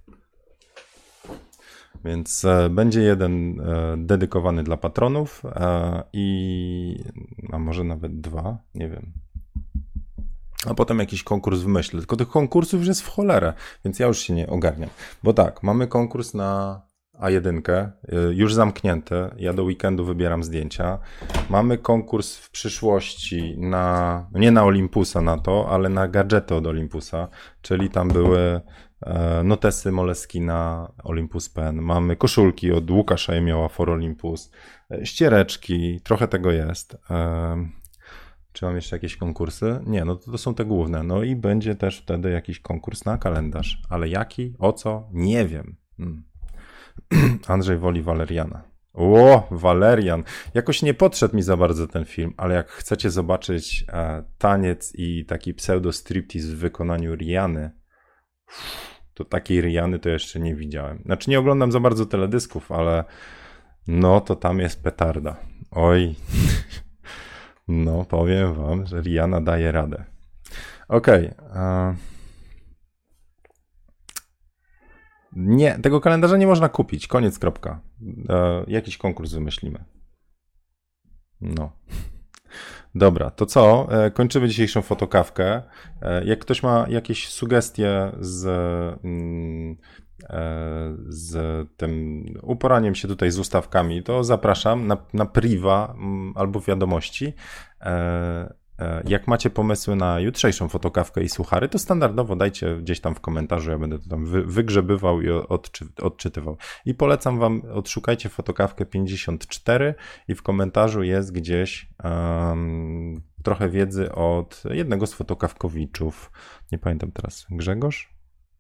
Więc 2.06 2.46
e, 2.46 2.70
będzie 2.70 3.02
jeden 3.02 3.62
e, 3.62 3.96
dedykowany 3.98 4.64
dla 4.64 4.78
patronów 4.78 5.44
e, 5.46 6.04
i 6.14 7.04
a 7.52 7.60
może 7.60 7.84
nawet 7.84 8.22
dwa, 8.22 8.58
nie 8.76 8.90
wiem. 8.90 9.12
A 10.66 10.74
potem 10.74 11.00
jakiś 11.00 11.24
konkurs 11.24 11.60
w 11.60 11.68
myśl. 11.68 11.98
Tylko 11.98 12.16
tych 12.16 12.28
konkursów 12.28 12.80
już 12.80 12.88
jest 12.88 13.02
w 13.02 13.10
cholerę, 13.10 13.54
więc 13.86 14.00
ja 14.00 14.08
już 14.08 14.20
się 14.20 14.34
nie 14.34 14.48
ogarniam. 14.48 14.90
Bo 15.24 15.34
tak, 15.34 15.64
mamy 15.64 15.88
konkurs 15.88 16.34
na 16.34 16.82
a1, 17.20 17.90
y, 18.30 18.36
już 18.36 18.54
zamknięte. 18.54 19.36
Ja 19.38 19.54
do 19.54 19.64
weekendu 19.64 20.06
wybieram 20.06 20.44
zdjęcia. 20.44 21.00
Mamy 21.50 21.78
konkurs 21.78 22.38
w 22.38 22.52
przyszłości 22.52 23.56
na, 23.58 24.28
nie 24.34 24.52
na 24.52 24.64
Olympusa 24.64 25.22
na 25.22 25.38
to, 25.38 25.70
ale 25.70 25.90
na 25.90 26.08
gadżety 26.08 26.56
od 26.56 26.68
Olympusa, 26.68 27.28
czyli 27.62 27.90
tam 27.90 28.08
były 28.08 28.62
e, 29.02 29.44
notesy 29.44 29.92
Moleskina 29.92 30.92
Olympus 31.04 31.50
Pen, 31.50 31.82
mamy 31.82 32.16
koszulki 32.16 32.72
od 32.72 32.92
Łukasza 32.92 33.36
Jemioła 33.36 33.70
for 33.70 33.90
Olympus, 33.90 34.52
e, 34.92 35.06
ściereczki, 35.06 36.02
trochę 36.04 36.28
tego 36.28 36.52
jest. 36.52 36.98
E, 37.10 37.68
czy 38.58 38.66
mam 38.66 38.76
jeszcze 38.76 38.96
jakieś 38.96 39.18
konkursy? 39.18 39.80
Nie, 39.86 40.06
no 40.06 40.16
to, 40.16 40.32
to 40.32 40.38
są 40.38 40.54
te 40.54 40.66
główne. 40.66 41.04
No 41.04 41.24
i 41.24 41.36
będzie 41.36 41.76
też 41.76 42.00
wtedy 42.00 42.32
jakiś 42.32 42.60
konkurs 42.60 43.06
na 43.06 43.18
kalendarz. 43.18 43.82
Ale 43.90 44.10
jaki? 44.10 44.54
O 44.60 44.74
co? 44.74 45.10
Nie 45.14 45.46
wiem. 45.46 45.76
Hmm. 45.98 46.24
Andrzej 47.48 47.78
woli 47.78 48.02
Waleriana. 48.02 48.64
O, 48.94 49.48
Walerian. 49.52 50.24
Jakoś 50.54 50.82
nie 50.82 50.94
podszedł 50.94 51.36
mi 51.36 51.42
za 51.42 51.58
bardzo 51.58 51.88
ten 51.88 52.06
film, 52.06 52.34
ale 52.38 52.56
jak 52.56 52.70
chcecie 52.70 53.12
zobaczyć 53.12 53.86
e, 53.88 54.24
taniec 54.38 54.94
i 54.96 55.26
taki 55.26 55.54
pseudo-striptease 55.54 56.54
w 56.54 56.58
wykonaniu 56.58 57.16
Riany, 57.16 57.72
to 59.14 59.26
takiej 59.26 59.62
Riany 59.62 60.00
to 60.00 60.10
jeszcze 60.10 60.40
nie 60.40 60.56
widziałem. 60.56 61.02
Znaczy 61.06 61.30
nie 61.30 61.40
oglądam 61.40 61.72
za 61.72 61.80
bardzo 61.80 62.06
teledysków, 62.06 62.72
ale 62.72 63.04
no 63.88 64.22
to 64.22 64.36
tam 64.36 64.60
jest 64.60 64.84
petarda. 64.84 65.38
Oj. 65.72 66.16
No, 67.70 68.06
powiem 68.06 68.54
wam, 68.54 68.86
że 68.86 69.02
Riana 69.02 69.42
daje 69.42 69.72
radę. 69.72 70.06
Okej. 70.88 71.32
Okay. 71.38 71.62
E, 71.62 71.96
nie, 75.38 75.80
tego 75.80 76.02
kalendarza 76.02 76.38
nie 76.38 76.48
można 76.48 76.70
kupić. 76.70 77.08
Koniec, 77.08 77.40
kropka. 77.40 77.80
E, 78.30 78.64
jakiś 78.68 78.98
konkurs 78.98 79.34
wymyślimy. 79.34 79.84
No. 81.42 81.72
Dobra, 82.96 83.32
to 83.32 83.46
co? 83.46 83.88
E, 83.92 84.12
kończymy 84.12 84.48
dzisiejszą 84.48 84.82
fotokawkę. 84.82 85.62
E, 86.02 86.26
jak 86.26 86.40
ktoś 86.40 86.64
ma 86.64 86.86
jakieś 86.90 87.30
sugestie 87.30 88.12
z, 88.20 88.46
mm, 89.04 89.78
e, 90.24 90.96
z 91.08 91.68
tym 91.78 92.24
uporaniem 92.42 92.96
się 92.96 93.08
tutaj 93.08 93.32
z 93.32 93.40
ustawkami, 93.40 94.04
to 94.04 94.24
zapraszam 94.24 94.88
na, 94.88 94.98
na 95.14 95.26
priwa 95.26 95.94
mm, 95.98 96.34
albo 96.36 96.60
wiadomości. 96.60 97.34
E, 98.80 99.04
jak 99.08 99.28
macie 99.28 99.50
pomysły 99.50 99.96
na 99.96 100.20
jutrzejszą 100.20 100.70
fotokawkę 100.70 101.24
i 101.24 101.30
suchary, 101.30 101.70
to 101.70 101.80
standardowo 101.80 102.36
dajcie 102.36 102.76
gdzieś 102.76 103.02
tam 103.02 103.16
w 103.16 103.20
komentarzu, 103.20 103.72
ja 103.72 103.78
będę 103.78 104.00
to 104.00 104.10
tam 104.10 104.26
wygrzebywał 104.26 105.22
i 105.22 105.30
odczy, 105.30 105.86
odczytywał. 106.02 106.58
I 106.86 106.94
polecam 106.94 107.40
wam, 107.40 107.62
odszukajcie 107.74 108.30
fotokawkę 108.30 108.86
54 108.86 109.96
i 110.28 110.36
w 110.36 110.42
komentarzu 110.44 111.04
jest 111.04 111.32
gdzieś 111.32 111.90
um, 112.04 113.22
trochę 113.44 113.70
wiedzy 113.70 114.12
od 114.12 114.64
jednego 114.70 115.08
z 115.08 115.14
fotokawkowiczów. 115.14 116.32
Nie 116.72 116.78
pamiętam 116.78 117.12
teraz, 117.12 117.46
Grzegorz? 117.50 118.14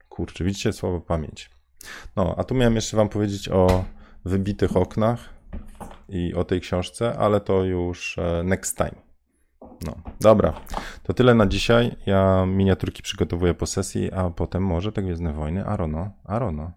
Kurczę, 0.09 0.43
widzicie, 0.43 0.73
słowo 0.73 1.01
pamięć. 1.01 1.49
No, 2.15 2.35
a 2.37 2.43
tu 2.43 2.55
miałem 2.55 2.75
jeszcze 2.75 2.97
wam 2.97 3.09
powiedzieć 3.09 3.49
o 3.49 3.85
wybitych 4.25 4.77
oknach 4.77 5.29
i 6.09 6.33
o 6.33 6.43
tej 6.43 6.61
książce, 6.61 7.17
ale 7.17 7.41
to 7.41 7.63
już 7.63 8.17
e, 8.17 8.43
next 8.43 8.77
time. 8.77 9.06
No, 9.85 9.95
dobra. 10.19 10.53
To 11.03 11.13
tyle 11.13 11.35
na 11.35 11.45
dzisiaj. 11.45 11.95
Ja 12.05 12.45
miniaturki 12.45 13.03
przygotowuję 13.03 13.53
po 13.53 13.65
sesji, 13.65 14.11
a 14.11 14.29
potem 14.29 14.63
może 14.63 14.91
te 14.91 15.01
Gwiezdne 15.01 15.33
Wojny. 15.33 15.65
Arono, 15.65 16.11
Arono. 16.23 16.71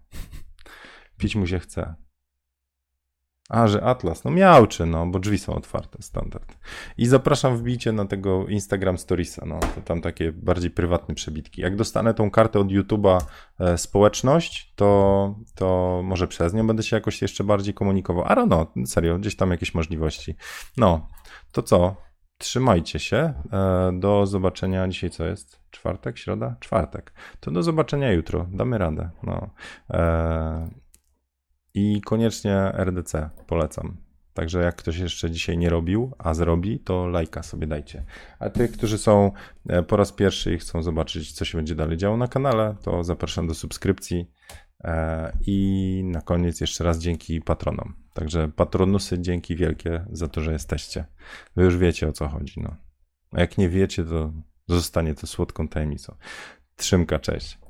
Pić 1.17 1.35
mu 1.35 1.47
się 1.47 1.59
chce. 1.59 1.95
A, 3.51 3.67
że 3.67 3.83
Atlas, 3.83 4.23
no 4.23 4.31
miałczy, 4.31 4.85
no, 4.85 5.07
bo 5.07 5.19
drzwi 5.19 5.37
są 5.37 5.53
otwarte, 5.53 6.01
standard. 6.01 6.57
I 6.97 7.05
zapraszam, 7.05 7.57
wbijcie 7.57 7.91
na 7.91 8.05
tego 8.05 8.47
Instagram 8.47 8.97
Storiesa, 8.97 9.45
no, 9.45 9.59
to 9.59 9.81
tam 9.81 10.01
takie 10.01 10.31
bardziej 10.31 10.71
prywatne 10.71 11.15
przebitki. 11.15 11.61
Jak 11.61 11.75
dostanę 11.75 12.13
tą 12.13 12.31
kartę 12.31 12.59
od 12.59 12.67
YouTube'a 12.67 13.21
e, 13.59 13.77
społeczność, 13.77 14.73
to, 14.75 15.35
to 15.55 16.01
może 16.03 16.27
przez 16.27 16.53
nią 16.53 16.67
będę 16.67 16.83
się 16.83 16.95
jakoś 16.95 17.21
jeszcze 17.21 17.43
bardziej 17.43 17.73
komunikował. 17.73 18.23
A 18.27 18.45
no, 18.45 18.67
serio, 18.85 19.19
gdzieś 19.19 19.35
tam 19.35 19.51
jakieś 19.51 19.73
możliwości. 19.73 20.35
No, 20.77 21.07
to 21.51 21.63
co? 21.63 21.95
Trzymajcie 22.41 22.99
się. 22.99 23.17
E, 23.17 23.91
do 23.99 24.25
zobaczenia 24.25 24.87
dzisiaj, 24.87 25.09
co 25.09 25.25
jest? 25.25 25.59
Czwartek, 25.71 26.17
środa? 26.17 26.55
Czwartek. 26.59 27.13
To 27.39 27.51
do 27.51 27.63
zobaczenia 27.63 28.11
jutro. 28.11 28.47
Damy 28.51 28.77
radę. 28.77 29.09
No. 29.23 29.49
E, 29.89 30.69
I 31.73 32.01
koniecznie 32.01 32.71
RDC 32.77 33.29
polecam. 33.47 33.97
Także 34.33 34.61
jak 34.61 34.75
ktoś 34.75 34.97
jeszcze 34.97 35.31
dzisiaj 35.31 35.57
nie 35.57 35.69
robił, 35.69 36.11
a 36.17 36.33
zrobi, 36.33 36.79
to 36.79 37.07
lajka 37.07 37.43
sobie 37.43 37.67
dajcie. 37.67 38.05
A 38.39 38.49
tych, 38.49 38.71
którzy 38.71 38.97
są 38.97 39.31
e, 39.69 39.83
po 39.83 39.97
raz 39.97 40.11
pierwszy 40.11 40.53
i 40.53 40.57
chcą 40.57 40.83
zobaczyć, 40.83 41.31
co 41.31 41.45
się 41.45 41.57
będzie 41.57 41.75
dalej 41.75 41.97
działo 41.97 42.17
na 42.17 42.27
kanale, 42.27 42.75
to 42.83 43.03
zapraszam 43.03 43.47
do 43.47 43.53
subskrypcji. 43.53 44.31
I 45.47 46.01
na 46.05 46.21
koniec 46.21 46.61
jeszcze 46.61 46.83
raz 46.83 46.99
dzięki 46.99 47.41
patronom. 47.41 48.00
Także 48.13 48.47
patronusy, 48.47 49.19
dzięki 49.19 49.55
wielkie 49.55 50.05
za 50.11 50.27
to, 50.27 50.41
że 50.41 50.51
jesteście. 50.51 51.05
Wy 51.55 51.63
już 51.63 51.77
wiecie 51.77 52.07
o 52.07 52.11
co 52.11 52.27
chodzi. 52.27 52.61
No. 52.61 52.75
A 53.31 53.39
jak 53.39 53.57
nie 53.57 53.69
wiecie, 53.69 54.03
to 54.03 54.33
zostanie 54.67 55.15
to 55.15 55.27
słodką 55.27 55.67
tajemnicą. 55.67 56.15
Trzymka, 56.75 57.19
cześć. 57.19 57.60